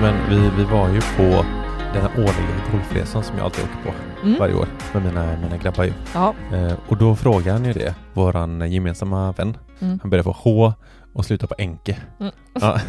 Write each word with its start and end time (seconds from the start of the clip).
Nej 0.00 0.12
men 0.12 0.30
vi, 0.30 0.50
vi 0.56 0.64
var 0.64 0.88
ju 0.88 1.00
på 1.00 1.44
den 1.92 2.02
här 2.02 2.10
årliga 2.16 2.70
golfresan 2.72 3.24
som 3.24 3.36
jag 3.36 3.44
alltid 3.44 3.64
åker 3.64 3.82
på 3.84 3.94
Mm. 4.22 4.38
varje 4.38 4.54
år 4.54 4.68
med 4.94 5.04
mina, 5.04 5.36
mina 5.36 5.56
grabbar 5.56 5.84
ju. 5.84 5.92
Ja. 6.14 6.34
Eh, 6.52 6.72
och 6.88 6.96
då 6.96 7.16
frågade 7.16 7.52
han 7.52 7.64
ju 7.64 7.72
det, 7.72 7.94
våran 8.14 8.72
gemensamma 8.72 9.32
vän. 9.32 9.56
Mm. 9.80 9.98
Han 10.02 10.10
började 10.10 10.24
på 10.24 10.36
H 10.38 10.72
och 11.12 11.24
slutade 11.24 11.48
på 11.48 11.54
Enke. 11.58 11.96
Mm. 12.20 12.32
Ja. 12.60 12.80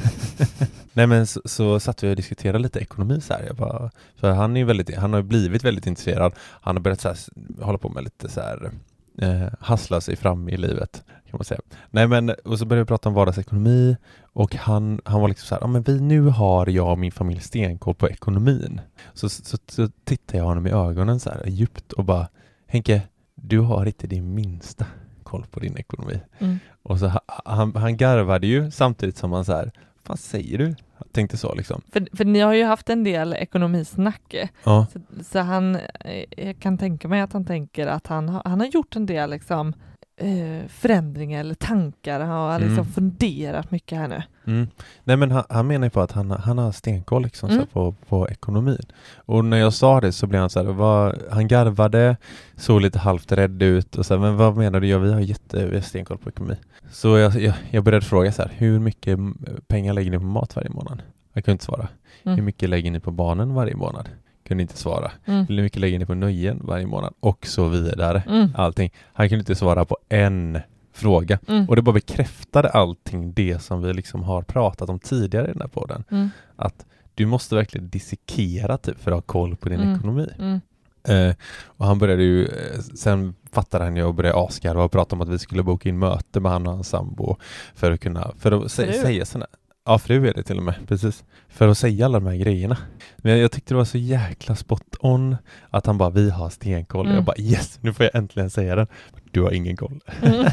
Nej 0.94 1.08
men 1.08 1.28
så, 1.28 1.42
så 1.46 1.80
satt 1.80 2.04
vi 2.04 2.12
och 2.12 2.16
diskuterade 2.16 2.60
lite 2.60 2.80
ekonomi 2.80 3.22
så 3.22 3.34
här. 3.34 3.44
Jag 3.48 3.56
bara, 3.56 3.92
för 4.16 4.32
han 4.32 4.56
är 4.58 4.62
ju 4.62 4.66
väldigt, 4.66 4.98
han 4.98 5.14
har 5.14 5.22
blivit 5.22 5.64
väldigt 5.64 5.88
intresserad. 5.88 6.34
Han 6.62 6.76
har 6.76 6.82
börjat 6.82 7.02
så 7.02 7.08
här, 7.08 7.18
hålla 7.64 7.78
på 7.78 7.90
med 7.90 8.04
lite 8.04 8.30
så 8.30 8.42
här 8.42 8.72
eh, 9.18 9.48
hassla 9.60 10.02
sig 10.02 10.16
fram 10.16 10.50
i 10.50 10.58
livet 10.58 11.04
kan 11.32 11.38
man 11.38 11.46
säga. 11.46 11.62
Nej 11.90 12.08
men, 12.08 12.30
och 12.30 12.60
så 12.60 12.66
började 12.66 12.84
vi 12.84 12.88
prata 12.88 13.10
om 13.10 13.16
vardagsekonomi 13.16 13.98
och 14.34 14.56
han, 14.56 15.02
han 15.06 15.22
var 15.22 15.28
liksom 15.28 15.48
så 15.48 15.56
här, 15.56 15.62
ja 15.62 15.68
men 15.68 15.84
vi, 15.84 16.00
nu 16.00 16.22
har 16.22 16.68
jag 16.68 16.92
och 16.92 17.00
min 17.00 17.12
familj 17.12 17.40
stenkoll 17.40 17.96
på 17.96 18.10
ekonomin. 18.10 18.82
Så, 19.14 19.30
så, 19.30 19.58
så 19.68 19.90
tittade 20.04 20.38
jag 20.38 20.46
honom 20.46 20.68
i 20.68 20.72
ögonen 20.72 21.20
så 21.20 21.30
här 21.30 21.44
djupt 21.48 21.92
och 21.92 22.06
bara, 22.06 22.28
Henke, 22.68 23.02
du 23.36 23.60
har 23.60 23.86
inte 23.86 24.08
din 24.08 24.34
minsta 24.34 24.86
koll 25.24 25.46
på 25.52 25.60
din 25.60 25.78
ekonomi. 25.78 26.22
Mm. 26.40 26.60
Och 26.84 27.00
så 27.00 27.08
ha- 27.08 27.22
han, 27.46 27.76
han 27.76 27.98
garvade 27.98 28.48
ju 28.48 28.72
samtidigt 28.72 29.18
som 29.18 29.32
han 29.32 29.46
så 29.46 29.54
här, 29.54 29.72
vad 30.08 30.20
säger 30.20 30.58
du? 30.58 30.76
Jag 30.98 31.12
tänkte 31.12 31.38
så 31.38 31.56
liksom. 31.56 31.82
För, 31.92 32.08
för 32.18 32.26
ni 32.26 32.40
har 32.40 32.54
ju 32.54 32.64
haft 32.64 32.90
en 32.90 33.04
del 33.04 33.34
ekonomisnack. 33.34 34.36
Ja. 34.64 34.88
Så, 34.94 35.00
så 35.24 35.40
han, 35.40 35.76
eh, 35.76 36.24
jag 36.38 36.60
kan 36.60 36.78
tänka 36.78 37.08
mig 37.08 37.22
att 37.22 37.34
han 37.34 37.46
tänker 37.46 37.88
att 37.88 38.08
han, 38.08 38.30
han 38.30 38.60
har 38.60 38.68
gjort 38.68 38.96
en 38.96 39.06
del 39.06 39.30
liksom, 39.30 39.74
eh, 40.22 40.68
förändringar 40.68 41.40
eller 41.40 41.54
tankar. 41.56 42.20
Han 42.20 42.30
har 42.30 42.60
liksom 42.60 42.78
Mm. 42.78 42.92
funderat 42.92 43.72
mycket 43.72 43.98
här 43.98 44.08
nu. 44.08 44.24
Mm. 44.48 44.68
Nej 45.04 45.18
men 45.18 45.32
han, 45.32 45.44
han 45.50 45.68
menar 45.68 45.86
ju 45.88 45.90
på 45.92 46.02
att 46.02 46.12
han, 46.12 46.32
han 46.32 46.58
har 46.58 46.72
stenkoll 46.72 47.24
liksom, 47.24 47.50
Mm. 47.50 47.66
på, 47.74 47.96
på 48.08 48.30
ekonomin. 48.30 48.82
Och 49.16 49.46
när 49.46 49.58
jag 49.58 49.74
sa 49.74 50.02
det 50.02 50.12
så 50.12 50.28
blev 50.28 50.42
han 50.42 50.50
så 50.50 50.64
här, 50.64 50.72
vad, 50.72 51.22
han 51.32 51.48
garvade, 51.48 52.18
såg 52.56 52.82
lite 52.82 53.00
halvt 53.00 53.32
rädd 53.32 53.62
ut 53.64 53.96
och 53.96 54.06
så 54.06 54.14
här, 54.14 54.22
men 54.22 54.38
vad 54.38 54.58
menar 54.58 54.80
du? 54.80 54.88
Ja, 54.88 54.98
vi 54.98 55.14
har 55.14 55.20
jätte, 55.20 55.66
vi 55.68 55.76
har 55.76 55.82
stenkoll 55.82 56.18
på 56.18 56.30
ekonomi. 56.30 56.56
Så 56.92 57.18
jag, 57.18 57.36
jag, 57.42 57.54
jag 57.72 57.84
började 57.84 58.06
fråga 58.06 58.32
så 58.32 58.42
här, 58.42 58.52
hur 58.56 58.80
mycket 58.80 59.20
pengar 59.68 59.94
lägger 59.94 60.12
ni 60.12 60.18
på 60.20 60.26
mat 60.26 60.56
varje 60.56 60.70
månad? 60.70 61.02
Jag 61.34 61.46
kunde 61.46 61.54
inte 61.54 61.66
svara. 61.66 61.88
Mm. 62.24 62.36
Hur 62.36 62.44
mycket 62.44 62.70
lägger 62.70 62.92
ni 62.92 63.00
på 63.00 63.12
barnen 63.12 63.54
varje 63.54 63.76
månad? 63.76 64.10
Kunde 64.52 64.62
inte 64.62 64.78
svara. 64.78 65.12
Mm. 65.26 65.46
Hur 65.50 65.62
mycket 65.64 65.80
lägger 65.82 66.00
ni 66.00 66.06
på 66.06 66.14
nöjen 66.14 66.60
varje 66.64 66.86
månad? 66.88 67.14
Och 67.20 67.48
så 67.48 67.68
vidare. 67.68 68.24
Mm. 68.28 68.50
Allting. 68.56 68.92
Han 69.14 69.30
kunde 69.30 69.40
inte 69.42 69.56
svara 69.56 69.86
på 69.86 69.98
en 70.10 70.60
fråga. 70.94 71.40
Mm. 71.48 71.70
Och 71.70 71.76
det 71.76 71.82
bara 71.82 71.94
bekräftade 71.94 72.70
allting 72.70 73.34
det 73.34 73.62
som 73.62 73.82
vi 73.82 73.94
liksom 73.94 74.24
har 74.24 74.42
pratat 74.42 74.90
om 74.90 75.00
tidigare 75.00 75.48
i 75.48 75.52
den 75.52 75.62
här 75.62 75.68
podden. 75.68 76.04
Mm. 76.12 76.30
Att 76.56 76.86
du 77.16 77.26
måste 77.26 77.56
verkligen 77.56 77.90
dissekera 77.90 78.78
typ 78.78 79.00
för 79.00 79.12
att 79.12 79.16
ha 79.18 79.22
koll 79.22 79.56
på 79.56 79.70
din 79.70 79.80
Mm. 79.80 79.96
ekonomi. 79.96 80.28
Mm. 80.40 80.60
Eh, 81.04 81.36
och 81.66 81.86
han 81.86 82.00
började 82.00 82.24
ju, 82.24 82.46
eh, 82.46 82.80
sen 82.96 83.36
fattade 83.52 83.84
han 83.84 83.96
ju 83.96 84.04
och 84.04 84.14
började 84.14 84.40
asgarva 84.40 84.84
och 84.84 84.92
prata 84.92 85.16
om 85.16 85.22
att 85.22 85.30
vi 85.30 85.40
skulle 85.40 85.64
boka 85.64 85.90
in 85.90 86.00
möte 86.00 86.40
med 86.40 86.52
han 86.52 86.68
och 86.68 86.74
hans 86.74 86.90
sambo 86.90 87.38
för 87.76 87.92
att 87.92 88.00
kunna, 88.00 88.32
för 88.38 88.52
att 88.52 88.64
sä- 88.64 89.02
säga 89.02 89.26
sådana 89.26 89.46
Ja, 89.86 89.98
fru 90.00 90.28
är 90.28 90.34
det 90.34 90.44
till 90.44 90.58
och 90.58 90.64
med, 90.64 90.76
precis. 90.88 91.24
För 91.50 91.68
att 91.68 91.78
säga 91.78 92.06
alla 92.06 92.20
de 92.20 92.28
här 92.30 92.36
grejerna. 92.36 92.78
Men 93.18 93.32
jag, 93.32 93.42
jag 93.42 93.52
tyckte 93.52 93.74
det 93.74 93.78
var 93.78 93.86
så 93.86 93.98
jäkla 93.98 94.56
spot 94.56 94.96
on 95.00 95.36
att 95.70 95.86
han 95.86 95.98
bara, 95.98 96.10
vi 96.10 96.30
har 96.30 96.50
stenkoll. 96.50 97.06
Mm. 97.06 97.16
Jag 97.16 97.24
bara, 97.26 97.38
yes, 97.38 97.80
nu 97.82 97.94
får 97.94 98.04
jag 98.04 98.16
äntligen 98.16 98.50
säga 98.50 98.76
den. 98.76 98.88
Du 99.32 99.42
har 99.42 99.52
ingen 99.52 99.78
koll. 99.78 100.00
Mm. 100.22 100.46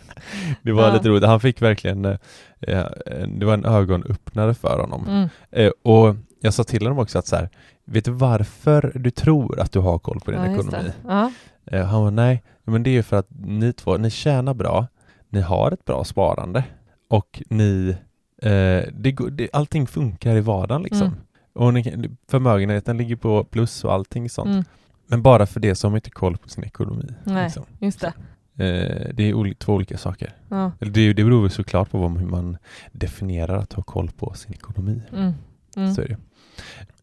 det 0.62 0.72
var 0.72 0.82
Ja. 0.88 0.92
lite 0.94 1.08
roligt. 1.08 1.24
Han 1.24 1.40
fick 1.40 1.62
verkligen, 1.62 2.04
eh, 2.04 2.16
eh, 2.60 2.86
det 3.28 3.46
var 3.46 3.54
en 3.54 3.64
ögonöppnare 3.64 4.54
för 4.54 4.80
honom. 4.80 5.06
Mm. 5.08 5.28
Eh, 5.50 5.72
och 5.82 6.16
jag 6.40 6.54
sa 6.54 6.64
till 6.64 6.82
honom 6.82 6.98
också 6.98 7.18
att 7.18 7.26
så 7.26 7.36
här, 7.36 7.48
vet 7.84 8.04
du 8.04 8.10
varför 8.10 8.92
du 8.94 9.10
tror 9.10 9.60
att 9.60 9.72
du 9.72 9.78
har 9.78 9.98
koll 9.98 10.20
på 10.20 10.30
din 10.30 10.40
Ja, 10.40 10.52
ekonomi? 10.52 10.92
Ja. 11.08 11.32
Eh, 11.66 11.84
han 11.86 12.02
var 12.02 12.10
nej, 12.10 12.42
men 12.64 12.82
det 12.82 12.90
är 12.90 12.92
ju 12.94 13.02
för 13.02 13.16
att 13.16 13.28
ni 13.38 13.72
två, 13.72 13.96
ni 13.96 14.10
tjänar 14.10 14.54
bra, 14.54 14.86
ni 15.30 15.40
har 15.40 15.72
ett 15.72 15.84
bra 15.84 16.04
sparande 16.04 16.64
och 17.10 17.42
ni, 17.50 17.96
eh, 18.42 18.82
det, 18.92 19.16
det, 19.32 19.48
allting 19.52 19.86
funkar 19.86 20.36
i 20.36 20.40
vardagen 20.40 20.82
liksom. 20.82 21.06
Mm. 21.06 21.14
Och 21.52 21.74
ni, 21.74 22.10
förmögenheten 22.28 22.96
ligger 22.96 23.16
på 23.16 23.44
plus 23.44 23.84
och 23.84 23.92
allting 23.92 24.30
sånt. 24.30 24.50
Mm. 24.50 24.64
Men 25.06 25.22
bara 25.22 25.46
för 25.46 25.60
det 25.60 25.74
så 25.74 25.86
har 25.86 25.90
man 25.90 25.96
inte 25.98 26.10
koll 26.10 26.36
på 26.36 26.48
sin 26.48 26.64
ekonomi. 26.64 27.08
Nej, 27.24 27.44
Liksom. 27.44 27.64
just 27.78 28.00
det. 28.00 28.12
Eh, 28.58 29.10
det 29.14 29.22
är 29.22 29.32
oli- 29.34 29.54
två 29.54 29.74
olika 29.74 29.98
saker. 29.98 30.34
Ja. 30.48 30.72
Det, 30.78 31.12
det 31.12 31.24
beror 31.24 31.48
såklart 31.48 31.90
på 31.90 31.98
vad 31.98 32.18
hur 32.18 32.26
man 32.26 32.56
definierar 32.92 33.56
att 33.58 33.72
ha 33.72 33.82
koll 33.82 34.10
på 34.18 34.34
sin 34.34 34.52
ekonomi. 34.52 35.02
Mm. 35.12 35.32
Mm. 35.76 35.94
Så 35.94 36.00
är 36.02 36.08
det. 36.08 36.16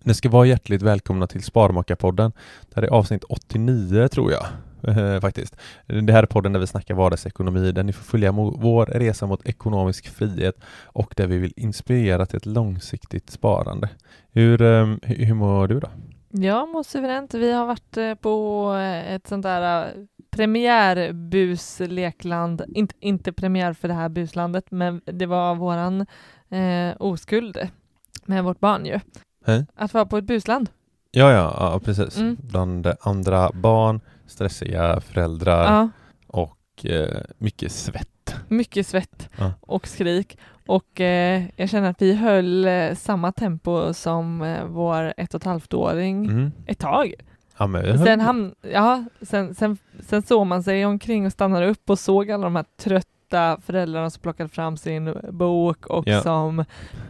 Ni 0.04 0.14
ska 0.14 0.30
vara 0.30 0.46
hjärtligt 0.46 0.82
välkomna 0.82 1.28
till 1.28 1.44
Sparmakarpodden. 1.44 2.32
Det 2.70 2.76
här 2.76 2.84
är 2.84 2.88
avsnitt 2.88 3.24
89 3.24 4.08
tror 4.08 4.32
jag. 4.32 4.46
Eh, 4.88 5.20
faktiskt. 5.20 5.56
Det 5.88 6.14
här 6.14 6.24
är 6.24 6.28
podden 6.28 6.54
där 6.54 6.60
vi 6.60 6.68
snackar 6.68 6.96
vardagsekonomi, 6.96 7.72
där 7.72 7.84
ni 7.84 7.94
får 7.94 8.04
följa 8.04 8.32
vår 8.32 8.86
resa 8.86 9.26
mot 9.26 9.46
ekonomisk 9.46 10.10
frihet 10.10 10.56
och 10.84 11.14
där 11.18 11.28
vi 11.28 11.38
vill 11.38 11.54
inspirera 11.56 12.26
till 12.26 12.38
ett 12.38 12.46
långsiktigt 12.46 13.30
sparande. 13.30 13.90
Hur, 14.32 14.62
eh, 14.62 14.96
hur, 15.02 15.34
mår 15.34 15.68
du 15.68 15.80
då? 15.80 15.88
Jag 16.30 16.70
mår 16.70 16.84
suveränt. 16.84 17.34
Vi 17.34 17.52
har 17.52 17.66
varit 17.66 17.98
eh, 17.98 18.16
på 18.16 18.68
eh, 18.76 19.14
ett 19.14 19.28
sånt 19.28 19.44
där 19.44 19.94
premiärbuslekland. 20.32 22.64
Inte, 22.68 22.96
inte 23.00 23.34
premiär 23.34 23.74
för 23.74 23.88
det 23.88 23.94
här 23.94 24.10
buslandet, 24.10 24.72
men 24.72 25.02
det 25.06 25.26
var 25.26 25.56
våran 25.56 26.06
eh, 26.50 26.94
oskuld. 27.00 27.58
med 28.26 28.44
vårt 28.44 28.60
barn 28.60 28.86
ju. 28.86 29.00
Hej. 29.46 29.66
Att 29.76 29.94
vara 29.94 30.06
på 30.06 30.18
ett 30.18 30.24
busland. 30.24 30.70
Ja, 31.12 31.32
ja, 31.32 31.56
ja 31.60 31.80
precis. 31.80 32.18
Mm. 32.18 32.38
Bland 32.42 32.88
andra 33.02 33.52
barn, 33.54 34.02
stressiga 34.28 35.02
föräldrar 35.02 35.64
Ja, 35.74 35.90
och 36.28 36.86
eh, 36.86 37.18
mycket 37.38 37.72
svett. 37.72 38.36
mycket 38.48 38.88
svett 38.88 39.30
Ja. 39.38 39.52
och 39.62 39.88
skrik. 39.88 40.38
Och 40.68 41.02
eh, 41.02 41.44
jag 41.56 41.70
känner 41.70 41.90
att 41.90 42.02
vi 42.02 42.14
höll 42.16 42.66
eh, 42.66 42.94
samma 42.96 43.32
tempo 43.32 43.94
som 43.94 44.42
eh, 44.42 44.66
vår 44.66 45.14
ett 45.18 45.34
och 45.34 45.42
ett 45.42 45.46
halvt-åring 45.46 46.26
Mm. 46.26 46.52
ett 46.66 46.80
tag. 46.80 47.14
Ja, 47.58 47.68
Sen, 48.06 48.22
ham- 48.22 48.56
ja, 48.62 49.04
sen, 49.22 49.56
sen, 49.56 49.78
sen 50.00 50.22
såg 50.22 50.48
man 50.48 50.64
sig 50.64 50.86
omkring 50.86 51.26
och 51.26 51.32
stannade 51.32 51.68
upp 51.68 51.90
och 51.90 52.00
såg 52.00 52.32
alla 52.32 52.44
de 52.44 52.56
här 52.56 52.66
trötta 52.78 53.58
föräldrarna 53.66 54.10
som 54.10 54.22
plockade 54.22 54.50
fram 54.50 54.78
sin 54.78 55.16
bok 55.32 55.86
och 55.86 56.08
Ja. 56.08 56.22
som 56.22 56.66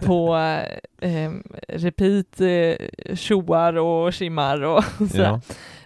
på 0.05 0.35
eh, 1.01 1.31
repeat 1.67 2.41
eh, 2.41 3.15
tjoar 3.15 3.73
och 3.77 4.13
kimmar 4.13 4.61
och 4.61 4.83
sådär. 4.97 5.23
ja. 5.23 5.41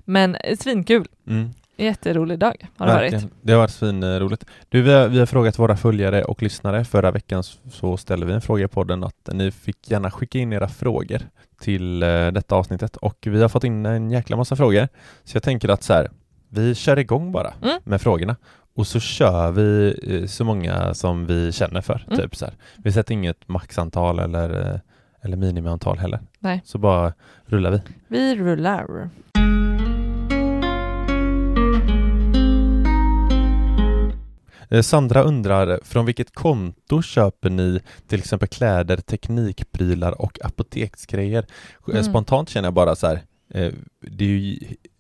Men 0.09 0.35
eh, 0.35 0.57
svinkul, 0.57 1.07
Mm. 1.27 1.49
jätterolig 1.77 2.39
dag 2.39 2.67
har 2.77 2.87
det 2.87 2.93
Verkligen. 2.93 3.21
varit. 3.23 3.33
Det 3.41 3.51
har 3.53 3.59
varit 3.59 3.71
svinroligt. 3.71 4.45
Du, 4.69 4.81
vi 4.81 4.93
har, 4.93 5.07
vi 5.07 5.19
har 5.19 5.25
frågat 5.25 5.59
våra 5.59 5.77
följare 5.77 6.23
och 6.23 6.41
lyssnare. 6.43 6.85
Förra 6.85 7.11
veckan 7.11 7.43
så 7.71 7.97
ställde 7.97 8.25
vi 8.25 8.33
en 8.33 8.41
fråga 8.41 8.65
i 8.65 8.67
podden 8.67 9.03
att 9.03 9.29
ni 9.33 9.51
fick 9.51 9.91
gärna 9.91 10.11
skicka 10.11 10.39
in 10.39 10.53
era 10.53 10.67
frågor 10.67 11.19
till 11.59 12.03
eh, 12.03 12.27
detta 12.27 12.55
avsnittet 12.55 12.95
och 12.97 13.17
vi 13.21 13.41
har 13.41 13.49
fått 13.49 13.63
in 13.63 13.85
en 13.85 14.11
jäkla 14.11 14.37
massa 14.37 14.55
frågor. 14.55 14.87
Så 15.23 15.35
jag 15.35 15.43
tänker 15.43 15.69
att 15.69 15.83
så 15.83 15.93
här, 15.93 16.09
vi 16.49 16.75
kör 16.75 16.99
igång 16.99 17.31
bara 17.31 17.53
Mm. 17.61 17.77
med 17.83 18.01
frågorna 18.01 18.35
och 18.75 18.87
så 18.87 18.99
kör 18.99 19.51
vi 19.51 19.99
eh, 20.07 20.27
så 20.27 20.43
många 20.43 20.93
som 20.93 21.25
vi 21.25 21.51
känner 21.51 21.81
för. 21.81 22.03
Mm. 22.07 22.19
Typ 22.19 22.35
så 22.35 22.45
här. 22.45 22.53
Vi 22.77 22.91
sätter 22.91 23.13
inget 23.13 23.47
maxantal 23.47 24.19
eller, 24.19 24.79
eller 25.21 25.37
minimiantal 25.37 25.97
heller. 25.97 26.19
Nej. 26.39 26.61
Så 26.65 26.77
bara 26.77 27.13
rullar 27.45 27.71
vi. 27.71 27.81
Vi 28.07 28.35
rullar. 28.35 29.09
Sandra 34.81 35.21
undrar, 35.23 35.79
från 35.83 36.05
vilket 36.05 36.35
konto 36.35 37.01
köper 37.01 37.49
ni 37.49 37.79
till 38.07 38.19
exempel 38.19 38.47
kläder, 38.47 38.97
teknikprylar 38.97 40.21
och 40.21 40.39
apoteksgrejer? 40.45 41.45
Eh, 41.87 41.89
Mm. 41.91 42.03
Spontant 42.03 42.49
känner 42.49 42.67
jag 42.67 42.73
bara 42.73 42.95
så 42.95 43.07
här, 43.07 43.21
eh, 43.53 43.73
det 44.01 44.23
är 44.25 44.29
ju 44.29 44.57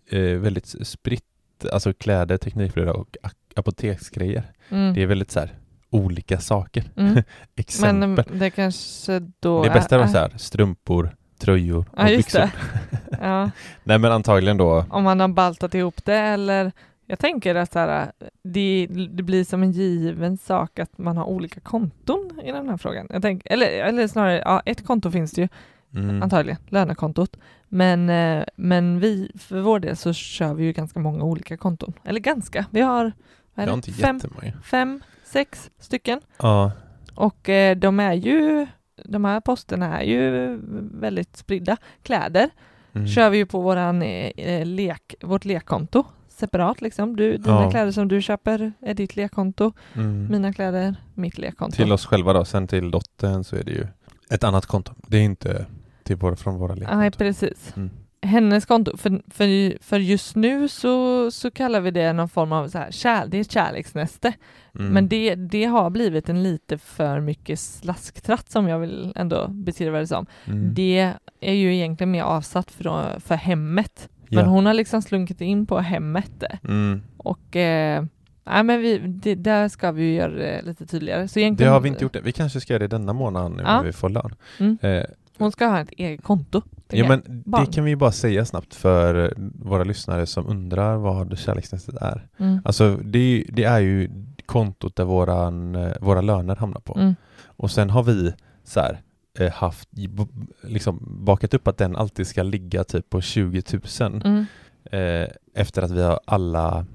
eh, 0.09 0.39
väldigt 0.39 0.87
spritt, 0.87 1.23
alltså 1.71 1.93
kläder, 1.93 2.37
teknikprylar 2.37 2.93
och 2.93 3.17
apoteksgrejer. 3.55 4.43
Mm. 4.69 4.93
Det 4.93 5.03
är 5.03 5.07
väldigt 5.07 5.31
så 5.31 5.39
här 5.39 5.53
olika 5.89 6.39
saker. 6.39 6.83
Mm. 6.95 7.13
Men 7.13 7.23
Exempel. 7.55 8.25
eh, 8.33 8.39
det 8.39 8.49
kanske 8.49 9.19
då 9.39 9.63
det 9.63 9.69
bästa 9.69 9.95
är... 9.95 9.99
var 9.99 10.07
så 10.07 10.17
här, 10.17 10.33
strumpor, 10.37 11.15
tröjor 11.39 11.85
och 11.91 11.99
Ja, 11.99 12.05
byxor. 12.05 12.49
Ja. 13.21 13.51
Nej 13.83 13.97
men 13.99 14.11
antagligen 14.11 14.57
då, 14.57 14.85
om 14.89 15.03
man 15.03 15.19
har 15.19 15.27
baltat 15.27 15.73
ihop 15.75 16.05
det 16.05 16.17
eller 16.17 16.71
jag 17.09 17.19
tänker 17.19 17.55
att 17.55 17.73
så 17.73 17.79
här, 17.79 18.11
det, 18.43 18.87
det 18.89 19.23
blir 19.23 19.43
som 19.43 19.63
en 19.63 19.71
given 19.71 20.37
sak 20.37 20.79
att 20.79 20.97
man 20.97 21.17
har 21.17 21.25
olika 21.25 21.59
konton 21.59 22.39
i 22.43 22.51
den 22.51 22.69
här 22.69 22.77
frågan. 22.77 23.07
Jag 23.09 23.21
tänker, 23.21 23.53
eller, 23.53 23.67
eller 23.67 24.07
snarare, 24.07 24.41
ja, 24.45 24.61
ett 24.65 24.85
konto 24.85 25.11
finns 25.11 25.31
det 25.31 25.41
ju 25.41 25.47
mm, 25.95 26.23
antagligen, 26.23 26.59
lönekontot. 26.67 27.37
Men, 27.67 28.09
eh, 28.09 28.43
men 28.55 28.99
vi, 28.99 29.31
för 29.39 29.59
vår 29.59 29.79
del 29.79 29.97
så 29.97 30.13
kör 30.13 30.53
vi 30.53 30.63
ju 30.63 30.73
ganska 30.73 30.99
många 30.99 31.23
olika 31.23 31.57
konton. 31.57 31.93
Eller 32.03 32.19
ganska, 32.19 32.65
vi 32.71 32.81
har, 32.81 33.11
vad 33.53 33.69
är 33.69 33.75
det? 33.75 33.91
Fem, 33.91 34.19
fem, 34.63 35.03
sex 35.23 35.71
stycken. 35.79 36.21
Ja, 36.37 36.71
Och 37.15 37.49
eh, 37.49 37.77
de 37.77 37.99
är 37.99 38.13
ju, 38.13 38.67
de 39.05 39.25
här 39.25 39.39
posterna 39.39 40.01
är 40.01 40.05
ju 40.05 40.57
väldigt 40.91 41.37
spridda. 41.37 41.77
Kläder 42.03 42.49
mm. 42.93 43.07
kör 43.07 43.29
vi 43.29 43.37
ju 43.37 43.45
på 43.45 43.61
våran 43.61 44.01
eh, 44.01 44.65
lek, 44.65 45.15
vårt 45.21 45.45
lekkonto 45.45 46.05
separat 46.37 46.81
liksom. 46.81 47.15
Du, 47.15 47.37
dina 47.37 47.61
Ja. 47.63 47.71
kläder 47.71 47.91
som 47.91 48.07
du 48.07 48.21
köper 48.21 48.71
är 48.81 48.93
ditt 48.93 49.15
lekkonto, 49.15 49.71
Mm. 49.93 50.27
mina 50.31 50.53
kläder 50.53 50.95
mitt 51.13 51.37
lekkonto. 51.37 51.75
Till 51.75 51.91
oss 51.91 52.05
själva 52.05 52.33
då, 52.33 52.45
sen 52.45 52.67
till 52.67 52.91
dottern 52.91 53.43
så 53.43 53.55
är 53.55 53.63
det 53.63 53.71
ju 53.71 53.87
ett 54.29 54.43
annat 54.43 54.65
konto. 54.65 54.93
Det 55.07 55.17
är 55.17 55.21
inte 55.23 55.65
till 56.03 56.15
våra, 56.15 56.35
från 56.35 56.55
våra 56.57 56.75
Nej, 56.75 56.79
lekkonton. 56.79 57.11
precis. 57.11 57.73
Mm. 57.77 57.89
Hennes 58.21 58.65
konto, 58.65 58.97
för, 58.97 59.21
för, 59.31 59.83
för 59.83 59.99
just 59.99 60.35
nu 60.35 60.67
så, 60.67 61.31
så 61.31 61.51
kallar 61.51 61.81
vi 61.81 61.91
det 61.91 62.13
någon 62.13 62.29
form 62.29 62.51
av 62.51 62.67
så 62.67 62.77
här, 62.77 62.91
kär, 62.91 63.27
det 63.27 63.37
är 63.37 63.41
ett 63.41 63.51
kärleksnäste. 63.51 64.33
Mm. 64.79 64.93
Men 64.93 65.07
det, 65.07 65.35
det 65.35 65.65
har 65.65 65.89
blivit 65.89 66.29
en 66.29 66.43
lite 66.43 66.77
för 66.77 67.19
mycket 67.19 67.59
slasktratt 67.59 68.51
som 68.51 68.67
jag 68.67 68.79
vill 68.79 69.13
ändå 69.15 69.47
beskriva 69.47 69.99
det 69.99 70.07
som. 70.07 70.25
Mm. 70.45 70.73
Det 70.73 71.13
är 71.39 71.53
ju 71.53 71.75
egentligen 71.75 72.11
mer 72.11 72.23
avsatt 72.23 72.71
för, 72.71 73.19
för 73.19 73.35
hemmet. 73.35 74.09
Ja. 74.29 74.41
Men 74.41 74.45
hon 74.49 74.65
har 74.65 74.73
liksom 74.73 75.01
slunkit 75.01 75.41
in 75.41 75.65
på 75.65 75.79
hemmet 75.79 76.43
mm. 76.63 77.01
Och 77.17 77.55
eh, 77.55 78.03
nej, 78.45 78.63
men 78.63 78.81
vi, 78.81 78.97
det, 78.97 79.35
där 79.35 79.67
ska 79.69 79.91
vi 79.91 80.03
ju 80.03 80.13
göra 80.15 80.31
det 80.31 80.61
lite 80.65 80.85
tydligare. 80.85 81.27
Så 81.27 81.33
Det 81.39 81.41
egentligen, 81.41 81.73
har 81.73 81.79
vi 81.79 81.89
inte 81.89 82.03
gjort 82.03 82.13
det. 82.13 82.21
Vi 82.21 82.31
kanske 82.31 82.59
ska 82.59 82.73
göra 82.73 82.87
det 82.87 82.87
denna 82.87 83.13
månad 83.13 83.51
nu 83.51 83.63
Ja. 83.63 83.77
när 83.77 83.83
vi 83.83 83.93
får 83.93 84.09
lön. 84.09 84.35
Mm. 84.59 84.77
Eh, 84.81 85.03
Hon 85.37 85.51
ska 85.51 85.65
ha 85.67 85.79
ett 85.79 85.89
eget 85.91 86.23
konto. 86.23 86.61
ja, 86.89 87.07
men 87.07 87.23
Barn. 87.45 87.65
det 87.65 87.71
kan 87.73 87.83
vi 87.83 87.89
ju 87.89 87.95
bara 87.95 88.11
säga 88.11 88.45
snabbt 88.45 88.75
för 88.75 89.33
våra 89.63 89.83
lyssnare 89.83 90.25
som 90.25 90.47
undrar 90.47 90.97
vad 90.97 91.37
kärleksnästet 91.37 91.95
är. 91.95 92.27
Mm. 92.37 92.59
Alltså 92.65 92.95
det, 93.03 93.45
det 93.49 93.63
är 93.63 93.79
ju 93.79 94.09
kontot 94.45 94.95
där 94.95 95.03
våran, 95.05 95.75
eh, 95.75 95.91
våra 96.01 96.21
löner 96.21 96.55
hamnar 96.55 96.79
på. 96.81 96.95
Mm. 96.99 97.15
Och 97.45 97.71
sen 97.71 97.89
har 97.89 98.03
vi 98.03 98.33
så 98.63 98.79
här, 98.79 99.01
haft, 99.45 99.89
b- 99.91 100.25
liksom 100.63 100.99
bakat 101.25 101.53
upp 101.53 101.67
att 101.67 101.77
den 101.77 101.95
alltid 101.95 102.27
ska 102.27 102.43
ligga 102.43 102.83
typ 102.83 103.09
på 103.09 103.21
20 103.21 103.63
000 104.01 104.21
Mm. 104.25 104.45
eh, 104.91 105.27
efter 105.53 105.81
att 105.81 105.91
vi 105.91 106.01
har 106.01 106.19
alla, 106.25 106.85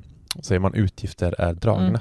säger 0.43 0.59
man, 0.59 0.75
utgifter 0.75 1.35
är 1.41 1.55
dragna. 1.55 1.89
Mm. 1.89 2.01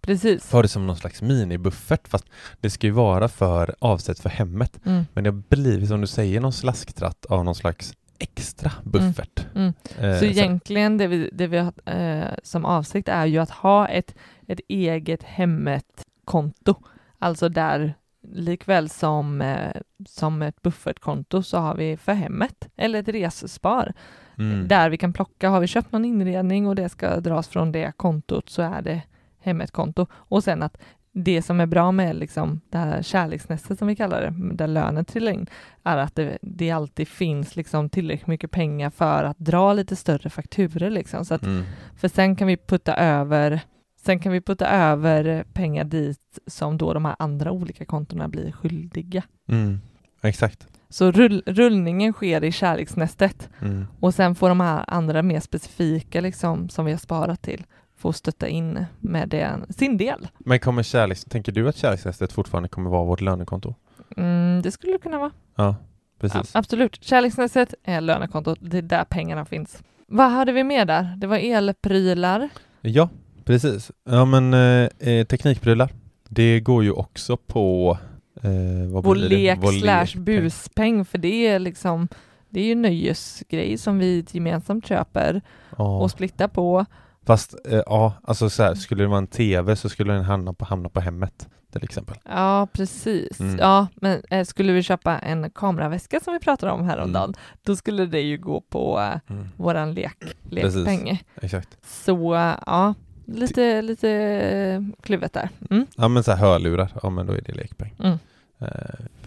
Precis. 0.00 0.46
För 0.46 0.62
det 0.62 0.68
som 0.68 0.86
någon 0.86 0.96
slags 0.96 1.22
minibuffert 1.22 2.08
fast 2.08 2.24
det 2.60 2.70
ska 2.70 2.86
ju 2.86 2.92
vara 2.92 3.28
för 3.28 3.74
avsett 3.78 4.18
för 4.20 4.28
hemmet. 4.30 4.80
Mm. 4.86 5.04
Men 5.12 5.24
det 5.24 5.30
har 5.30 5.42
blivit 5.48 5.88
som 5.88 6.00
du 6.00 6.06
säger 6.06 6.40
någon 6.40 6.52
slasktratt 6.52 7.26
av 7.26 7.44
någon 7.44 7.54
slags 7.54 7.94
extra 8.18 8.72
buffert. 8.84 9.46
Mm. 9.54 9.72
Eh, 9.98 10.18
Så 10.18 10.24
egentligen 10.24 10.96
det 10.98 11.06
vi, 11.06 11.30
det 11.32 11.46
vi 11.46 11.58
har 11.58 11.72
eh, 11.84 12.34
som 12.42 12.64
avsikt 12.64 13.08
är 13.08 13.26
ju 13.26 13.38
att 13.38 13.50
ha 13.50 13.88
ett, 13.88 14.14
ett 14.46 14.60
eget 14.68 15.22
hemmet-konto. 15.22 16.74
Alltså 17.18 17.48
där 17.48 17.94
likväl 18.32 18.88
som, 18.88 19.40
eh, 19.40 19.76
som 20.06 20.42
ett 20.42 20.62
buffertkonto 20.62 21.42
så 21.42 21.58
har 21.58 21.74
vi 21.74 21.96
för 21.96 22.12
hemmet 22.12 22.68
eller 22.76 22.98
ett 22.98 23.08
resespar. 23.08 23.92
mm. 24.38 24.68
Där 24.68 24.90
vi 24.90 24.96
kan 24.96 25.12
plocka, 25.12 25.48
har 25.48 25.60
vi 25.60 25.66
köpt 25.66 25.92
någon 25.92 26.04
inredning 26.04 26.66
och 26.66 26.74
det 26.74 26.88
ska 26.88 27.20
dras 27.20 27.48
från 27.48 27.72
det 27.72 27.92
kontot 27.96 28.48
så 28.50 28.62
är 28.62 28.82
det 28.82 29.02
hemmet-konto. 29.40 30.06
Och 30.12 30.44
sen 30.44 30.62
att 30.62 30.78
det 31.12 31.42
som 31.42 31.60
är 31.60 31.66
bra 31.66 31.92
med 31.92 32.16
liksom 32.16 32.60
det 32.70 32.78
här 32.78 33.02
kärleksnästet 33.02 33.78
som 33.78 33.88
vi 33.88 33.96
kallar 33.96 34.20
det, 34.20 34.54
där 34.56 34.66
lönen 34.66 35.04
trillar 35.04 35.32
in, 35.32 35.46
är 35.82 35.96
att 35.96 36.14
det, 36.14 36.38
det 36.42 36.70
alltid 36.70 37.08
finns 37.08 37.56
liksom 37.56 37.88
tillräckligt 37.88 38.26
mycket 38.26 38.50
pengar 38.50 38.90
för 38.90 39.24
att 39.24 39.38
dra 39.38 39.72
lite 39.72 39.96
större 39.96 40.30
fakturer. 40.30 40.90
Liksom. 40.90 41.24
Så 41.24 41.34
att, 41.34 41.42
Mm. 41.42 41.62
för 41.96 42.08
sen 42.08 42.36
kan 42.36 42.46
vi 42.46 42.56
putta 42.56 42.94
över 42.96 43.60
Sen 44.04 44.20
kan 44.20 44.32
vi 44.32 44.40
putta 44.40 44.66
över 44.68 45.44
pengar 45.52 45.84
dit 45.84 46.38
som 46.46 46.78
då 46.78 46.92
de 46.94 47.04
här 47.04 47.16
andra 47.18 47.52
olika 47.52 47.84
kontona 47.84 48.28
blir 48.28 48.52
skyldiga. 48.52 49.22
Mm. 49.48 49.80
Exakt. 50.22 50.66
Så 50.88 51.10
rull, 51.12 51.42
rullningen 51.46 52.12
sker 52.12 52.44
i 52.44 52.52
kärleksnästet 52.52 53.48
Mm. 53.60 53.86
och 54.00 54.14
sen 54.14 54.34
får 54.34 54.48
de 54.48 54.60
här 54.60 54.84
andra 54.88 55.22
mer 55.22 55.40
specifika 55.40 56.20
liksom, 56.20 56.68
som 56.68 56.84
vi 56.84 56.92
har 56.92 56.98
sparat 56.98 57.42
till 57.42 57.64
få 57.96 58.12
stötta 58.12 58.48
in 58.48 58.84
med 59.00 59.28
den, 59.28 59.66
sin 59.72 59.96
del. 59.96 60.28
Men 60.38 60.58
kommer 60.58 60.82
kärleks, 60.82 61.24
tänker 61.24 61.52
du 61.52 61.68
att 61.68 61.76
kärleksnästet 61.76 62.32
fortfarande 62.32 62.68
kommer 62.68 62.90
vara 62.90 63.04
vårt 63.04 63.20
lönekonto? 63.20 63.74
Mm, 64.16 64.62
det 64.62 64.70
skulle 64.70 64.92
det 64.92 64.98
kunna 64.98 65.18
vara. 65.18 65.30
Ja, 65.54 65.76
precis. 66.20 66.50
Ja, 66.54 66.58
absolut. 66.58 67.04
Kärleksnästet 67.04 67.74
är 67.84 68.00
lönekontot. 68.00 68.58
Det 68.60 68.78
är 68.78 68.82
där 68.82 69.04
pengarna 69.04 69.44
finns. 69.44 69.82
Vad 70.06 70.30
hade 70.30 70.52
vi 70.52 70.64
med 70.64 70.86
där? 70.86 71.14
Det 71.16 71.26
var 71.26 71.36
elprylar. 71.36 72.48
Ja, 72.80 73.08
precis. 73.48 73.90
Ja 74.10 74.24
men 74.24 74.54
eh, 74.54 74.88
eh, 74.98 75.26
teknikprylar. 75.26 75.90
Det 76.28 76.60
går 76.60 76.84
ju 76.84 76.90
också 76.92 77.36
på 77.36 77.98
eh, 78.42 78.88
vad 78.92 79.04
Vår 79.04 79.14
lek 79.14 79.58
slash 79.80 80.20
buspeng. 80.20 81.04
För 81.04 81.18
det 81.18 81.46
är 81.46 81.58
liksom 81.58 82.08
det 82.50 82.60
är 82.60 82.64
ju 82.64 82.74
nöjesgrej 82.74 83.78
som 83.78 83.98
vi 83.98 84.24
gemensamt 84.30 84.86
köper 84.86 85.40
Ja. 85.78 85.98
och 85.98 86.10
splittar 86.10 86.48
på. 86.48 86.84
Fast 87.26 87.54
eh, 87.68 87.82
ja, 87.86 88.12
alltså 88.22 88.50
så 88.50 88.62
här, 88.62 88.74
skulle 88.74 89.02
det 89.04 89.08
vara 89.08 89.18
en 89.18 89.26
TV 89.26 89.76
så 89.76 89.88
skulle 89.88 90.12
den 90.12 90.24
hamna 90.24 90.52
på, 90.52 90.64
hamna 90.64 90.88
på 90.88 91.00
hemmet 91.00 91.48
till 91.72 91.84
exempel. 91.84 92.16
Ja, 92.24 92.68
precis. 92.72 93.40
Mm. 93.40 93.58
Ja, 93.58 93.86
men 93.94 94.22
eh, 94.30 94.44
skulle 94.44 94.72
vi 94.72 94.82
köpa 94.82 95.18
en 95.18 95.50
kameraväska 95.50 96.20
som 96.20 96.32
vi 96.32 96.38
pratade 96.40 96.72
om 96.72 96.84
häromdagen, 96.84 97.34
då 97.62 97.76
skulle 97.76 98.06
det 98.06 98.20
ju 98.20 98.38
gå 98.38 98.60
på 98.60 99.00
eh, 99.00 99.34
Mm. 99.34 99.48
våran 99.56 99.94
lek, 99.94 100.16
Precis. 100.50 100.74
lekpeng. 100.74 101.22
Exakt. 101.42 101.78
Så 101.86 102.34
ja, 102.66 102.94
lite, 103.28 103.82
lite 103.82 104.10
eh, 104.10 104.82
kluvet 105.02 105.32
där. 105.32 105.48
Mm. 105.70 105.86
Ja 105.96 106.08
men 106.08 106.24
så 106.24 106.30
här 106.32 106.38
hörlurar, 106.38 106.92
ja 107.02 107.10
men 107.10 107.26
då 107.26 107.32
är 107.32 107.40
det 107.46 107.52
lekpeng. 107.54 107.94
Mm. 107.98 108.18
Eh, 108.58 108.68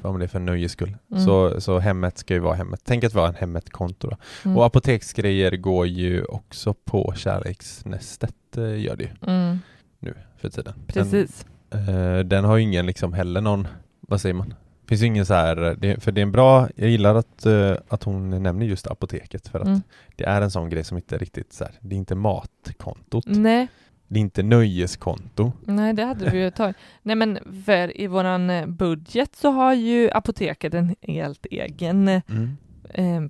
om 0.01 0.19
det 0.19 0.25
är 0.25 0.27
för 0.27 0.39
nöjes 0.39 0.71
skull. 0.71 0.97
Mm. 1.11 1.25
Så, 1.25 1.61
så 1.61 1.79
hemmet 1.79 2.17
ska 2.17 2.33
ju 2.33 2.39
vara 2.39 2.55
hemmet. 2.55 2.81
Tänk 2.83 3.03
att 3.03 3.13
vara 3.13 3.27
en 3.27 3.35
hemmet-konto 3.35 4.07
då. 4.09 4.17
Mm. 4.45 4.57
Och 4.57 4.65
apoteksgrejer 4.65 5.51
går 5.57 5.87
ju 5.87 6.23
också 6.23 6.73
på 6.73 7.13
kärleksnästet, 7.15 8.57
eh, 8.57 8.79
gör 8.81 8.95
det 8.95 9.03
ju 9.03 9.09
Mm. 9.27 9.59
nu 9.99 10.13
för 10.37 10.49
tiden. 10.49 10.73
Precis. 10.87 11.45
Den, 11.69 12.15
eh, 12.17 12.19
den 12.19 12.43
har 12.45 12.57
ju 12.57 12.63
ingen 12.63 12.85
liksom 12.85 13.13
heller 13.13 13.41
någon, 13.41 13.67
vad 14.01 14.21
säger 14.21 14.33
man? 14.33 14.53
Finns 14.87 15.01
ju 15.01 15.05
ingen 15.05 15.25
så 15.25 15.33
här, 15.33 15.75
det, 15.79 16.03
för 16.03 16.11
det 16.11 16.21
är 16.21 16.23
en 16.23 16.31
bra, 16.31 16.67
jag 16.75 16.89
gillar 16.89 17.15
att, 17.15 17.45
eh, 17.45 17.75
att 17.87 18.03
hon 18.03 18.43
nämner 18.43 18.65
just 18.65 18.87
apoteket 18.87 19.47
för 19.47 19.59
att 19.59 19.67
Mm. 19.67 19.81
det 20.15 20.23
är 20.23 20.41
en 20.41 20.51
sån 20.51 20.69
grej 20.69 20.83
som 20.83 20.97
inte 20.97 21.15
är 21.15 21.19
riktigt 21.19 21.53
så 21.53 21.63
här, 21.63 21.73
det 21.79 21.95
är 21.95 21.97
inte 21.97 22.15
matkontot, 22.15 23.23
Nej, 23.27 23.67
det 24.13 24.19
är 24.19 24.21
inte 24.21 24.43
nöjeskonto. 24.43 25.51
nej, 25.65 25.93
det 25.93 26.03
hade 26.03 26.29
vi 26.29 26.43
ju 26.43 26.51
tagit. 26.51 26.75
Nej, 27.03 27.15
men 27.15 27.39
för 27.65 28.01
i 28.01 28.07
våran 28.07 28.49
eh, 28.49 28.65
budget 28.67 29.35
så 29.35 29.51
har 29.51 29.73
ju 29.73 30.11
apoteket 30.11 30.73
en 30.73 30.95
helt 31.01 31.45
egen 31.45 32.07
eh, 32.07 32.21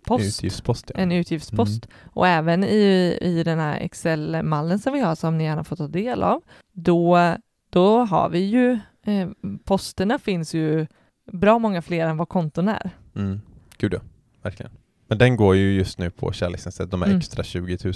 post. 0.06 0.26
Utgiftspost 0.40 0.92
ja. 0.96 1.02
En 1.02 1.12
utgiftspost. 1.12 1.88
Och 2.04 2.28
även 2.28 2.64
i, 2.64 3.18
i 3.22 3.44
den 3.44 3.60
här 3.60 3.80
Excel-mallen 3.80 4.80
som 4.80 4.94
vi 4.94 5.00
har 5.00 5.16
som 5.16 5.38
ni 5.38 5.44
gärna 5.44 5.64
får 5.64 5.76
ta 5.76 5.88
del 5.88 6.24
av, 6.24 6.42
då, 6.74 7.36
då 7.70 7.98
har 8.04 8.30
vi 8.30 8.40
ju, 8.40 8.72
eh, 9.06 9.30
posterna 9.64 10.20
finns 10.20 10.54
ju 10.54 10.88
bra 11.32 11.60
många 11.60 11.82
fler 11.82 12.08
än 12.08 12.18
vad 12.18 12.30
konton 12.30 12.68
är. 12.70 12.90
Mm. 13.16 13.42
Gud 13.78 13.94
ja, 13.94 14.00
verkligen. 14.42 14.72
Men 15.08 15.18
den 15.18 15.36
går 15.36 15.56
ju 15.56 15.74
just 15.74 15.98
nu 16.00 16.10
på 16.10 16.32
kärleksnästet, 16.32 16.92
de 16.92 17.02
är 17.02 17.06
Mm. 17.06 17.18
extra 17.18 17.44
20 17.44 17.78
000. 17.84 17.94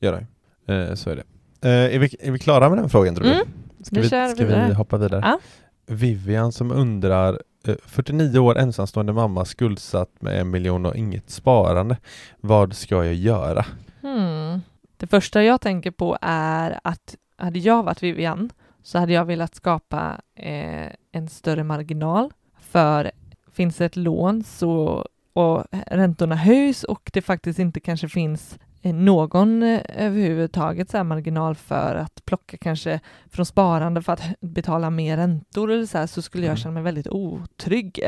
Gör 0.00 0.26
ju. 0.66 0.74
eh, 0.74 0.94
Så 0.94 1.10
är 1.10 1.16
det. 1.16 1.22
Eh, 1.62 1.70
är, 1.70 1.98
vi, 1.98 2.16
är 2.20 2.30
vi 2.30 2.38
klara 2.38 2.68
med 2.68 2.78
den 2.78 2.90
frågan 2.90 3.14
tror 3.14 3.26
du? 3.26 3.32
Mm. 3.32 3.46
Ska, 3.82 3.96
vi 3.96 4.02
vi, 4.02 4.08
kör 4.08 4.28
ska 4.28 4.44
vi 4.44 4.44
vidare. 4.44 4.72
hoppa 4.72 4.96
vidare? 4.96 5.20
Ja. 5.24 5.38
Vivian 5.86 6.52
som 6.52 6.72
undrar 6.72 7.40
eh, 7.66 7.74
49 7.86 8.38
år 8.38 8.58
ensamstående 8.58 9.12
mamma 9.12 9.44
skuldsatt 9.44 10.10
med 10.20 10.40
en 10.40 10.50
miljon 10.50 10.86
och 10.86 10.96
inget 10.96 11.30
sparande. 11.30 11.96
Vad 12.40 12.74
ska 12.76 13.04
jag 13.04 13.14
göra? 13.14 13.66
Hmm. 14.00 14.60
Det 14.96 15.06
första 15.06 15.42
jag 15.42 15.60
tänker 15.60 15.90
på 15.90 16.18
är 16.20 16.80
att 16.84 17.16
hade 17.36 17.58
jag 17.58 17.82
varit 17.82 18.02
Vivian 18.02 18.50
så 18.82 18.98
hade 18.98 19.12
jag 19.12 19.24
velat 19.24 19.54
skapa 19.54 20.20
eh, 20.36 20.88
en 21.12 21.28
större 21.28 21.64
marginal 21.64 22.32
för 22.60 23.10
finns 23.52 23.76
det 23.76 23.84
ett 23.84 23.96
lån 23.96 24.44
så 24.44 25.06
och 25.32 25.64
räntorna 25.86 26.36
höjs 26.36 26.84
och 26.84 27.10
det 27.12 27.22
faktiskt 27.22 27.58
inte 27.58 27.80
kanske 27.80 28.08
finns 28.08 28.54
eh, 28.54 28.60
någon 28.82 29.62
eh, 29.62 29.80
överhuvudtaget 29.88 30.90
så 30.90 30.96
här 30.96 31.04
marginal 31.04 31.54
för 31.54 31.94
att 31.94 32.24
plocka 32.24 32.56
kanske 32.56 33.00
från 33.30 33.46
sparande 33.46 34.02
för 34.02 34.12
att 34.12 34.22
betala 34.40 34.90
mer 34.90 35.16
räntor 35.16 35.70
eller 35.70 35.86
så 35.86 35.98
här, 35.98 36.06
så 36.06 36.22
skulle 36.22 36.44
jag 36.46 36.50
Mm. 36.50 36.56
känna 36.56 36.72
mig 36.74 36.82
väldigt 36.82 37.08
otrygg 37.08 38.00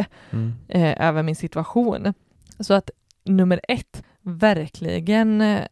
eh, 0.69 1.07
över 1.09 1.23
min 1.23 1.37
situation. 1.37 2.14
Så 2.61 2.75
att 2.75 2.91
nummer 3.25 3.61
ett, 3.69 4.02
verkligen 4.23 5.41
eh, 5.41 5.62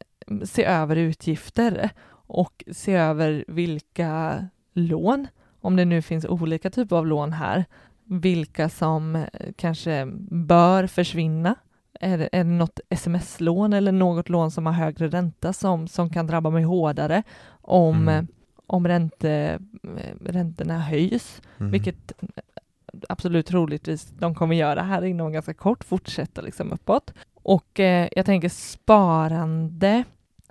se 0.44 0.64
över 0.64 0.96
utgifter 0.96 1.90
och 2.26 2.64
se 2.72 2.92
över 2.94 3.44
vilka 3.48 4.44
lån, 4.74 5.26
om 5.60 5.76
det 5.76 5.84
nu 5.84 6.02
finns 6.02 6.24
olika 6.24 6.70
typer 6.70 6.96
av 6.96 7.06
lån 7.06 7.32
här, 7.32 7.64
vilka 8.04 8.68
som 8.68 9.16
eh, 9.16 9.24
kanske 9.56 10.06
bör 10.30 10.86
försvinna. 10.86 11.54
Är 12.00 12.18
det, 12.18 12.28
är 12.32 12.44
det 12.44 12.50
något 12.50 12.80
sms-lån 12.88 13.72
eller 13.72 13.92
något 13.92 14.28
lån 14.28 14.50
som 14.50 14.66
har 14.66 14.72
högre 14.72 15.08
ränta 15.08 15.52
som, 15.52 15.88
som 15.88 16.10
kan 16.10 16.26
drabba 16.26 16.50
mig 16.50 16.62
hårdare 16.64 17.22
om, 17.62 17.96
Mm. 17.96 18.08
eh, 18.08 18.24
om 18.66 18.88
ränte, 18.88 19.58
eh, 19.96 20.14
räntorna 20.32 20.78
höjs? 20.78 21.42
Mm. 21.60 21.72
vilket 21.72 22.12
absolut 23.08 23.46
troligtvis 23.46 24.10
de 24.18 24.34
kommer 24.34 24.56
göra 24.56 24.82
här 24.82 25.04
inom 25.04 25.32
ganska 25.32 25.54
kort, 25.54 25.84
fortsätta 25.84 26.40
liksom 26.40 26.72
uppåt. 26.72 27.12
Och 27.42 27.80
eh, 27.80 28.08
jag 28.16 28.26
tänker 28.26 28.48
sparande, 28.48 30.04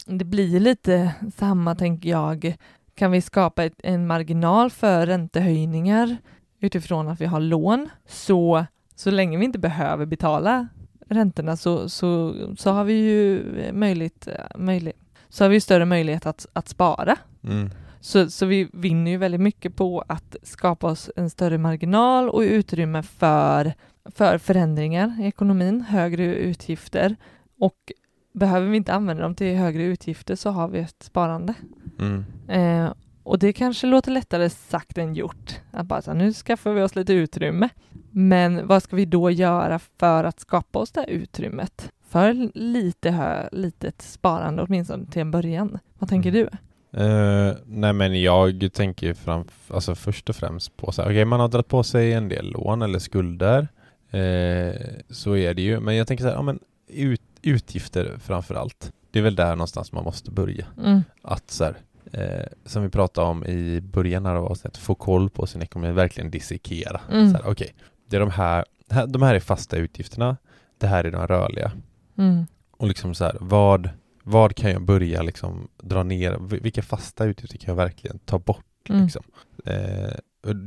det 0.05 0.25
blir 0.25 0.59
lite 0.59 1.13
samma 1.35 1.75
tänker 1.75 2.09
jag. 2.09 2.55
Kan 2.95 3.11
vi 3.11 3.21
skapa 3.21 3.63
ett, 3.63 3.73
en 3.83 4.07
marginal 4.07 4.69
för 4.69 5.05
räntehöjningar 5.05 6.17
utifrån 6.59 7.07
att 7.07 7.21
vi 7.21 7.25
har 7.25 7.39
lån, 7.39 7.89
så, 8.07 8.65
så 8.95 9.11
länge 9.11 9.37
vi 9.37 9.45
inte 9.45 9.59
behöver 9.59 10.05
betala 10.05 10.67
räntorna 11.09 11.57
så, 11.57 11.89
så, 11.89 12.35
så 12.57 12.71
har 12.71 12.83
vi 12.83 12.93
ju 12.93 13.43
möjligt, 13.73 14.27
möjligt, 14.57 14.97
så 15.29 15.43
har 15.43 15.49
vi 15.49 15.61
större 15.61 15.85
möjlighet 15.85 16.25
att, 16.25 16.45
att 16.53 16.67
spara. 16.67 17.17
Mm. 17.43 17.69
Så, 18.01 18.29
så 18.29 18.45
vi 18.45 18.69
vinner 18.73 19.11
ju 19.11 19.17
väldigt 19.17 19.41
mycket 19.41 19.75
på 19.75 20.03
att 20.07 20.35
skapa 20.43 20.87
oss 20.87 21.09
en 21.15 21.29
större 21.29 21.57
marginal 21.57 22.29
och 22.29 22.39
utrymme 22.39 23.03
för, 23.03 23.73
för 24.05 24.37
förändringar 24.37 25.17
i 25.21 25.25
ekonomin, 25.25 25.81
högre 25.81 26.35
utgifter. 26.35 27.15
Och 27.59 27.91
behöver 28.33 28.67
vi 28.67 28.77
inte 28.77 28.93
använda 28.93 29.23
dem 29.23 29.35
till 29.35 29.55
högre 29.57 29.83
utgifter 29.83 30.35
så 30.35 30.49
har 30.49 30.67
vi 30.67 30.79
ett 30.79 31.03
sparande. 31.03 31.53
Mm. 31.99 32.25
Eh, 32.47 32.93
och 33.29 33.39
det 33.39 33.53
kanske 33.53 33.87
låter 33.87 34.11
lättare 34.11 34.49
sagt 34.49 34.97
än 34.97 35.13
gjort. 35.15 35.59
Att 35.71 35.85
bara 35.85 36.01
så 36.01 36.11
här, 36.11 36.17
nu 36.17 36.33
skaffar 36.33 36.73
vi 36.73 36.81
oss 36.81 36.95
lite 36.95 37.13
utrymme. 37.13 37.69
Men 38.11 38.67
vad 38.67 38.83
ska 38.83 38.95
vi 38.95 39.05
då 39.05 39.31
göra 39.31 39.79
för 39.99 40.23
att 40.23 40.39
skapa 40.39 40.79
oss 40.79 40.91
det 40.91 40.99
här 40.99 41.09
utrymmet? 41.09 41.91
För 42.09 42.49
lite 42.57 43.11
hö, 43.11 43.49
litet 43.51 44.01
sparande 44.01 44.63
åtminstone 44.63 45.05
till 45.05 45.21
en 45.21 45.31
början. 45.31 45.79
Vad 45.99 46.09
tänker 46.09 46.29
Mm. 46.29 46.41
du? 46.41 46.57
Eh, 47.03 47.55
nej 47.65 47.93
men 47.93 48.21
jag 48.21 48.69
tänker 48.73 49.13
fram, 49.13 49.43
alltså 49.67 49.95
först 49.95 50.29
och 50.29 50.35
främst 50.35 50.77
på 50.77 50.91
så 50.91 51.01
här, 51.01 51.09
okej 51.09 51.25
man 51.25 51.39
har 51.39 51.47
dragit 51.47 51.67
på 51.67 51.83
sig 51.83 52.13
en 52.13 52.29
del 52.29 52.51
lån 52.51 52.81
eller 52.81 52.99
skulder. 52.99 53.67
Eh, 54.11 54.73
så 55.09 55.35
är 55.35 55.53
det 55.53 55.61
ju, 55.61 55.79
men 55.79 55.95
jag 55.95 56.07
tänker 56.07 56.23
så 56.23 56.27
här, 56.29 56.35
ja 56.35 56.41
men 56.41 56.59
ut, 56.87 57.21
utgifter 57.41 58.17
framför 58.19 58.55
allt. 58.55 58.91
Det 59.11 59.19
är 59.19 59.23
väl 59.23 59.35
där 59.35 59.51
någonstans 59.55 59.91
man 59.91 60.03
måste 60.03 60.31
börja. 60.31 60.65
Mm. 60.83 61.01
Att 61.21 61.51
så 61.51 61.63
här, 61.63 61.77
eh, 62.11 62.45
som 62.65 62.83
vi 62.83 62.89
pratade 62.89 63.27
om 63.27 63.45
i 63.45 63.81
början 63.81 64.25
av 64.25 64.45
avsnittet, 64.45 64.77
få 64.77 64.95
koll 64.95 65.29
på 65.29 65.47
sin 65.47 65.61
ekonomi, 65.61 65.91
verkligen 65.93 66.31
dissekera. 66.31 67.01
Mm. 67.11 67.31
Så 67.31 67.37
här, 67.37 67.51
okej, 67.51 67.73
det 68.09 68.15
är 68.15 68.19
de 68.19 68.31
här, 68.31 68.65
de 69.07 69.21
här 69.21 69.35
är 69.35 69.39
fasta 69.39 69.77
utgifterna, 69.77 70.37
det 70.77 70.87
här 70.87 71.03
är 71.03 71.11
de 71.11 71.27
rörliga. 71.27 71.71
Mm. 72.17 72.45
Och 72.71 72.87
liksom 72.87 73.15
så 73.15 73.23
här, 73.23 73.37
vad, 73.39 73.89
vad 74.23 74.55
kan 74.55 74.71
jag 74.71 74.81
börja 74.81 75.21
liksom 75.21 75.67
dra 75.83 76.03
ner? 76.03 76.37
Vilka 76.61 76.81
fasta 76.81 77.25
utgifter 77.25 77.57
kan 77.57 77.71
jag 77.71 77.75
verkligen 77.75 78.19
ta 78.19 78.39
bort? 78.39 78.89
Mm. 78.89 79.03
Liksom? 79.03 79.23
Eh, 79.65 80.13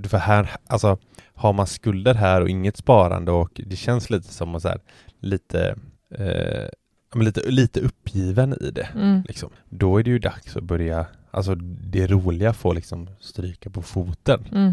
för 0.08 0.18
här, 0.18 0.50
alltså, 0.66 0.98
har 1.34 1.52
man 1.52 1.66
skulder 1.66 2.14
här 2.14 2.40
och 2.40 2.48
inget 2.48 2.76
sparande 2.76 3.32
och 3.32 3.60
det 3.66 3.76
känns 3.76 4.10
lite 4.10 4.28
som 4.28 4.54
att 4.54 4.62
så 4.62 4.68
här, 4.68 4.80
lite, 5.20 5.76
eh, 6.14 6.68
lite, 7.20 7.50
lite 7.50 7.80
uppgiven 7.80 8.56
i 8.60 8.70
det. 8.70 8.88
Mm. 8.94 9.22
Liksom. 9.28 9.50
Då 9.68 9.98
är 9.98 10.02
det 10.02 10.10
ju 10.10 10.18
dags 10.18 10.56
att 10.56 10.64
börja, 10.64 11.06
alltså 11.32 11.54
det 11.54 12.06
roliga 12.06 12.52
får 12.52 12.74
liksom 12.74 13.08
stryka 13.20 13.70
på 13.70 13.82
foten. 13.82 14.44
Mm. 14.52 14.72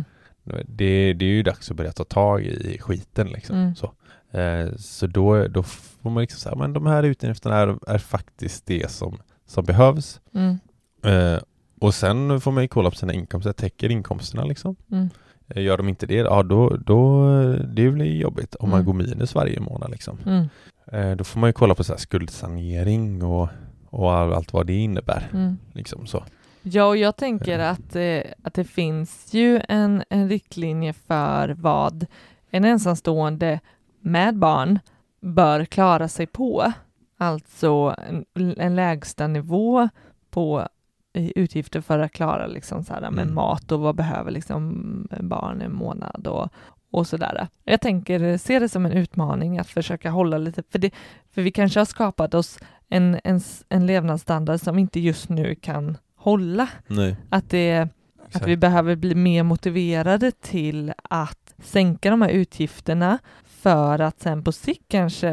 Det, 0.65 1.13
det 1.13 1.25
är 1.25 1.29
ju 1.29 1.43
dags 1.43 1.71
att 1.71 1.77
börja 1.77 1.91
ta 1.91 2.03
tag 2.03 2.45
i 2.45 2.77
skiten 2.79 3.27
liksom. 3.27 3.55
Mm. 3.55 3.75
Så, 3.75 3.91
eh, 4.39 4.75
så 4.77 5.07
då, 5.07 5.47
då 5.47 5.63
får 5.63 6.09
man 6.09 6.21
liksom 6.21 6.39
säga, 6.39 6.55
men 6.55 6.73
de 6.73 6.85
här 6.85 7.03
utgifterna 7.03 7.57
är, 7.57 7.79
är 7.87 7.97
faktiskt 7.97 8.65
det 8.65 8.91
som, 8.91 9.17
som 9.47 9.65
behövs. 9.65 10.21
Mm. 10.33 10.59
Eh, 11.03 11.39
och 11.79 11.93
sen 11.95 12.41
får 12.41 12.51
man 12.51 12.63
ju 12.63 12.67
kolla 12.67 12.89
på 12.89 12.95
sina 12.95 13.13
inkomster, 13.13 13.53
täcker 13.53 13.91
inkomsterna 13.91 14.43
liksom? 14.43 14.75
Mm. 14.91 15.09
Eh, 15.47 15.63
Gör 15.63 15.77
de 15.77 15.89
inte 15.89 16.05
det, 16.05 16.15
ja 16.15 16.43
då, 16.43 16.69
då 16.77 17.29
det 17.73 17.91
blir 17.91 18.15
jobbigt 18.15 18.55
om 18.55 18.69
man 18.69 18.79
Mm. 18.79 18.85
går 18.85 18.93
minus 18.93 19.35
varje 19.35 19.59
månad 19.59 19.91
liksom. 19.91 20.17
Mm. 20.25 20.45
Eh, 20.91 21.15
då 21.17 21.23
får 21.23 21.39
man 21.39 21.49
ju 21.49 21.53
kolla 21.53 21.75
på 21.75 21.83
så 21.83 21.97
skuldsanering 21.97 23.23
och, 23.23 23.49
och 23.89 24.13
all, 24.13 24.33
allt 24.33 24.53
vad 24.53 24.67
det 24.67 24.73
innebär. 24.75 25.29
Mm. 25.33 25.57
Liksom 25.73 26.05
så. 26.07 26.23
Ja, 26.71 26.85
och 26.85 26.97
jag 26.97 27.15
tänker 27.15 27.59
att, 27.59 27.95
eh, 27.95 28.21
att 28.43 28.53
det 28.53 28.63
finns 28.63 29.33
ju 29.33 29.61
en, 29.69 30.03
en 30.09 30.29
riktlinje 30.29 30.93
för 30.93 31.49
vad 31.49 32.05
en 32.49 32.65
ensamstående 32.65 33.59
med 33.99 34.37
barn 34.37 34.79
bör 35.21 35.65
klara 35.65 36.07
sig 36.07 36.27
på. 36.27 36.73
Alltså 37.17 37.95
en, 38.09 38.25
en 38.57 38.75
lägsta 38.75 39.27
nivå 39.27 39.89
på 40.29 40.67
utgifter 41.13 41.81
för 41.81 41.99
att 41.99 42.11
klara 42.11 42.47
liksom 42.47 42.83
så 42.83 42.93
här 42.93 43.01
med 43.01 43.23
Mm. 43.23 43.35
mat 43.35 43.71
och 43.71 43.79
vad 43.79 43.95
behöver 43.95 44.31
liksom 44.31 45.07
barn 45.19 45.61
en 45.61 45.73
månad 45.73 46.27
och, 46.27 46.49
och 46.91 47.07
sådär. 47.07 47.47
Jag 47.63 47.81
tänker 47.81 48.37
se 48.37 48.59
det 48.59 48.69
som 48.69 48.85
en 48.85 48.91
utmaning 48.91 49.59
att 49.59 49.67
försöka 49.67 50.09
hålla 50.09 50.37
lite, 50.37 50.63
för, 50.69 50.79
det, 50.79 50.93
för 51.31 51.41
vi 51.41 51.51
kanske 51.51 51.79
har 51.79 51.85
skapat 51.85 52.33
oss 52.33 52.59
en, 52.89 53.19
en, 53.23 53.41
en 53.69 53.85
levnadsstandard 53.85 54.59
som 54.59 54.79
inte 54.79 54.99
just 54.99 55.29
nu 55.29 55.55
kan 55.55 55.97
hålla. 56.19 56.69
Nej. 56.87 57.15
Att, 57.29 57.49
det, 57.49 57.87
att 58.33 58.47
vi 58.47 58.57
behöver 58.57 58.95
bli 58.95 59.15
mer 59.15 59.43
motiverade 59.43 60.31
till 60.31 60.93
att 61.03 61.53
sänka 61.63 62.09
de 62.09 62.21
här 62.21 62.29
utgifterna 62.29 63.17
för 63.43 63.99
att 63.99 64.21
sen 64.21 64.43
på 64.43 64.51
sikt 64.51 64.85
kanske, 64.87 65.29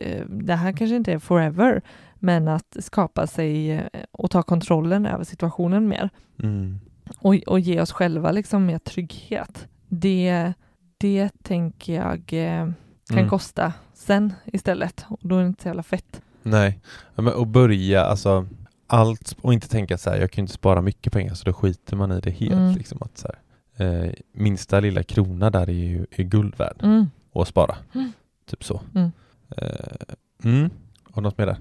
eh, 0.00 0.24
det 0.28 0.54
här 0.54 0.72
kanske 0.72 0.96
inte 0.96 1.12
är 1.12 1.18
forever, 1.18 1.82
men 2.14 2.48
att 2.48 2.76
skapa 2.80 3.26
sig 3.26 3.70
eh, 3.72 3.82
och 4.12 4.30
ta 4.30 4.42
kontrollen 4.42 5.06
över 5.06 5.24
situationen 5.24 5.88
mer 5.88 6.10
Mm. 6.42 6.80
och, 7.18 7.34
och 7.46 7.60
ge 7.60 7.80
oss 7.80 7.92
själva 7.92 8.32
liksom 8.32 8.66
mer 8.66 8.78
trygghet. 8.78 9.68
Det, 9.88 10.52
det 10.98 11.30
tänker 11.42 11.94
jag 11.94 12.18
eh, 12.32 12.68
kan 13.08 13.18
Mm. 13.18 13.28
kosta 13.30 13.72
sen 13.94 14.32
istället. 14.44 15.04
Och 15.08 15.18
då 15.22 15.36
är 15.36 15.40
det 15.40 15.46
inte 15.46 15.62
så 15.62 15.68
jävla 15.68 15.82
fett. 15.82 16.22
Nej, 16.42 16.80
men 17.14 17.28
att 17.28 17.48
börja 17.48 18.04
alltså 18.04 18.46
allt 18.88 19.36
och 19.40 19.52
inte 19.52 19.68
tänka 19.68 19.98
så 19.98 20.10
här, 20.10 20.20
jag 20.20 20.30
kan 20.30 20.42
inte 20.42 20.52
spara 20.54 20.82
mycket 20.82 21.12
pengar 21.12 21.34
så 21.34 21.44
då 21.44 21.52
skiter 21.52 21.96
man 21.96 22.12
i 22.12 22.20
det 22.20 22.30
helt. 22.30 22.52
Mm. 22.52 22.74
Liksom, 22.74 22.98
att 23.02 23.18
så 23.18 23.28
här, 23.76 24.04
eh, 24.04 24.12
minsta 24.32 24.80
lilla 24.80 25.02
krona 25.02 25.50
där 25.50 25.68
är 25.68 25.72
ju 25.72 26.06
är 26.10 26.22
guld 26.22 26.54
värd 26.58 26.76
Mm. 26.82 27.06
att 27.34 27.48
spara. 27.48 27.76
Mm. 27.94 28.12
Typ 28.50 28.64
så. 28.64 28.80
Mm. 28.94 29.10
Eh, 29.56 30.14
mm. 30.44 30.70
Har 31.02 31.22
du 31.22 31.28
något 31.28 31.38
mer 31.38 31.46
där? 31.46 31.56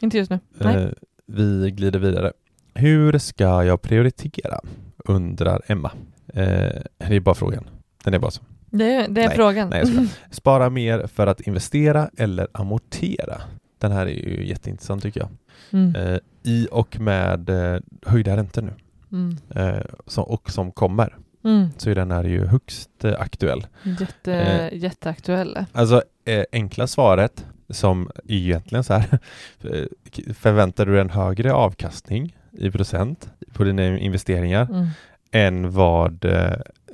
Inte 0.00 0.18
just 0.18 0.30
nu. 0.30 0.38
Nej. 0.58 0.76
Eh, 0.76 0.90
vi 1.26 1.70
glider 1.70 1.98
vidare. 1.98 2.32
Hur 2.74 3.18
ska 3.18 3.64
jag 3.64 3.82
prioritera? 3.82 4.60
Undrar 5.04 5.62
Emma. 5.66 5.92
Eh, 6.26 6.82
det 6.98 7.16
är 7.16 7.20
bara 7.20 7.34
frågan. 7.34 7.64
Den 8.04 8.14
är 8.14 8.18
bara 8.18 8.30
så. 8.30 8.42
Det, 8.70 8.84
är- 8.94 9.08
det 9.08 9.22
är 9.22 9.26
nej, 9.28 9.36
frågan. 9.36 9.68
nej. 9.68 10.08
Spara 10.30 10.70
mer 10.70 11.06
för 11.06 11.26
att 11.26 11.40
investera 11.40 12.10
eller 12.16 12.48
amortera? 12.52 13.40
Den 13.78 13.92
här 13.92 14.06
är 14.06 14.28
ju 14.28 14.46
jätteintressant 14.46 15.02
tycker 15.02 15.20
jag. 15.20 15.28
Mm. 15.70 15.94
Eh, 15.94 16.18
I 16.42 16.68
och 16.70 17.00
med 17.00 17.48
eh, 17.48 17.80
höjda 18.06 18.36
räntor 18.36 18.62
nu 18.62 18.72
Mm. 19.12 19.36
eh, 19.54 19.82
som, 20.06 20.24
och 20.24 20.50
som 20.50 20.72
kommer 20.72 21.16
Mm. 21.44 21.68
så 21.76 21.90
är 21.90 21.94
den 21.94 22.10
här 22.10 22.24
ju 22.24 22.46
högst 22.46 23.04
eh, 23.04 23.14
aktuell. 23.20 23.66
Jätte, 24.00 24.34
Eh. 24.34 24.78
Jätteaktuell. 24.78 25.58
Alltså 25.72 26.02
eh, 26.24 26.44
enkla 26.52 26.86
svaret 26.86 27.46
som 27.70 28.10
är 28.24 28.32
egentligen 28.34 28.84
så 28.84 28.94
här 28.94 29.18
förväntar 30.34 30.86
du 30.86 30.92
dig 30.92 31.00
en 31.00 31.10
högre 31.10 31.52
avkastning 31.52 32.36
i 32.52 32.70
procent 32.70 33.30
på 33.52 33.64
dina 33.64 33.98
investeringar 33.98 34.68
Mm. 34.70 34.86
än 35.30 35.70
vad 35.70 36.26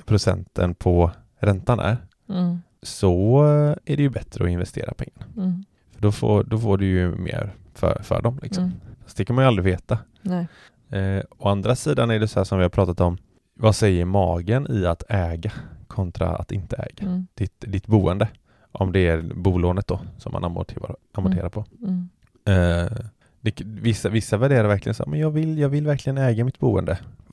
procenten 0.06 0.74
på 0.74 1.10
räntan 1.40 1.80
är 1.80 1.96
Mm. 2.28 2.58
så 2.82 3.42
är 3.84 3.96
det 3.96 4.02
ju 4.02 4.08
bättre 4.10 4.44
att 4.44 4.50
investera 4.50 4.92
pengarna. 4.94 5.54
Mm. 5.94 6.00
För 6.00 6.02
då, 6.02 6.12
får, 6.12 6.44
då 6.44 6.58
får 6.58 6.78
du 6.78 6.86
ju 6.86 7.10
mer 7.16 7.54
för, 7.74 8.02
för 8.02 8.22
dem. 8.22 8.38
Liksom. 8.42 8.64
Mm. 8.64 8.76
Fast 9.04 9.16
det 9.16 9.24
kan 9.24 9.36
man 9.36 9.44
ju 9.44 9.48
aldrig 9.48 9.64
veta. 9.64 9.98
Nej. 10.22 10.46
Eh, 10.90 11.22
å 11.38 11.48
andra 11.48 11.76
sidan 11.76 12.10
är 12.10 12.18
det 12.20 12.28
så 12.28 12.40
här 12.40 12.44
som 12.44 12.58
vi 12.58 12.64
har 12.64 12.68
pratat 12.70 13.00
om. 13.00 13.18
Vad 13.54 13.76
säger 13.76 14.04
magen 14.04 14.66
i 14.70 14.86
att 14.86 15.02
äga 15.08 15.52
kontra 15.86 16.28
att 16.28 16.52
inte 16.52 16.76
äga 16.76 17.06
Mm. 17.08 17.26
ditt, 17.34 17.54
ditt 17.66 17.86
boende? 17.86 18.28
Om 18.72 18.92
det 18.92 19.00
är 19.08 19.22
bolånet 19.34 19.86
då 19.86 20.00
som 20.18 20.32
man 20.32 20.44
amorterar, 20.44 20.96
amorterar 21.12 21.48
på. 21.48 21.64
Mm. 21.82 22.08
Eh, 22.44 22.92
det, 23.40 23.60
vissa, 23.64 24.08
vissa 24.08 24.36
värderar 24.36 24.68
verkligen 24.68 24.94
så 24.94 25.02
här, 25.04 25.10
men 25.10 25.20
jag 25.20 25.30
vill, 25.30 25.58
jag 25.58 25.68
vill 25.68 25.86
verkligen 25.86 26.18
äga 26.18 26.44
mitt 26.44 26.58
boende. 26.58 26.92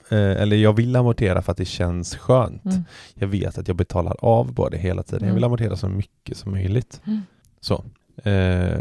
Eh, 0.09 0.17
eller 0.41 0.55
jag 0.57 0.73
vill 0.73 0.95
amortera 0.95 1.41
för 1.41 1.51
att 1.51 1.57
det 1.57 1.65
känns 1.65 2.15
skönt. 2.15 2.65
Mm. 2.65 2.83
Jag 3.13 3.27
vet 3.27 3.57
att 3.57 3.67
jag 3.67 3.77
betalar 3.77 4.15
av 4.19 4.53
på 4.55 4.69
det 4.69 4.77
hela 4.77 5.03
tiden. 5.03 5.27
Jag 5.27 5.33
vill 5.33 5.43
Mm. 5.43 5.47
amortera 5.49 5.75
så 5.75 5.89
mycket 5.89 6.37
som 6.37 6.51
möjligt. 6.51 7.01
Mm. 7.05 7.21
Så. 7.59 7.83
Eh, 8.23 8.79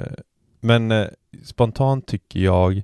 men 0.60 0.90
eh, 0.90 1.06
spontant 1.44 2.06
tycker 2.06 2.40
jag, 2.40 2.82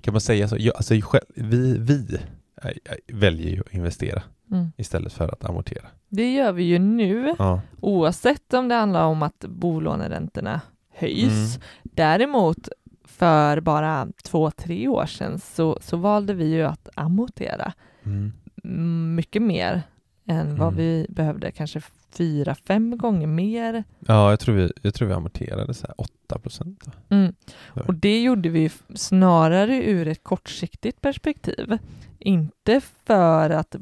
kan 0.00 0.14
man 0.14 0.20
säga 0.20 0.48
så, 0.48 0.56
jag, 0.58 0.76
alltså 0.76 0.94
själv, 1.02 1.24
vi, 1.34 1.78
vi 1.78 2.18
eh, 2.62 2.70
väljer 3.06 3.50
ju 3.50 3.60
att 3.60 3.74
investera 3.74 4.22
Mm. 4.50 4.72
istället 4.76 5.12
för 5.12 5.28
att 5.28 5.44
amortera. 5.44 5.84
Det 6.08 6.32
gör 6.32 6.52
vi 6.52 6.62
ju 6.62 6.78
nu, 6.78 7.34
Ja. 7.38 7.60
oavsett 7.80 8.54
om 8.54 8.68
det 8.68 8.74
handlar 8.74 9.04
om 9.04 9.22
att 9.22 9.44
bolåneräntorna 9.48 10.60
höjs. 10.94 11.56
Mm. 11.56 11.66
Däremot 11.82 12.68
för 13.04 13.60
bara 13.60 14.08
två, 14.24 14.50
tre 14.50 14.88
år 14.88 15.06
sedan 15.06 15.38
så, 15.38 15.78
så 15.82 15.96
valde 15.96 16.34
vi 16.34 16.44
ju 16.54 16.62
att 16.62 16.88
amortera 16.94 17.72
Mm. 18.04 18.32
mm, 18.64 19.14
mycket 19.14 19.42
mer 19.42 19.82
än 20.26 20.56
vad 20.56 20.68
Mm. 20.72 20.76
vi 20.76 21.06
behövde, 21.08 21.50
kanske 21.50 21.80
fyra, 22.10 22.54
fem 22.54 22.98
gånger 22.98 23.26
mer. 23.26 23.84
ja, 23.98 24.30
jag 24.30 24.40
tror 24.40 24.54
vi, 24.54 24.72
jag 24.82 24.94
tror 24.94 25.08
vi 25.08 25.14
amorterade 25.14 25.74
så 25.74 25.86
här 25.86 25.94
8 26.00 26.38
procent. 26.38 26.84
Mm. 27.08 27.34
Och 27.86 27.94
det 27.94 28.22
gjorde 28.22 28.48
vi 28.48 28.70
snarare 28.94 29.84
ur 29.84 30.08
ett 30.08 30.24
kortsiktigt 30.24 31.00
perspektiv. 31.00 31.78
Inte 32.18 32.80
för 33.04 33.50
att 33.50 33.76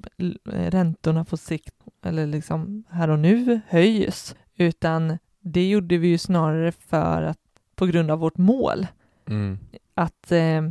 räntorna 0.45 1.25
på 1.25 1.37
sikt, 1.37 1.75
eller 2.05 2.27
liksom 2.27 2.85
här 2.91 3.11
och 3.11 3.19
nu, 3.19 3.61
höjs, 3.69 4.35
utan 4.57 5.19
det 5.41 5.69
gjorde 5.69 5.99
vi 5.99 6.09
ju 6.09 6.19
snarare 6.19 6.73
för 6.73 7.23
att 7.23 7.39
på 7.75 7.87
grund 7.87 8.11
av 8.11 8.19
vårt 8.19 8.39
mål. 8.39 8.87
Mm. 9.29 9.59
Att 9.95 10.33
eh, 10.33 10.63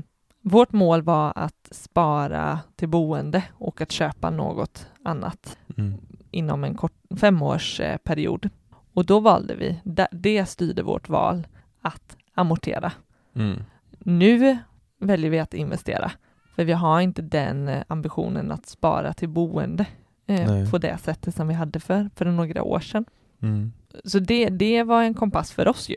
vårt 0.41 0.71
mål 0.71 1.01
var 1.01 1.33
att 1.35 1.67
spara 1.71 2.59
till 2.75 2.89
boende 2.89 3.43
och 3.53 3.81
att 3.81 3.91
köpa 3.91 4.29
något 4.29 4.87
annat 5.03 5.57
Mm. 5.77 5.97
Inom 6.35 6.63
en 6.63 6.75
kort, 6.75 6.93
femårsperiod. 7.19 8.49
Och 8.93 9.05
då 9.05 9.19
valde 9.19 9.55
vi, 9.55 9.81
det, 10.11 10.45
styrde 10.45 10.83
vårt 10.83 11.09
val, 11.09 11.47
att 11.81 12.17
amortera. 12.33 12.91
Mm. 13.35 13.63
Nu 13.99 14.57
väljer 14.99 15.29
vi 15.29 15.39
att 15.39 15.53
investera, 15.53 16.11
för 16.55 16.63
vi 16.65 16.73
har 16.73 17.01
inte 17.01 17.21
den 17.21 17.67
eh, 17.67 17.83
ambitionen 17.87 18.51
att 18.51 18.65
spara 18.65 19.13
till 19.13 19.29
boende 19.29 19.85
eh, 20.27 20.69
på 20.69 20.77
det 20.77 20.97
sättet 20.97 21.35
som 21.35 21.47
vi 21.47 21.53
hade 21.53 21.79
för, 21.79 22.09
för 22.15 22.25
några 22.25 22.63
år 22.63 22.79
sedan. 22.79 23.05
Mm. 23.41 23.73
Så 24.03 24.19
det, 24.19 24.49
det 24.49 24.83
var 24.83 25.03
en 25.03 25.13
kompass 25.13 25.51
för 25.51 25.67
oss 25.67 25.89
ju, 25.89 25.95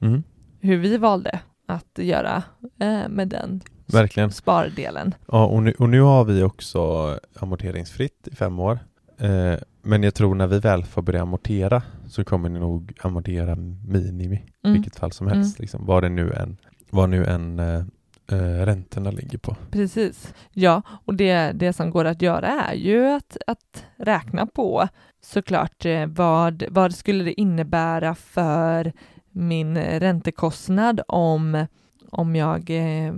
Mm. 0.00 0.22
hur 0.60 0.76
vi 0.76 0.96
valde 0.96 1.40
att 1.66 1.98
göra 1.98 2.42
eh, 2.80 3.08
med 3.08 3.28
den 3.28 3.60
Verkligen. 3.86 4.30
spardelen. 4.32 5.14
Ja, 5.26 5.46
och 5.46 5.62
nu, 5.62 5.72
och 5.78 5.88
nu 5.88 6.00
har 6.00 6.24
vi 6.24 6.42
också 6.42 7.14
amorteringsfritt 7.36 8.28
i 8.32 8.36
fem 8.36 8.58
år. 8.58 8.78
Eh, 9.18 9.54
men 9.88 10.02
jag 10.02 10.14
tror 10.14 10.34
när 10.34 10.46
vi 10.46 10.58
väl 10.58 10.84
får 10.84 11.02
börja 11.02 11.22
amortera 11.22 11.82
så 12.06 12.24
kommer 12.24 12.48
ni 12.48 12.58
nog 12.58 12.92
amortera 13.00 13.56
minimi 13.86 14.36
i 14.36 14.66
Mm. 14.66 14.74
vilket 14.80 14.96
fall 14.98 15.12
som 15.12 15.26
helst. 15.26 15.58
Liksom, 15.58 15.86
vad 15.86 16.02
det 16.02 16.08
nu 16.08 16.32
än, 16.32 16.56
vad 16.90 17.08
nu 17.10 17.24
än 17.24 17.58
eh, 17.58 17.84
eh, 18.32 18.64
räntorna 18.66 19.10
ligger 19.10 19.38
på. 19.38 19.56
Precis. 19.70 20.34
Ja, 20.52 20.82
och 21.04 21.14
det, 21.14 21.52
det 21.54 21.72
som 21.72 21.90
går 21.90 22.04
att 22.04 22.22
göra 22.22 22.46
är 22.48 22.74
ju 22.74 23.06
att, 23.06 23.36
att 23.46 23.84
räkna 23.96 24.46
på 24.46 24.88
såklart 25.20 25.84
eh, 25.84 26.06
vad, 26.06 26.62
vad 26.70 26.94
skulle 26.94 27.24
det 27.24 27.40
innebära 27.40 28.14
för 28.14 28.92
min 29.30 29.76
räntekostnad 29.78 31.00
om, 31.08 31.66
om 32.10 32.36
jag 32.36 32.70
eh, 32.70 33.12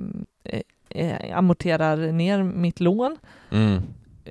eh, 0.89 1.39
amorterar 1.39 2.13
ner 2.13 2.43
mitt 2.43 2.81
lån. 2.81 3.17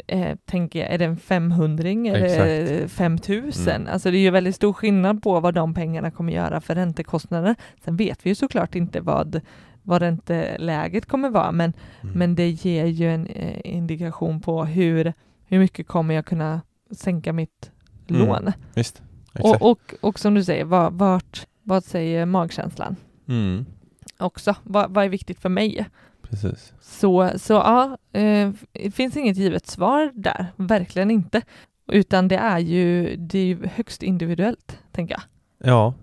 Eh, 0.08 0.36
tänker 0.45 0.80
jag, 0.80 0.89
är 0.93 0.97
det 0.97 1.06
en 1.06 1.17
500 1.17 1.89
eller 1.89 2.88
5000? 2.88 3.75
Mm. 3.75 3.93
Alltså 3.93 4.12
det 4.12 4.17
är 4.17 4.21
ju 4.21 4.30
väldigt 4.30 4.56
stor 4.56 4.73
skillnad 4.73 5.23
på 5.23 5.39
vad 5.39 5.54
de 5.54 5.73
pengarna 5.73 6.12
kommer 6.12 6.34
göra 6.34 6.62
för 6.62 6.75
räntekostnader. 6.75 7.56
Sen 7.84 7.95
vet 7.97 8.25
vi 8.25 8.30
ju 8.30 8.36
såklart 8.36 8.75
inte 8.75 9.02
vad, 9.02 9.41
vad 9.84 10.02
ränteläget 10.02 11.06
kommer 11.06 11.30
vara, 11.30 11.52
men 11.52 11.73
Mm. 12.02 12.13
men 12.19 12.36
det 12.36 12.49
ger 12.49 12.86
ju 12.86 13.10
en 13.13 13.28
eh, 13.28 13.60
indikation 13.63 14.41
på 14.41 14.65
hur, 14.65 15.13
hur 15.45 15.60
mycket 15.60 15.88
kommer 15.88 16.15
jag 16.15 16.25
kunna 16.25 16.62
sänka 16.91 17.34
mitt 17.34 17.71
Mm. 18.10 18.28
lån. 18.28 18.52
Visst, 18.75 19.02
exakt. 19.34 19.62
Och, 19.62 19.71
och, 19.71 19.93
och 20.02 20.19
som 20.19 20.34
du 20.34 20.43
säger, 20.43 20.65
vad, 20.65 20.93
vart, 20.93 21.47
vad 21.63 21.84
säger 21.84 22.25
magkänslan 22.25 22.95
Mm. 23.28 23.65
också? 24.17 24.56
Vad, 24.63 24.91
vad 24.93 25.06
är 25.06 25.10
viktigt 25.10 25.39
för 25.39 25.49
mig? 25.49 25.86
Precis. 26.29 26.73
Så, 26.81 27.31
så 27.35 27.53
ja, 27.53 27.97
eh, 28.19 28.51
det 28.71 28.91
finns 28.91 29.17
inget 29.17 29.37
givet 29.37 29.67
svar 29.67 30.11
där, 30.15 30.45
verkligen 30.55 31.11
inte. 31.11 31.41
Utan 31.91 32.27
det 32.27 32.37
är 32.37 32.59
ju, 32.59 33.15
det 33.15 33.39
är 33.39 33.45
ju 33.45 33.67
högst 33.67 34.03
individuellt, 34.03 34.77
tänker 34.91 35.13
jag. 35.15 35.23
Ja, 35.69 35.93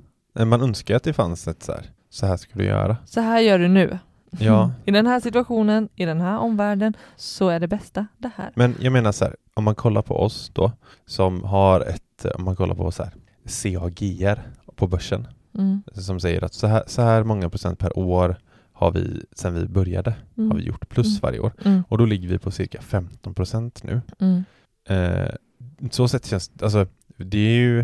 man 0.44 0.62
önskar 0.62 0.96
att 0.96 1.02
det 1.02 1.12
fanns 1.12 1.48
ett 1.48 1.62
så 1.62 1.72
här, 1.72 1.90
så 2.10 2.26
här 2.26 2.36
ska 2.36 2.58
du 2.58 2.64
göra. 2.64 2.96
Så 3.04 3.20
här 3.20 3.40
gör 3.40 3.58
du 3.58 3.68
nu. 3.68 3.98
Ja. 4.30 4.72
I 4.84 4.90
den 4.90 5.06
här 5.06 5.20
situationen, 5.20 5.88
i 5.94 6.04
den 6.04 6.20
här 6.20 6.38
omvärlden, 6.38 6.96
så 7.16 7.48
är 7.48 7.60
det 7.60 7.68
bästa 7.68 8.06
det 8.18 8.30
här. 8.36 8.50
Men 8.54 8.74
jag 8.80 8.92
menar 8.92 9.12
så 9.12 9.24
här, 9.24 9.36
om 9.54 9.64
man 9.64 9.74
kollar 9.74 10.02
på 10.02 10.16
oss 10.16 10.50
då, 10.54 10.72
som 11.06 11.44
har 11.44 11.80
ett, 11.80 12.26
om 12.34 12.44
man 12.44 12.56
kollar 12.56 12.74
på 12.74 12.90
så 12.90 13.02
här, 13.02 13.12
CAGR 13.44 14.42
på 14.76 14.86
börsen, 14.86 15.28
Mm. 15.58 15.82
som 15.92 16.20
säger 16.20 16.44
att 16.44 16.54
så 16.54 16.66
här, 16.66 16.82
så 16.86 17.02
här 17.02 17.22
många 17.24 17.50
procent 17.50 17.78
per 17.78 17.98
år 17.98 18.36
har 18.76 18.90
vi, 18.92 19.24
sedan 19.32 19.54
vi 19.54 19.66
började, 19.68 20.14
Mm. 20.36 20.50
har 20.50 20.58
vi 20.58 20.64
gjort 20.64 20.88
plus 20.88 21.06
Mm. 21.06 21.18
varje 21.22 21.40
år. 21.40 21.52
Mm. 21.64 21.82
Och 21.88 21.98
då 21.98 22.04
ligger 22.04 22.28
vi 22.28 22.38
på 22.38 22.50
cirka 22.50 22.80
15 22.82 23.34
procent 23.34 23.82
nu. 23.84 24.00
Mm. 24.18 24.44
Eh, 24.88 25.34
så 25.90 26.08
sätt 26.08 26.26
känns, 26.26 26.50
alltså 26.62 26.86
det 27.16 27.38
är 27.38 27.56
ju, 27.58 27.80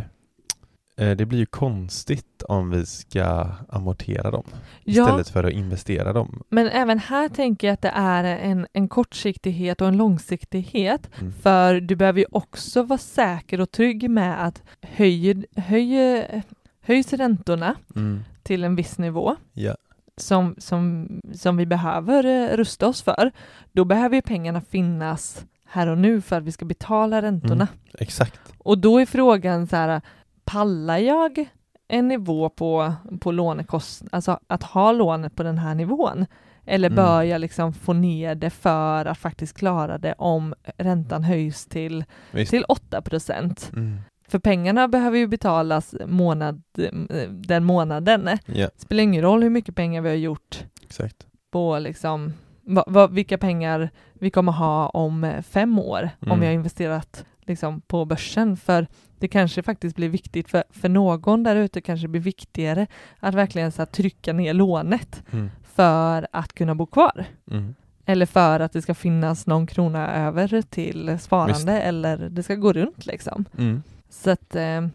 eh, 0.96 1.16
det 1.16 1.26
blir 1.26 1.38
ju 1.38 1.46
konstigt 1.46 2.42
om 2.48 2.70
vi 2.70 2.86
ska 2.86 3.48
amortera 3.68 4.30
dem 4.30 4.44
Ja, 4.84 5.04
istället 5.04 5.28
för 5.28 5.44
att 5.44 5.52
investera 5.52 6.12
dem. 6.12 6.42
men 6.48 6.68
även 6.68 6.98
här 6.98 7.28
tänker 7.28 7.66
jag 7.66 7.74
att 7.74 7.82
det 7.82 7.92
är 7.94 8.24
en, 8.24 8.66
en 8.72 8.88
kortsiktighet 8.88 9.80
och 9.80 9.88
en 9.88 9.96
långsiktighet. 9.96 11.10
Mm. 11.20 11.32
För 11.32 11.80
du 11.80 11.96
behöver 11.96 12.20
ju 12.20 12.26
också 12.30 12.82
vara 12.82 12.98
säker 12.98 13.60
och 13.60 13.70
trygg 13.70 14.10
med 14.10 14.46
att 14.46 14.62
höjer, 14.82 15.46
höjer, 15.56 16.42
höjs 16.80 17.12
räntorna 17.12 17.74
Mm. 17.96 18.20
till 18.42 18.64
en 18.64 18.76
viss 18.76 18.98
nivå 18.98 19.36
Ja. 19.52 19.76
Som, 20.20 20.54
som, 20.58 21.08
som 21.34 21.56
vi 21.56 21.66
behöver 21.66 22.24
eh, 22.24 22.56
rusta 22.56 22.88
oss 22.88 23.02
för, 23.02 23.32
då 23.72 23.84
behöver 23.84 24.16
ju 24.16 24.22
pengarna 24.22 24.60
finnas 24.60 25.44
här 25.66 25.86
och 25.86 25.98
nu 25.98 26.20
för 26.20 26.36
att 26.36 26.44
vi 26.44 26.52
ska 26.52 26.64
betala 26.64 27.22
räntorna. 27.22 27.54
Mm. 27.54 27.68
Exakt. 27.98 28.40
Och 28.58 28.78
då 28.78 28.98
är 29.00 29.06
frågan 29.06 29.66
så 29.66 29.76
här, 29.76 30.00
pallar 30.44 30.98
jag 30.98 31.48
en 31.88 32.08
nivå 32.08 32.48
på, 32.48 32.92
på 33.20 33.32
lånekost, 33.32 34.02
alltså 34.12 34.38
att 34.46 34.62
ha 34.62 34.92
lånet 34.92 35.36
på 35.36 35.42
den 35.42 35.58
här 35.58 35.74
nivån? 35.74 36.26
Eller 36.66 36.88
Mm. 36.88 36.96
bör 36.96 37.22
jag 37.22 37.40
liksom 37.40 37.72
få 37.72 37.92
ner 37.92 38.34
det 38.34 38.50
för 38.50 39.04
att 39.06 39.18
faktiskt 39.18 39.56
klara 39.58 39.98
det 39.98 40.14
om 40.18 40.54
räntan 40.76 41.24
höjs 41.24 41.66
till, 41.66 42.04
Visst. 42.30 42.50
till 42.50 42.64
8 42.68 43.02
procent? 43.02 43.70
Mm. 43.76 43.98
För 44.32 44.38
pengarna 44.38 44.88
behöver 44.88 45.18
ju 45.18 45.26
betalas 45.26 45.94
månad, 46.06 46.62
eh, 46.78 47.28
den 47.30 47.64
månaden. 47.64 48.28
Ja, 48.46 48.68
spelar 48.76 49.02
ingen 49.02 49.22
roll 49.22 49.42
hur 49.42 49.50
mycket 49.50 49.74
pengar 49.74 50.02
vi 50.02 50.08
har 50.08 50.16
gjort 50.16 50.64
exakt. 50.82 51.26
på 51.50 51.78
liksom, 51.78 52.32
va, 52.62 52.84
va, 52.86 53.06
vilka 53.06 53.38
pengar 53.38 53.90
vi 54.12 54.30
kommer 54.30 54.52
ha 54.52 54.88
om 54.88 55.24
eh, 55.24 55.42
fem 55.42 55.78
år 55.78 56.10
om 56.20 56.26
Mm. 56.28 56.40
vi 56.40 56.46
har 56.46 56.52
investerat 56.52 57.24
liksom, 57.46 57.80
på 57.80 58.04
börsen. 58.04 58.56
För 58.56 58.86
det 59.18 59.28
kanske 59.28 59.62
faktiskt 59.62 59.96
blir 59.96 60.08
viktigt 60.08 60.50
för, 60.50 60.64
för 60.70 60.88
någon 60.88 61.42
där 61.42 61.56
ute 61.56 61.80
kanske 61.80 62.04
det 62.04 62.10
blir 62.10 62.20
viktigare 62.20 62.86
att 63.20 63.34
verkligen 63.34 63.72
så 63.72 63.82
här, 63.82 63.86
trycka 63.86 64.32
ner 64.32 64.54
lånet 64.54 65.22
Mm. 65.32 65.50
för 65.74 66.26
att 66.32 66.52
kunna 66.52 66.74
bo 66.74 66.86
kvar. 66.86 67.24
Mm. 67.50 67.74
Eller 68.06 68.26
för 68.26 68.60
att 68.60 68.72
det 68.72 68.82
ska 68.82 68.94
finnas 68.94 69.46
någon 69.46 69.66
krona 69.66 70.14
över 70.26 70.62
till 70.62 71.18
sparande 71.20 71.52
Visst. 71.54 71.68
eller 71.68 72.16
det 72.30 72.42
ska 72.42 72.54
gå 72.54 72.72
runt 72.72 73.06
liksom. 73.06 73.44
Mm. 73.58 73.82
Så 74.12 74.30
att 74.30 74.56
eh, 74.56 74.86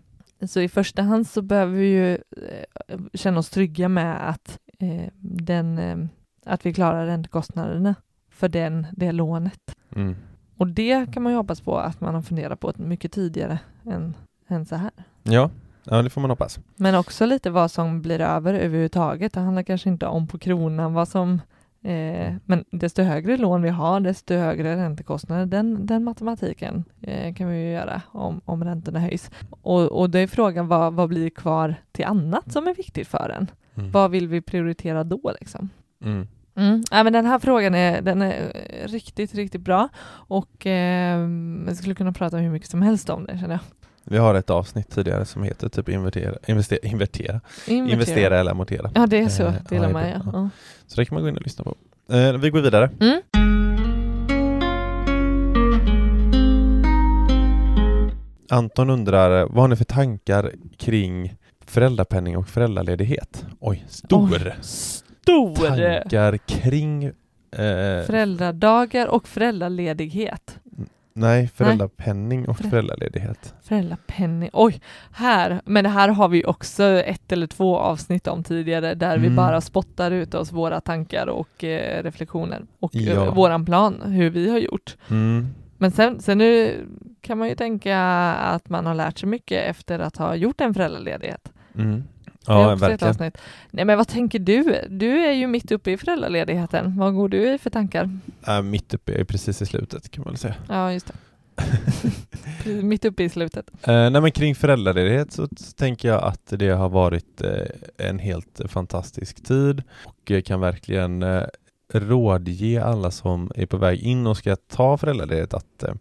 så 0.47 0.59
i 0.61 0.69
första 0.69 1.01
hand 1.01 1.27
så 1.27 1.41
behöver 1.41 1.73
vi 1.73 1.85
ju 1.85 2.13
eh, 2.13 2.99
känna 3.13 3.39
oss 3.39 3.49
trygga 3.49 3.89
med 3.89 4.29
att, 4.29 4.59
eh, 4.79 5.11
den, 5.21 6.09
att 6.45 6.65
vi 6.65 6.73
klarar 6.73 7.05
räntekostnaderna 7.05 7.95
för 8.29 8.49
den, 8.49 8.87
det 8.91 9.11
lånet. 9.11 9.75
Mm. 9.95 10.15
Och 10.57 10.67
det 10.67 11.13
kan 11.13 11.23
man 11.23 11.31
ju 11.31 11.37
hoppas 11.37 11.61
på 11.61 11.77
att 11.77 12.01
man 12.01 12.15
har 12.15 12.21
funderat 12.21 12.59
på 12.59 12.73
mycket 12.75 13.11
tidigare 13.11 13.59
än, 13.85 14.13
än 14.47 14.65
så 14.65 14.75
här. 14.75 14.91
Ja. 15.23 15.49
ja, 15.83 16.01
det 16.01 16.09
får 16.09 16.21
man 16.21 16.29
hoppas. 16.29 16.59
Men 16.75 16.95
också 16.95 17.25
lite 17.25 17.49
vad 17.49 17.71
som 17.71 18.01
blir 18.01 18.21
över 18.21 18.53
överhuvudtaget. 18.53 19.33
Det 19.33 19.39
handlar 19.39 19.63
kanske 19.63 19.89
inte 19.89 20.07
om 20.07 20.27
på 20.27 20.39
kronan 20.39 20.93
vad 20.93 21.07
som 21.07 21.41
Eh, 21.87 22.33
men 22.45 22.65
desto 22.71 23.01
högre 23.01 23.37
lån 23.37 23.61
vi 23.61 23.69
har, 23.69 23.99
desto 23.99 24.33
högre 24.35 24.75
räntekostnader. 24.75 25.45
Den, 25.45 25.85
den 25.85 26.03
matematiken 26.03 26.83
eh, 27.01 27.33
kan 27.33 27.49
vi 27.49 27.57
ju 27.57 27.71
göra 27.71 28.01
om, 28.11 28.41
om 28.45 28.63
räntorna 28.63 28.99
höjs. 28.99 29.31
Och, 29.61 29.81
och 29.81 30.09
då 30.09 30.17
är 30.17 30.27
frågan 30.27 30.67
vad, 30.67 30.93
vad 30.93 31.09
blir 31.09 31.29
kvar 31.29 31.75
till 31.91 32.05
annat 32.05 32.51
som 32.51 32.67
är 32.67 32.75
viktigt 32.75 33.07
för 33.07 33.29
en? 33.29 33.51
Mm. 33.75 33.91
Vad 33.91 34.11
vill 34.11 34.27
vi 34.27 34.41
prioritera 34.41 35.03
då 35.03 35.31
liksom? 35.39 35.69
Mm. 36.03 36.27
Mm. 36.55 36.83
Ja, 36.91 37.03
men 37.03 37.13
den 37.13 37.25
här 37.25 37.39
frågan 37.39 37.75
är, 37.75 38.01
den 38.01 38.21
är 38.21 38.51
eh, 38.55 38.87
riktigt, 38.87 39.35
riktigt 39.35 39.61
bra 39.61 39.89
och 40.09 40.65
eh, 40.65 41.19
jag 41.67 41.77
skulle 41.77 41.95
kunna 41.95 42.13
prata 42.13 42.37
hur 42.37 42.49
mycket 42.49 42.69
som 42.69 42.81
helst 42.81 43.09
om 43.09 43.25
det 43.25 43.37
känner 43.37 43.55
jag. 43.55 43.86
Vi 44.09 44.17
har 44.17 44.35
ett 44.35 44.49
avsnitt 44.49 44.89
tidigare 44.89 45.25
som 45.25 45.43
heter 45.43 45.69
typ 45.69 45.89
invertera, 45.89 46.35
investera, 46.47 46.79
invertera, 46.83 47.41
investera 47.67 48.39
eller 48.39 48.51
amortera. 48.51 48.91
Ja, 48.95 49.07
det 49.07 49.17
är 49.19 49.29
så 49.29 49.43
Eh, 49.43 49.53
ja, 49.71 49.85
och 49.87 49.93
med. 49.93 50.21
ja. 50.25 50.31
Ja. 50.33 50.49
Så 50.87 50.99
det 51.01 51.05
kan 51.05 51.15
man 51.15 51.23
gå 51.23 51.29
in 51.29 51.35
och 51.37 51.43
lyssna 51.43 51.63
på. 51.63 51.75
Eh, 52.15 52.33
vi 52.37 52.49
går 52.49 52.61
vidare. 52.61 52.89
Mm. 52.99 53.21
Anton 58.49 58.89
undrar, 58.89 59.45
vad 59.45 59.55
har 59.63 59.67
ni 59.67 59.75
för 59.75 59.83
tankar 59.83 60.51
kring 60.77 61.35
föräldrapenning 61.65 62.37
och 62.37 62.47
föräldraledighet? 62.47 63.45
Oj, 63.59 63.85
stor! 63.87 64.29
Oj, 64.33 64.53
Stor! 64.61 65.55
Tankar 65.55 66.37
kring 66.37 67.03
eh, 67.03 67.11
Föräldradagar 68.05 69.07
och 69.07 69.27
föräldraledighet. 69.27 70.59
Nej, 71.19 71.47
föräldrapenning 71.47 72.47
och 72.47 72.57
Förä- 72.57 72.69
föräldraledighet. 72.69 73.53
Föräldrapenning. 73.63 74.49
Oj, 74.53 74.81
här. 75.11 75.61
Men 75.65 75.83
det 75.83 75.89
här 75.89 76.09
har 76.09 76.27
vi 76.29 76.45
också 76.45 76.83
ett 76.83 77.31
eller 77.31 77.47
två 77.47 77.77
avsnitt 77.77 78.27
om 78.27 78.43
tidigare 78.43 78.95
där 78.95 79.17
vi 79.17 79.25
Mm. 79.25 79.35
bara 79.35 79.61
spottar 79.61 80.11
ut 80.11 80.33
oss 80.33 80.51
våra 80.51 80.81
tankar 80.81 81.27
och 81.27 81.63
eh, 81.63 82.03
reflektioner 82.03 82.65
och 82.79 82.95
Ja. 82.95 83.25
eh, 83.25 83.33
våran 83.35 83.65
plan, 83.65 84.01
hur 84.05 84.29
vi 84.29 84.49
har 84.49 84.57
gjort. 84.59 84.97
Mm. 85.09 85.47
Men 85.77 85.91
sen, 85.91 86.19
sen 86.21 86.37
nu 86.37 86.75
kan 87.21 87.37
man 87.37 87.47
ju 87.49 87.55
tänka 87.55 87.99
att 88.33 88.69
man 88.69 88.85
har 88.85 88.95
lärt 88.95 89.17
sig 89.17 89.29
mycket 89.29 89.69
efter 89.69 89.99
att 89.99 90.17
ha 90.17 90.35
gjort 90.35 90.61
en 90.61 90.73
föräldraledighet. 90.73 91.51
Mm. 91.75 92.03
Det 92.47 92.53
är 92.53 92.55
Ja, 92.57 92.73
också 92.73 92.85
ett 92.85 92.91
verkligen. 92.91 93.09
avsnitt. 93.09 93.37
Nej 93.71 93.85
men 93.85 93.97
vad 93.97 94.07
tänker 94.07 94.39
du? 94.39 94.81
Du 94.89 95.25
är 95.25 95.31
ju 95.31 95.47
mitt 95.47 95.71
uppe 95.71 95.91
i 95.91 95.97
föräldraledigheten. 95.97 96.97
Vad 96.97 97.15
går 97.15 97.29
du 97.29 97.53
i 97.53 97.57
för 97.57 97.69
tankar? 97.69 98.19
Äh, 98.47 98.61
mitt 98.61 98.93
uppe, 98.93 99.13
är 99.13 99.23
precis 99.23 99.61
i 99.61 99.65
slutet 99.65 100.11
kan 100.11 100.23
man 100.23 100.33
väl 100.33 100.37
säga. 100.39 100.55
Ja, 100.69 100.93
just 100.93 101.07
det. 101.07 101.13
Mitt 102.83 103.05
uppe 103.05 103.23
i 103.23 103.29
slutet. 103.29 103.69
Eh, 103.83 104.09
nej 104.09 104.21
men 104.21 104.31
kring 104.31 104.55
föräldraledighet 104.55 105.31
så 105.33 105.47
tänker 105.75 106.07
jag 106.07 106.23
att 106.23 106.41
det 106.47 106.69
har 106.69 106.89
varit 106.89 107.41
eh, 107.41 107.51
en 108.07 108.19
helt 108.19 108.61
fantastisk 108.65 109.43
tid 109.43 109.83
och 110.05 110.15
jag 110.31 110.45
kan 110.45 110.59
verkligen 110.59 111.23
eh, 111.23 111.43
rådge 111.93 112.83
alla 112.83 113.11
som 113.11 113.51
är 113.55 113.65
på 113.65 113.77
väg 113.77 113.99
in 113.99 114.27
och 114.27 114.37
ska 114.37 114.55
ta 114.55 114.97
föräldraledighet 114.97 115.53
att 115.53 115.83
eh, 115.83 115.93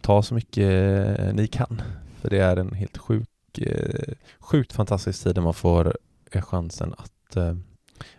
ta 0.00 0.22
så 0.22 0.34
mycket 0.34 1.18
eh, 1.18 1.32
ni 1.34 1.46
kan. 1.46 1.82
För 2.20 2.30
det 2.30 2.38
är 2.38 2.56
en 2.56 2.72
helt 2.72 2.98
sjuk, 2.98 3.28
eh, 3.58 4.14
sjukt 4.40 4.72
fantastisk 4.72 5.22
tid 5.24 5.34
där 5.34 5.42
man 5.42 5.54
får 5.54 5.96
eh, 6.32 6.42
chansen 6.42 6.94
att 6.98 7.36
eh, 7.36 7.54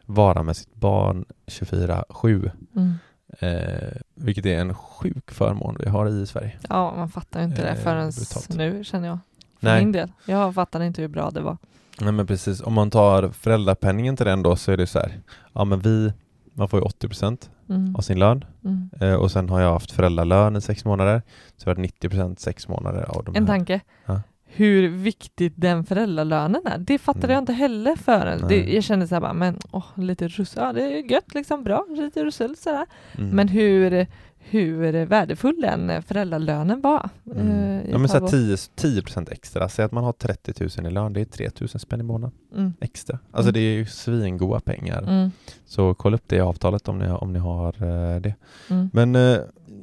vara 0.06 0.43
med 0.43 0.58
sitt 0.58 0.76
barn 0.76 1.26
24-7. 1.45 2.52
Mm. 2.76 2.93
Eh, 3.39 3.91
vilket 4.15 4.45
är 4.45 4.60
en 4.60 4.73
sjuk 4.76 5.32
förmån 5.32 5.78
vi 5.80 5.89
har 5.89 6.08
i 6.10 6.26
Sverige. 6.28 6.58
Ja, 6.69 6.93
man 6.95 7.10
fattar 7.10 7.43
inte 7.43 7.62
det 7.62 7.76
förrän 7.76 8.10
brutalt. 8.12 8.50
nu 8.58 8.84
känner 8.84 9.08
jag. 9.08 9.19
För 9.60 9.67
Nej. 9.67 9.80
min 9.80 9.91
del. 9.91 10.12
Jag 10.26 10.54
fattade 10.56 10.86
inte 10.86 11.02
hur 11.02 11.08
bra 11.08 11.32
det 11.32 11.41
var. 11.41 11.58
Nej 12.02 12.12
men 12.12 12.28
precis, 12.28 12.62
om 12.62 12.73
man 12.73 12.89
tar 12.91 13.30
föräldrapenningen 13.30 14.17
till 14.17 14.26
den 14.26 14.43
då 14.43 14.56
så 14.56 14.71
är 14.71 14.78
det 14.78 14.88
så 14.88 15.00
här, 15.00 15.19
ja 15.54 15.63
men 15.65 15.80
vi, 15.80 16.13
man 16.54 16.69
får 16.69 16.80
ju 16.80 16.86
80% 16.86 17.50
Mm. 17.69 17.95
av 17.95 18.02
sin 18.02 18.19
lön 18.19 18.45
Mm. 18.63 18.89
eh, 19.02 19.13
och 19.13 19.32
sen 19.32 19.50
har 19.50 19.62
jag 19.62 19.73
haft 19.73 19.91
föräldralön 19.91 20.56
i 20.56 20.62
sex 20.62 20.86
månader, 20.86 21.21
så 21.58 21.69
jag 21.69 21.76
har 21.76 21.84
90% 21.84 22.36
sex 22.39 22.67
månader 22.67 23.04
av 23.17 23.23
de 23.23 23.36
En 23.36 23.47
här. 23.47 23.54
tanke. 23.58 23.82
Ja. 24.06 24.21
Hur 24.49 24.88
viktigt 24.89 25.53
den 25.55 25.83
föräldralönen 25.83 26.62
är. 26.65 26.77
Det 26.77 26.97
fattade 26.97 27.25
Mm. 27.25 27.33
jag 27.33 27.41
inte 27.41 27.53
heller 27.53 27.95
förrän. 27.95 28.47
Det, 28.47 28.73
jag 28.73 28.83
kände 28.83 29.07
så 29.07 29.15
här 29.15 29.21
bara, 29.21 29.33
men 29.33 29.57
åh, 29.71 29.86
lite 29.95 30.27
russel, 30.27 30.63
ja 30.63 30.73
det 30.73 30.81
är 30.83 31.12
gött 31.12 31.33
liksom, 31.33 31.63
bra, 31.63 31.86
lite 31.89 32.23
russel 32.23 32.55
sådär. 32.55 32.86
Mm. 33.17 33.29
Men 33.36 33.47
hur, 33.47 34.07
hur 34.38 35.05
värdefull 35.05 35.62
den 35.62 36.03
föräldralönen 36.03 36.81
var. 36.81 37.10
Mm. 37.25 37.47
eh, 37.47 37.89
Ja 37.91 37.97
men 37.97 38.07
så 38.10 38.13
här 38.13 38.21
halvår. 38.21 38.38
10, 38.75 39.01
10% 39.01 39.31
extra, 39.31 39.69
säg 39.69 39.86
att 39.86 39.91
man 39.91 40.03
har 40.03 40.12
30 40.13 40.53
000 40.81 40.88
i 40.88 40.93
lön, 40.93 41.13
det 41.13 41.21
är 41.21 41.25
3 41.25 41.49
000 41.60 41.69
spänn 41.69 41.99
i 41.99 42.03
månaden 42.03 42.36
Mm. 42.55 42.73
extra. 42.81 43.19
Alltså 43.31 43.49
Mm. 43.49 43.53
det 43.53 43.60
är 43.60 43.73
ju 43.73 43.86
svingoda 43.86 44.60
pengar. 44.60 45.01
Mm. 45.01 45.31
Så 45.65 45.93
kolla 45.93 46.15
upp 46.15 46.23
det 46.27 46.36
i 46.36 46.39
avtalet 46.39 46.88
om 46.88 46.97
ni, 46.99 47.10
om 47.10 47.33
ni 47.33 47.39
har 47.39 47.67
eh, 47.83 48.21
det. 48.21 48.36
Mm. 48.69 48.89
Men 48.93 49.15
eh, 49.15 49.38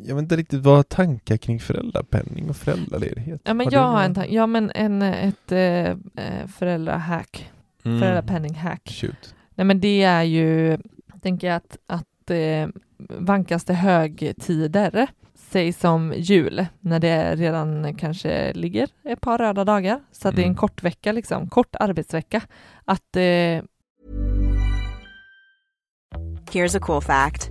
jag 0.04 0.14
vet 0.14 0.22
inte 0.22 0.36
riktigt 0.36 0.60
vad 0.64 0.88
tankar 0.88 1.36
kring 1.36 1.60
föräldrapenning 1.60 2.50
och 2.50 2.56
föräldraledighet? 2.56 3.40
Ja 3.44 3.54
men 3.54 3.66
du 3.68 3.76
jag 3.76 3.82
har 3.82 4.02
en 4.02 4.14
tanke, 4.14 4.34
ja 4.34 4.46
men 4.46 4.70
en, 4.74 5.02
ett 5.02 5.52
eh, 5.52 5.96
föräldrahack, 6.58 7.50
Mm. 7.84 8.00
föräldrapenning-hack. 8.00 8.82
Shoot. 9.00 9.34
Nej 9.54 9.64
men 9.64 9.80
det 9.80 10.02
är 10.02 10.22
ju, 10.22 10.78
tänker 11.22 11.46
jag 11.46 11.56
att, 11.56 11.76
att 11.86 12.30
eh, 12.30 12.68
vankas 13.18 13.64
det 13.64 13.74
högtider, 13.74 15.06
säg 15.34 15.72
som 15.72 16.12
jul, 16.16 16.66
när 16.80 16.98
det 17.00 17.36
redan 17.36 17.94
kanske 17.94 18.52
ligger 18.52 18.88
ett 19.04 19.20
par 19.20 19.38
röda 19.38 19.64
dagar, 19.64 20.00
så 20.12 20.28
att 20.28 20.36
det 20.36 20.40
är 20.42 20.44
en 20.44 20.48
Mm. 20.48 20.56
kort 20.56 20.82
vecka 20.82 21.12
liksom, 21.12 21.48
kort 21.48 21.74
arbetsvecka, 21.80 22.40
att 22.84 23.16
eh, 23.16 23.62
Here's 26.52 26.76
a 26.76 26.80
cool 26.82 27.02
fact 27.02 27.50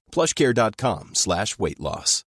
plushcare.com 0.13 1.09
slash 1.13 1.45
weight 1.59 1.79
loss. 1.79 2.25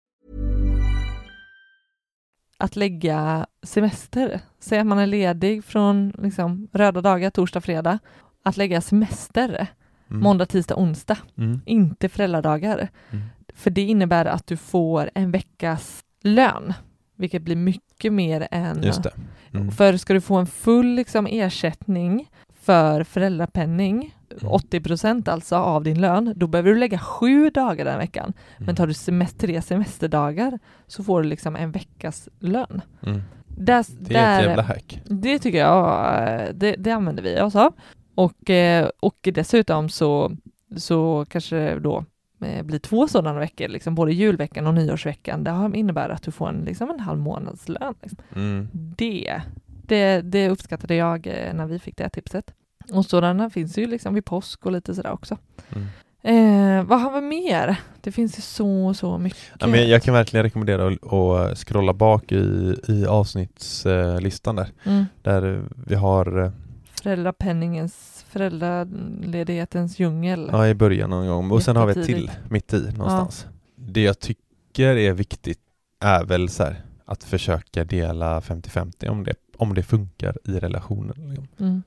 att 2.58 2.76
lägga 2.76 3.46
semester. 3.62 4.40
Säg 4.60 4.78
att 4.78 4.86
man 4.86 4.98
är 4.98 5.06
ledig 5.06 5.64
från 5.64 6.12
liksom, 6.18 6.68
röda 6.72 7.00
dagar, 7.00 7.30
torsdag, 7.30 7.60
fredag. 7.60 7.98
Att 8.42 8.56
lägga 8.56 8.80
semester 8.80 9.66
Mm. 10.10 10.22
måndag, 10.22 10.46
tisdag, 10.46 10.74
onsdag. 10.76 11.18
Mm. 11.38 11.60
Inte 11.66 12.08
föräldradagar. 12.08 12.88
Mm. 13.10 13.24
För 13.54 13.70
det 13.70 13.82
innebär 13.82 14.24
att 14.26 14.46
du 14.46 14.56
får 14.56 15.10
en 15.14 15.30
veckas 15.30 16.04
lön, 16.22 16.72
vilket 17.16 17.42
blir 17.42 17.56
mycket 17.56 18.12
mer 18.12 18.48
än... 18.50 18.82
Just 18.82 19.02
det. 19.02 19.12
Mm. 19.54 19.70
För 19.70 19.96
ska 19.96 20.14
du 20.14 20.20
få 20.20 20.34
en 20.36 20.46
full 20.46 20.86
liksom, 20.94 21.26
ersättning 21.26 22.30
för 22.60 23.04
föräldrapenning. 23.04 24.14
80 24.42 24.80
procent 24.80 25.28
alltså 25.28 25.56
av 25.56 25.84
din 25.84 26.00
lön, 26.00 26.32
då 26.36 26.46
behöver 26.46 26.70
du 26.70 26.76
lägga 26.78 26.98
sju 26.98 27.50
dagar 27.50 27.84
den 27.84 27.98
veckan. 27.98 28.32
Men 28.58 28.64
Mm. 28.64 28.76
tar 28.76 28.86
du 28.86 28.94
semester, 28.94 29.46
tre 29.46 29.62
semesterdagar 29.62 30.58
så 30.86 31.04
får 31.04 31.22
du 31.22 31.28
liksom 31.28 31.56
en 31.56 31.70
veckas 31.72 32.28
lön. 32.38 32.80
Mm. 33.02 33.22
Där, 33.56 33.84
Det 34.00 34.14
är 34.16 34.40
ett 34.40 34.46
jävla 34.46 34.62
hack. 34.62 35.00
det 35.04 35.38
tycker 35.38 35.58
jag, 35.58 36.54
det, 36.54 36.76
det 36.78 36.90
använder 36.90 37.22
vi 37.22 37.40
oss 37.40 37.56
av. 37.56 37.72
Och, 38.14 38.50
eh, 38.50 38.88
och 39.00 39.28
dessutom 39.34 39.88
så, 39.88 40.32
så 40.76 41.26
kanske 41.28 41.78
då 41.78 42.04
eh, 42.44 42.62
blir 42.62 42.78
två 42.78 43.08
sådana 43.08 43.40
veckor, 43.40 43.68
liksom 43.68 43.94
både 43.94 44.12
julveckan 44.12 44.66
och 44.66 44.74
nyårsveckan. 44.74 45.44
Det 45.44 45.70
innebär 45.74 46.08
att 46.08 46.22
du 46.22 46.30
får 46.30 46.48
en, 46.48 46.60
liksom 46.64 46.90
en 46.90 47.00
halv 47.00 47.18
månadslön. 47.18 47.94
Liksom. 48.02 48.18
Mm. 48.36 48.68
Det, 48.72 49.40
det, 49.86 50.20
det 50.20 50.48
uppskattade 50.48 50.94
jag 50.94 51.26
eh, 51.26 51.54
när 51.54 51.66
vi 51.66 51.78
fick 51.78 51.96
det 51.96 52.08
tipset. 52.08 52.54
Och 52.92 53.04
sådana 53.06 53.50
finns 53.50 53.78
ju 53.78 53.86
liksom 53.86 54.14
vid 54.14 54.24
påsk 54.24 54.66
och 54.66 54.72
lite 54.72 54.94
sådär 54.94 55.12
också. 55.12 55.38
Mm. 55.74 55.86
Eh, 56.26 56.84
vad 56.84 57.00
har 57.00 57.20
vi 57.20 57.26
mer? 57.26 57.76
Det 58.00 58.12
finns 58.12 58.38
ju 58.38 58.42
så, 58.42 58.94
så 58.94 59.18
mycket. 59.18 59.52
Ja, 59.60 59.66
men 59.66 59.88
jag 59.88 60.02
kan 60.02 60.14
verkligen 60.14 60.44
rekommendera 60.44 60.86
att, 60.86 61.12
att 61.12 61.58
scrolla 61.58 61.92
bak 61.92 62.32
i, 62.32 62.76
i 62.88 63.06
avsnittslistan 63.06 64.56
där. 64.56 64.72
Mm. 64.84 65.04
Där 65.22 65.62
vi 65.86 65.94
har, 65.94 66.44
eh, 66.44 66.50
Föräldrapenningens, 67.02 68.24
föräldraledighetens 68.28 69.98
djungel. 69.98 70.48
ja 70.52 70.68
i 70.68 70.74
början 70.74 71.10
någon 71.10 71.26
gång, 71.26 71.50
och 71.50 71.62
sen 71.62 71.76
har 71.76 71.86
vi 71.86 72.00
ett 72.00 72.06
till 72.06 72.30
mitt 72.48 72.72
i 72.72 72.92
någonstans. 72.96 73.46
Det 73.76 74.02
jag 74.02 74.18
tycker 74.18 74.96
är 74.96 75.12
viktigt 75.12 75.60
är 76.00 76.24
väl 76.24 76.48
så 76.48 76.62
här, 76.64 76.82
att 77.04 77.24
försöka 77.24 77.84
dela 77.84 78.40
50-50 78.40 79.08
om 79.08 79.24
det, 79.24 79.34
om 79.56 79.74
det 79.74 79.82
funkar 79.82 80.36
i 80.44 80.52
relationen. 80.52 81.28
Liksom. 81.28 81.48
Mm. 81.58 81.82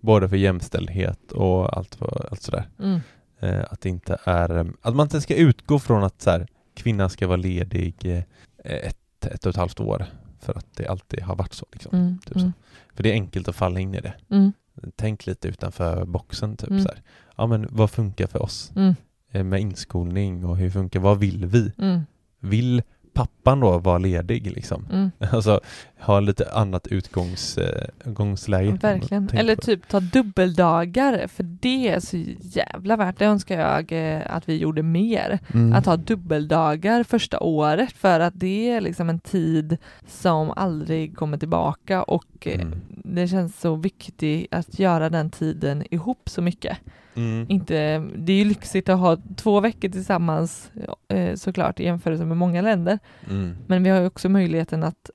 Både 0.00 0.28
för 0.28 0.36
jämställdhet 0.36 1.32
och 1.32 1.76
allt, 1.78 1.94
för, 1.94 2.26
allt 2.30 2.42
sådär. 2.42 2.68
Mm. 2.78 3.00
Eh, 3.40 3.64
att 3.70 3.80
det 3.80 3.88
inte 3.88 4.18
är, 4.24 4.58
eh, 4.58 4.64
att 4.82 4.96
man 4.96 5.06
inte 5.06 5.20
ska 5.20 5.34
utgå 5.34 5.78
från 5.78 6.04
att 6.04 6.22
så 6.22 6.30
här, 6.30 6.46
kvinnan 6.74 7.10
ska 7.10 7.26
vara 7.26 7.36
ledig 7.36 7.94
eh, 8.04 8.22
ett, 8.64 9.26
ett 9.26 9.46
och 9.46 9.50
ett 9.50 9.56
halvt 9.56 9.80
år 9.80 10.06
för 10.40 10.58
att 10.58 10.66
det 10.76 10.86
alltid 10.86 11.22
har 11.22 11.36
varit 11.36 11.52
så. 11.54 11.66
Liksom. 11.72 11.98
Mm. 11.98 12.18
Typ 12.18 12.32
så. 12.34 12.40
Mm. 12.40 12.52
För 12.94 13.02
det 13.02 13.08
är 13.10 13.12
enkelt 13.14 13.48
att 13.48 13.56
falla 13.56 13.80
in 13.80 13.94
i 13.94 14.00
det. 14.00 14.14
Mm. 14.30 14.52
Tänk 14.96 15.26
lite 15.26 15.48
utanför 15.48 16.04
boxen. 16.04 16.56
Typ, 16.56 16.70
Mm. 16.70 16.82
så 16.82 16.88
här. 16.88 17.02
Ja, 17.36 17.46
men 17.46 17.66
vad 17.70 17.90
funkar 17.90 18.26
för 18.26 18.42
oss 18.42 18.72
Mm. 18.76 18.94
eh, 19.30 19.44
med 19.44 19.60
inskolning 19.60 20.44
och 20.44 20.56
hur 20.56 20.70
funkar, 20.70 21.00
vad 21.00 21.18
vill 21.18 21.46
vi? 21.46 21.72
Mm. 21.78 22.00
Vill 22.40 22.82
pappan 23.20 23.60
då 23.60 23.78
vara 23.78 23.98
ledig 23.98 24.52
liksom? 24.52 24.86
Mm. 24.92 25.10
Alltså 25.32 25.60
ha 26.00 26.20
lite 26.20 26.52
annat 26.52 26.86
utgångs, 26.86 27.58
eh, 27.58 27.86
utgångsläge. 28.04 28.78
Verkligen. 28.82 29.28
Tänk 29.28 29.40
Eller 29.40 29.56
på 29.56 29.62
typ 29.62 29.88
ta 29.88 30.00
dubbeldagar, 30.00 31.26
för 31.26 31.42
det 31.42 31.88
är 31.88 32.00
så 32.00 32.16
jävla 32.40 32.96
värt. 32.96 33.18
Det 33.18 33.24
önskar 33.24 33.60
jag 33.60 33.92
eh, 33.92 34.22
att 34.26 34.48
vi 34.48 34.56
gjorde 34.56 34.82
mer. 34.82 35.38
Mm. 35.54 35.72
Att 35.72 35.86
ha 35.86 35.96
dubbeldagar 35.96 37.04
första 37.04 37.40
året, 37.40 37.92
för 37.92 38.20
att 38.20 38.34
det 38.36 38.70
är 38.70 38.80
liksom 38.80 39.08
en 39.10 39.20
tid 39.20 39.76
som 40.08 40.50
aldrig 40.50 41.16
kommer 41.16 41.38
tillbaka 41.38 42.02
och 42.02 42.24
eh, 42.46 42.60
Mm. 42.60 42.80
det 42.88 43.28
känns 43.28 43.60
så 43.60 43.74
viktigt 43.74 44.46
att 44.50 44.78
göra 44.78 45.10
den 45.10 45.30
tiden 45.30 45.84
ihop 45.90 46.28
så 46.28 46.42
mycket. 46.42 46.78
Mm. 47.20 47.46
Inte, 47.48 47.98
det 48.16 48.32
är 48.32 48.36
ju 48.36 48.44
lyxigt 48.44 48.88
att 48.88 48.98
ha 48.98 49.16
två 49.36 49.60
veckor 49.60 49.88
tillsammans 49.88 50.70
eh, 51.08 51.34
såklart 51.34 51.80
i 51.80 51.84
jämförelse 51.84 52.24
med 52.24 52.36
många 52.36 52.62
länder. 52.62 52.98
Mm. 53.30 53.56
Men 53.66 53.82
vi 53.82 53.90
har 53.90 54.00
ju 54.00 54.06
också 54.06 54.28
möjligheten 54.28 54.82
att, 54.82 55.10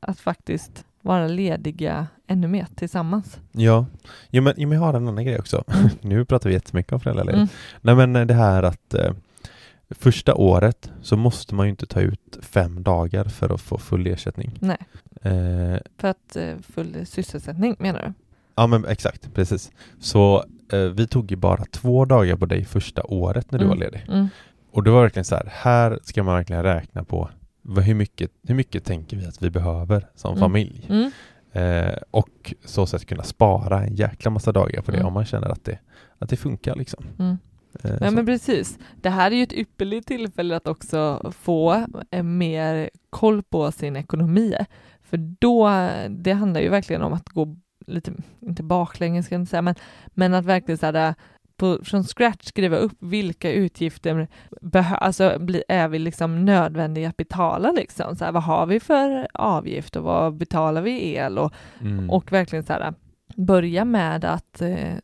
att 0.00 0.20
faktiskt 0.20 0.84
vara 1.02 1.26
lediga 1.26 2.06
ännu 2.26 2.48
mer 2.48 2.66
tillsammans. 2.74 3.38
Ja, 3.52 3.86
jo, 4.30 4.42
men, 4.42 4.54
jo, 4.56 4.68
men 4.68 4.78
jag 4.78 4.84
har 4.84 4.94
en 4.94 5.08
annan 5.08 5.24
grej 5.24 5.38
också. 5.38 5.64
Mm. 5.68 5.88
nu 6.00 6.24
pratar 6.24 6.48
vi 6.48 6.54
jättemycket 6.54 6.92
om 6.92 7.00
föräldraledighet. 7.00 7.50
Mm. 7.50 7.54
Nej 7.80 7.94
men 7.94 8.16
eh, 8.16 8.26
det 8.26 8.34
här 8.34 8.62
att 8.62 8.94
eh, 8.94 9.12
första 9.90 10.34
året 10.34 10.90
så 11.02 11.16
måste 11.16 11.54
man 11.54 11.66
ju 11.66 11.70
inte 11.70 11.86
ta 11.86 12.00
ut 12.00 12.38
fem 12.42 12.82
dagar 12.82 13.24
för 13.24 13.54
att 13.54 13.60
få 13.60 13.78
full 13.78 14.06
ersättning. 14.06 14.58
Nej, 14.60 14.78
Eh, 15.22 15.78
för 15.96 16.08
att 16.08 16.36
eh, 16.36 16.54
full 16.74 17.06
sysselsättning 17.06 17.76
menar 17.78 18.02
du? 18.02 18.12
ja 18.54 18.66
men 18.66 18.84
exakt, 18.84 19.34
precis. 19.34 19.70
Så 20.00 20.44
vi 20.72 21.06
tog 21.06 21.30
ju 21.30 21.36
bara 21.36 21.64
två 21.64 22.04
dagar 22.04 22.36
på 22.36 22.46
dig 22.46 22.64
första 22.64 23.02
året 23.04 23.50
när 23.50 23.58
du 23.58 23.64
Mm. 23.64 23.78
var 23.78 23.84
ledig. 23.84 24.04
Mm. 24.08 24.28
Och 24.72 24.82
det 24.84 24.90
var 24.90 25.02
verkligen 25.02 25.24
så 25.24 25.34
här, 25.34 25.48
här 25.52 25.98
ska 26.02 26.22
man 26.22 26.34
verkligen 26.34 26.62
räkna 26.62 27.04
på 27.04 27.30
vad, 27.62 27.84
hur, 27.84 27.94
mycket, 27.94 28.30
hur 28.48 28.54
mycket 28.54 28.84
tänker 28.84 29.16
vi 29.16 29.26
att 29.26 29.42
vi 29.42 29.50
behöver 29.50 30.06
som 30.14 30.30
Mm. 30.30 30.40
familj? 30.40 30.86
Mm. 30.88 31.10
Eh, 31.52 31.94
och 32.10 32.54
så 32.64 32.86
sätt 32.86 33.06
kunna 33.06 33.22
spara 33.22 33.82
en 33.82 33.94
jäkla 33.94 34.30
massa 34.30 34.52
dagar 34.52 34.82
på 34.82 34.90
det 34.90 34.96
Mm. 34.96 35.06
om 35.06 35.12
man 35.12 35.24
känner 35.24 35.48
att 35.48 35.64
det, 35.64 35.78
att 36.18 36.28
det 36.28 36.36
funkar 36.36 36.76
liksom. 36.76 37.04
Mm. 37.18 37.38
Eh, 37.82 37.90
Ja 38.00 38.08
så. 38.08 38.14
men 38.14 38.26
precis. 38.26 38.78
Det 38.96 39.10
här 39.10 39.30
är 39.30 39.36
ju 39.36 39.42
ett 39.42 39.52
ypperligt 39.52 40.08
tillfälle 40.08 40.56
att 40.56 40.68
också 40.68 41.32
få 41.38 41.86
eh, 42.10 42.22
mer 42.22 42.90
koll 43.10 43.42
på 43.42 43.72
sin 43.72 43.96
ekonomi. 43.96 44.54
För 45.02 45.16
då, 45.40 45.88
det 46.08 46.32
handlar 46.32 46.60
ju 46.60 46.68
verkligen 46.68 47.02
om 47.02 47.12
att 47.12 47.28
gå 47.28 47.56
lite, 47.88 48.12
inte 48.40 48.62
baklänges 48.62 49.26
ska 49.26 49.34
jag 49.34 49.40
inte 49.42 49.50
säga, 49.50 49.62
men, 49.62 49.74
men 50.06 50.34
att 50.34 50.44
verkligen 50.44 50.78
så 50.78 50.86
här, 50.86 51.14
på, 51.56 51.78
från 51.84 52.04
scratch 52.04 52.46
skriva 52.46 52.76
upp 52.76 52.92
vilka 52.98 53.52
utgifter 53.52 54.28
behö, 54.60 54.96
alltså, 54.96 55.38
bli, 55.38 55.62
är 55.68 55.88
vi 55.88 55.98
liksom 55.98 56.44
nödvändiga 56.44 57.08
att 57.08 57.16
betala 57.16 57.72
liksom. 57.72 58.16
Så 58.16 58.24
här, 58.24 58.32
vad 58.32 58.42
har 58.42 58.66
vi 58.66 58.80
för 58.80 59.26
avgift 59.34 59.96
och 59.96 60.02
vad 60.04 60.36
betalar 60.36 60.82
vi 60.82 61.14
el 61.14 61.38
och 61.38 61.52
Mm. 61.80 62.10
och 62.10 62.32
verkligen 62.32 62.64
så 62.64 62.72
här, 62.72 62.94
börja 63.36 63.84
med 63.84 64.24
att 64.24 64.62
eh, 64.62 64.94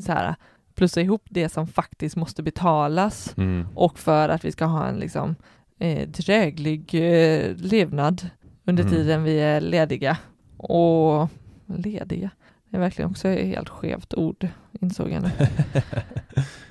så 0.00 0.12
här, 0.12 0.34
plussa 0.74 1.00
ihop 1.00 1.22
det 1.30 1.48
som 1.48 1.66
faktiskt 1.66 2.16
måste 2.16 2.42
betalas 2.42 3.34
Mm. 3.36 3.66
och 3.74 3.98
för 3.98 4.28
att 4.28 4.44
vi 4.44 4.52
ska 4.52 4.64
ha 4.64 4.86
en 4.86 4.96
liksom, 4.96 5.34
eh, 5.78 6.08
dräglig 6.08 6.94
eh, 6.94 7.56
levnad 7.56 8.30
under 8.64 8.82
Mm. 8.82 8.94
tiden 8.94 9.22
vi 9.24 9.40
är 9.40 9.60
lediga. 9.60 10.16
Och 10.56 11.28
lediga, 11.66 12.30
det 12.68 12.76
är 12.76 12.80
verkligen 12.80 13.10
också 13.10 13.28
ett 13.28 13.46
helt 13.46 13.68
skevt 13.68 14.14
ord, 14.14 14.48
insåg 14.80 15.10
jag 15.10 15.22
nu. 15.22 15.30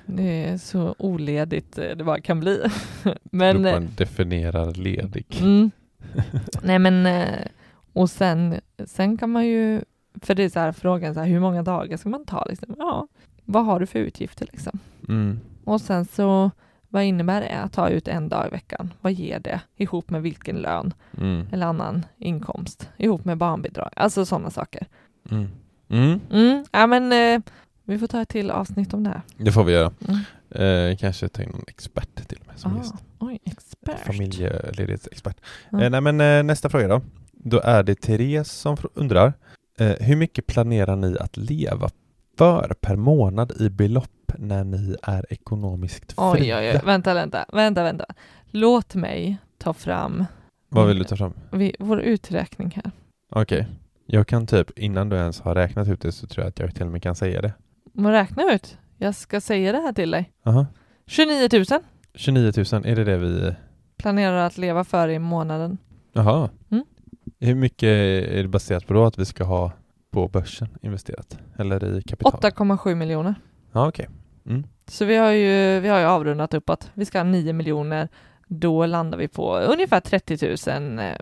Det 0.06 0.44
är 0.44 0.58
så 0.58 0.94
oledigt 0.98 1.78
eh, 1.78 1.90
det 1.96 2.04
bara 2.04 2.20
kan 2.20 2.40
bli. 2.40 2.62
Men, 3.22 3.66
eh, 3.66 3.72
man 3.72 3.88
definierar 3.96 4.74
ledig. 4.74 5.26
Mm. 5.40 5.70
Nej 6.62 6.78
men, 6.78 7.06
eh, 7.06 7.46
och 7.92 8.10
sen, 8.10 8.60
sen 8.86 9.16
kan 9.16 9.30
man 9.30 9.46
ju, 9.46 9.80
för 10.22 10.34
det 10.34 10.42
är 10.42 10.48
så 10.48 10.60
här 10.60 10.72
frågan, 10.72 11.14
så 11.14 11.20
här, 11.20 11.26
hur 11.26 11.40
många 11.40 11.62
dagar 11.62 11.96
ska 11.96 12.08
man 12.08 12.24
ta? 12.24 12.44
Liksom? 12.44 12.74
Ja, 12.78 13.08
vad 13.44 13.64
har 13.64 13.80
du 13.80 13.86
för 13.86 13.98
utgifter 13.98 14.48
liksom? 14.52 14.78
Mm. 15.08 15.40
Och 15.64 15.80
sen 15.80 16.04
så, 16.04 16.50
vad 16.92 17.04
innebär 17.04 17.40
det 17.40 17.48
att 17.48 17.72
ta 17.72 17.88
ut 17.88 18.08
en 18.08 18.28
dag 18.28 18.46
i 18.46 18.50
veckan? 18.50 18.92
Vad 19.00 19.12
ger 19.12 19.38
det 19.40 19.60
ihop 19.76 20.10
med 20.10 20.22
vilken 20.22 20.56
lön 20.56 20.94
Mm. 21.18 21.46
eller 21.52 21.66
annan 21.66 22.06
inkomst? 22.18 22.88
Ihop 22.96 23.24
med 23.24 23.38
barnbidrag, 23.38 23.90
alltså 23.96 24.24
sådana 24.26 24.50
saker. 24.50 24.86
Mm. 25.30 25.48
Mm. 25.88 26.20
Mm, 26.30 26.64
ja 26.72 26.86
men 26.86 27.12
eh, 27.12 27.40
vi 27.84 27.98
får 27.98 28.06
ta 28.06 28.22
ett 28.22 28.28
till 28.28 28.50
avsnitt 28.50 28.94
om 28.94 29.02
det 29.04 29.10
här. 29.10 29.20
Det 29.36 29.52
får 29.52 29.64
vi 29.64 29.72
göra. 29.72 29.92
Mm. 30.08 30.90
Eh, 30.90 30.96
kanske 30.96 31.28
ta 31.28 31.42
in 31.42 31.48
någon 31.48 31.64
expert 31.66 32.28
till 32.28 32.38
och 32.40 32.46
med 32.46 32.58
som 32.58 32.72
Ah, 32.74 32.76
gäst. 32.78 32.94
oj, 33.18 33.38
expert. 33.44 33.98
Familjeledighetsexpert. 34.06 35.36
Mm. 35.72 35.82
Eh, 35.84 35.90
nej 35.90 36.00
men 36.00 36.20
eh, 36.20 36.42
nästa 36.42 36.68
fråga 36.68 36.88
då. 36.88 37.00
Då 37.32 37.60
är 37.64 37.82
det 37.82 37.94
Therese 38.00 38.50
som 38.52 38.76
undrar. 38.94 39.32
Eh, 39.78 39.92
hur 40.00 40.16
mycket 40.16 40.46
planerar 40.46 40.96
ni 40.96 41.16
att 41.20 41.36
leva 41.36 41.90
för 42.38 42.74
per 42.80 42.96
månad 42.96 43.52
i 43.60 43.68
belopp 43.70 44.10
när 44.38 44.64
ni 44.64 44.96
är 45.02 45.26
ekonomiskt 45.32 46.12
fria? 46.12 46.30
Oj, 46.32 46.54
oj, 46.54 46.70
oj, 46.74 46.80
vänta, 46.84 47.14
vänta, 47.14 47.44
vänta, 47.52 47.82
vänta. 47.82 48.04
Låt 48.50 48.94
mig 48.94 49.38
ta 49.58 49.72
fram 49.72 50.24
Vad 50.68 50.86
vill 50.88 50.98
du 50.98 51.04
ta 51.04 51.16
fram? 51.16 51.32
vi, 51.50 51.76
vår 51.78 52.00
uträkning 52.00 52.72
här. 52.84 52.92
Okej. 53.30 53.66
Jag 54.06 54.26
kan 54.26 54.46
typ, 54.46 54.78
innan 54.78 55.08
du 55.08 55.16
ens 55.16 55.40
har 55.40 55.54
räknat 55.54 55.88
ut 55.88 56.00
det 56.00 56.12
så 56.12 56.26
tror 56.26 56.44
jag 56.44 56.48
att 56.48 56.58
jag 56.58 56.74
till 56.74 56.86
och 56.86 56.92
med 56.92 57.02
kan 57.02 57.14
säga 57.14 57.42
det. 57.42 57.52
Man 57.92 58.12
räkna 58.12 58.52
ut. 58.52 58.78
Jag 58.96 59.14
ska 59.14 59.40
säga 59.40 59.72
det 59.72 59.78
här 59.78 59.92
till 59.92 60.10
dig. 60.10 60.32
Aha. 60.44 60.66
29 61.06 61.48
000 61.52 61.64
29 62.14 62.52
000, 62.72 62.86
är 62.86 62.96
det 62.96 63.04
det 63.04 63.16
vi... 63.16 63.54
planerar 63.96 64.46
att 64.46 64.58
leva 64.58 64.84
för 64.84 65.08
i 65.08 65.18
månaden. 65.18 65.78
Jaha. 66.12 66.50
Mm. 66.70 66.84
Hur 67.40 67.54
mycket 67.54 67.88
är 67.88 68.42
det 68.42 68.48
baserat 68.48 68.86
på 68.86 68.94
då 68.94 69.04
att 69.04 69.18
vi 69.18 69.24
ska 69.24 69.44
ha 69.44 69.72
på 70.10 70.28
börsen 70.28 70.68
investerat? 70.82 71.38
Eller 71.56 71.98
i 71.98 72.02
kapital? 72.02 72.32
8,7 72.32 72.94
miljoner. 72.94 73.34
Ja, 73.72 73.88
okej. 73.88 74.08
Mm. 74.46 74.64
Så 74.86 75.04
vi 75.04 75.16
har 75.16 75.30
ju, 75.30 75.80
vi 75.80 75.88
har 75.88 75.98
ju 75.98 76.04
avrundat 76.06 76.54
uppåt. 76.54 76.90
Vi 76.94 77.04
ska 77.04 77.18
ha 77.18 77.24
9 77.24 77.52
miljoner. 77.52 78.08
Då 78.48 78.86
landar 78.86 79.18
vi 79.18 79.28
på 79.28 79.56
ungefär 79.58 80.00
30 80.00 80.70
000, 80.70 80.98
eh, 80.98 81.12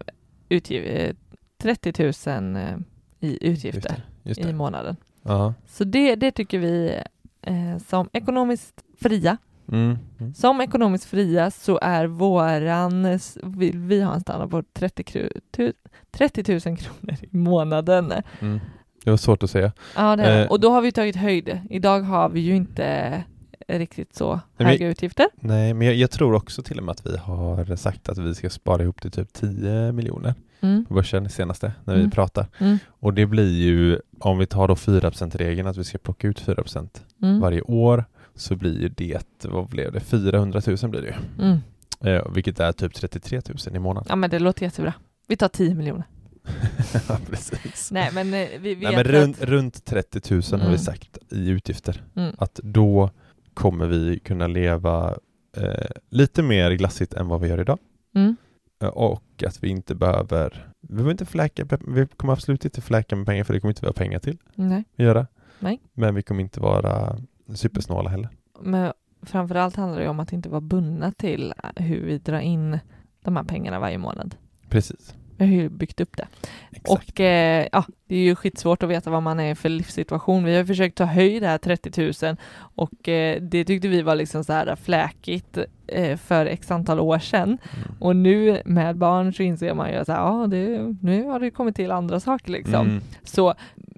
utgiv, 0.49 0.85
eh, 0.85 1.15
30 1.63 1.93
000 2.03 2.57
eh, 2.57 2.77
i 3.21 3.29
Just 3.31 3.43
utgifter 3.65 3.81
det. 4.23 4.29
Just 4.29 4.41
i 4.41 4.45
det. 4.45 4.53
månaden. 4.53 4.97
Ja. 5.23 5.55
Så 5.67 5.85
det, 5.85 6.15
det 6.17 6.31
tycker 6.31 6.59
vi 6.59 7.01
eh, 7.43 7.79
som 7.87 8.09
ekonomiskt 8.13 8.85
fria. 9.01 9.37
Mm. 9.73 9.99
Mm. 10.21 10.35
Som 10.35 10.61
ekonomiskt 10.61 11.05
fria 11.05 11.51
så 11.51 11.79
är 11.83 12.07
våran, 12.07 13.19
vi, 13.43 13.71
vi 13.75 14.01
har 14.01 14.15
en 14.15 14.21
standard 14.21 14.51
på 14.51 14.63
30, 14.73 15.03
kru- 15.03 15.41
tu- 15.57 15.73
30 16.11 16.53
000 16.53 16.61
kronor 16.61 17.17
i 17.31 17.37
månaden. 17.37 18.13
Mm. 18.41 18.61
Det 19.05 19.11
var 19.11 19.17
svårt 19.17 19.43
att 19.43 19.51
säga. 19.51 19.73
Ja, 19.97 20.17
det 20.17 20.23
är. 20.23 20.43
Eh. 20.45 20.51
Och 20.51 20.61
då 20.61 20.71
har 20.71 20.81
vi 20.81 20.93
tagit 20.93 21.17
höjd. 21.17 21.61
Idag 21.71 22.01
har 22.01 22.29
vi 22.29 22.41
ju 22.41 22.57
inte 22.57 23.23
riktigt 23.69 24.15
så 24.17 24.41
höga 24.59 24.89
utgifter. 24.89 25.27
Nej, 25.41 25.75
men 25.75 25.87
jag, 25.87 25.97
jag 25.97 26.11
tror 26.11 26.35
också 26.35 26.63
till 26.63 26.79
och 26.79 26.85
med 26.85 26.93
att 26.93 27.07
vi 27.07 27.17
har 27.17 27.77
sagt 27.77 28.09
att 28.09 28.19
vi 28.19 28.35
ska 28.35 28.51
spara 28.51 28.83
ihop 28.83 29.01
till 29.03 29.11
typ 29.11 29.33
10 29.33 29.93
miljoner 29.93 30.35
Mm. 30.63 30.85
på 30.85 30.95
börsen 30.95 31.31
senaste 31.31 31.73
när 31.85 31.95
Mm. 31.95 32.07
vi 32.07 32.13
pratar. 32.13 32.47
Mm. 32.59 32.79
Och 32.89 33.15
det 33.15 33.27
blir 33.27 33.53
ju, 33.53 33.99
om 34.19 34.39
vi 34.39 34.47
tar 34.47 34.69
då 34.69 34.75
4%-regeln, 34.75 35.69
att 35.69 35.77
vi 35.77 35.85
ska 35.85 35.99
plocka 35.99 36.29
ut 36.29 36.41
4% 36.41 37.03
Mm. 37.23 37.41
varje 37.41 37.63
år, 37.63 38.05
så 38.35 38.57
blir 38.57 38.81
ju 38.81 38.89
det, 38.89 39.19
vad 39.45 39.69
blev 39.69 39.93
det, 39.93 40.01
400 40.01 40.61
000 40.67 40.77
blir 40.91 41.01
det 41.03 41.07
ju. 41.09 41.45
Mm. 41.45 41.59
Eh, 42.01 42.33
vilket 42.33 42.61
är 42.61 42.73
typ 42.73 42.95
33 42.95 43.41
000 43.67 43.77
i 43.77 43.79
månaden. 43.79 44.07
Ja, 44.09 44.17
men 44.17 44.31
det 44.31 44.39
låter 44.39 44.63
jättebra. 44.63 44.93
Vi 45.27 45.37
tar 45.37 45.49
10 45.49 45.75
miljoner. 45.75 46.05
Ja, 47.09 47.19
precis. 47.31 47.91
Nej, 47.93 48.11
men 48.15 48.35
eh, 48.35 48.49
vi 48.61 48.75
vet 48.75 48.83
Nej, 48.83 48.93
men 48.93 49.01
att... 49.01 49.07
runt, 49.07 49.41
runt 49.43 49.85
30 49.85 50.35
000 50.35 50.43
har 50.51 50.59
Mm. 50.59 50.71
vi 50.73 50.79
sagt 50.79 51.19
i 51.31 51.49
utgifter. 51.49 52.03
Mm. 52.17 52.35
Att 52.39 52.55
då 52.63 53.11
kommer 53.55 53.87
vi 53.87 54.19
kunna 54.19 54.47
leva 54.47 55.15
eh, 55.57 55.87
lite 56.11 56.43
mer 56.43 56.71
glassigt 56.71 57.15
än 57.15 57.29
vad 57.29 57.41
vi 57.41 57.49
gör 57.49 57.61
idag. 57.61 57.79
Mm. 58.15 58.37
Eh, 58.83 58.89
Och 58.89 59.45
att 59.47 59.63
vi 59.63 59.69
inte 59.69 59.95
behöver, 59.95 60.73
vi 60.81 60.89
behöver 60.95 61.11
inte 61.11 61.27
fläka, 61.27 61.67
vi 61.87 62.07
kommer 62.17 62.33
absolut 62.33 62.65
inte 62.65 62.81
fläka 62.81 63.17
med 63.17 63.27
pengar 63.27 63.45
för 63.45 63.55
det 63.55 63.61
kommer 63.61 63.71
inte 63.73 63.83
vi 63.83 63.87
ha 63.89 63.93
pengar 63.93 64.19
till 64.19 64.39
Nej. 64.55 64.85
att 64.93 65.05
göra. 65.05 65.27
Nej. 65.59 65.81
Men 65.95 66.15
vi 66.15 66.23
kommer 66.23 66.41
inte 66.41 66.61
vara 66.61 67.17
supersnåla 67.55 68.11
heller. 68.11 68.29
Men 68.61 68.93
framförallt 69.23 69.77
handlar 69.77 70.01
det 70.01 70.09
om 70.09 70.21
att 70.21 70.33
inte 70.33 70.49
vara 70.49 70.61
bundna 70.61 71.13
till 71.13 71.55
hur 71.77 72.05
vi 72.07 72.19
drar 72.19 72.41
in 72.41 72.79
de 73.25 73.37
här 73.37 73.45
pengarna 73.45 73.79
varje 73.81 73.99
månad. 73.99 74.35
Precis. 74.69 75.15
Vi 75.41 75.47
har 75.47 75.63
ju 75.63 75.69
byggt 75.69 76.01
upp 76.01 76.17
det. 76.17 76.27
Exakt. 76.71 76.89
Och 76.89 77.21
eh, 77.21 77.69
ja, 77.73 77.85
det 78.07 78.17
är 78.17 78.23
ju 78.23 78.35
skitsvårt 78.35 78.83
att 78.83 78.89
veta 78.89 79.11
vad 79.11 79.23
man 79.23 79.41
är 79.41 79.55
för 79.55 79.69
livssituation. 79.69 80.45
Vi 80.45 80.57
har 80.57 80.65
försökt 80.65 80.97
ta 80.97 81.05
höjd 81.05 81.43
här 81.43 81.59
30 81.59 82.27
000 82.27 82.37
och 82.59 83.09
eh, 83.09 83.43
det 83.43 83.65
tyckte 83.65 83.89
vi 83.89 84.03
var 84.03 84.15
liksom 84.15 84.45
så 84.45 84.53
här 84.53 84.77
fläkigt 84.77 85.59
eh, 85.87 86.17
för 86.17 86.47
x 86.47 86.71
antal 86.71 87.01
år 87.01 87.19
sedan. 87.19 87.43
Mm. 87.49 87.59
Och 87.99 88.17
nu 88.17 88.63
med 88.65 88.97
barn 88.97 89.33
så 89.33 89.43
inser 89.43 89.75
man 89.75 89.91
ju 89.91 89.97
att 89.97 90.09
ja, 90.09 90.47
nu 90.47 91.25
har 91.25 91.41
det 91.41 91.51
kommit 91.51 91.77
till 91.77 91.91
andra 91.91 92.21
saker 92.21 92.53
liksom. 92.53 92.87
Mm. 92.87 93.01
Så 93.23 93.55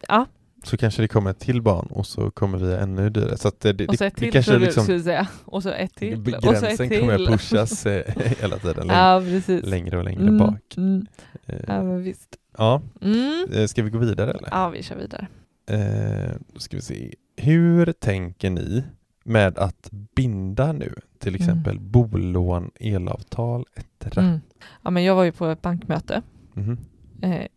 ja, 0.09 0.27
Så 0.65 0.77
kanske 0.77 1.03
det 1.03 1.09
kommer 1.09 1.31
ett 1.31 1.39
till 1.41 1.63
barn 1.63 1.87
och 1.91 2.07
så 2.07 2.31
kommer 2.31 2.59
vi 2.59 2.75
ännu 2.75 3.11
dyrare. 3.11 3.37
Så 3.37 3.51
det, 3.59 3.73
det, 3.73 3.87
och 3.89 3.95
så 3.99 4.05
ett 4.05 4.17
till 4.17 4.33
kanske 4.33 4.53
du 4.53 4.59
liksom, 4.59 4.83
skulle 4.85 5.01
säga. 5.01 5.29
Och 5.45 5.63
så 5.63 5.69
ett 5.71 5.95
till. 5.95 6.19
Och 6.21 6.27
så 6.43 6.49
ett 6.49 6.61
gränsen 6.63 6.89
till. 6.89 7.01
kommer 7.01 7.15
att 7.15 7.27
pushas 7.29 7.87
eh, 7.87 8.15
hela 8.41 8.57
tiden 8.59 8.87
längre, 8.87 9.43
Ja, 9.49 9.61
längre 9.63 9.99
och 9.99 10.05
längre 10.05 10.23
Mm, 10.23 10.39
bak. 10.39 10.75
Mm, 10.77 11.07
Eh, 11.47 11.57
ja, 11.69 11.83
men 11.83 12.03
visst. 12.03 12.37
Ja, 12.59 12.83
Mm. 13.01 13.47
Eh, 13.55 13.67
ska 13.67 13.83
vi 13.83 13.91
gå 13.91 13.99
vidare 13.99 14.31
eller? 14.31 14.49
Ja, 14.51 14.69
vi 14.69 14.83
kör 14.83 14.97
vidare. 14.97 15.27
Eh, 15.67 16.31
då 16.55 16.61
ska 16.61 16.77
vi 16.77 16.83
se. 16.83 17.15
Hur 17.37 17.93
tänker 17.93 18.51
ni 18.51 18.85
med 19.25 19.59
att 19.59 19.89
binda 20.15 20.73
nu 20.73 20.95
till 21.19 21.35
exempel 21.35 21.81
bolån, 21.81 22.71
elavtal 22.81 23.65
etc? 23.75 24.17
Mm. 24.19 24.41
Ja, 24.83 24.91
men 24.91 25.05
jag 25.05 25.15
var 25.15 25.25
ju 25.25 25.33
på 25.33 25.47
ett 25.47 25.63
bankmöte 25.63 26.23
Mhm. 26.55 26.79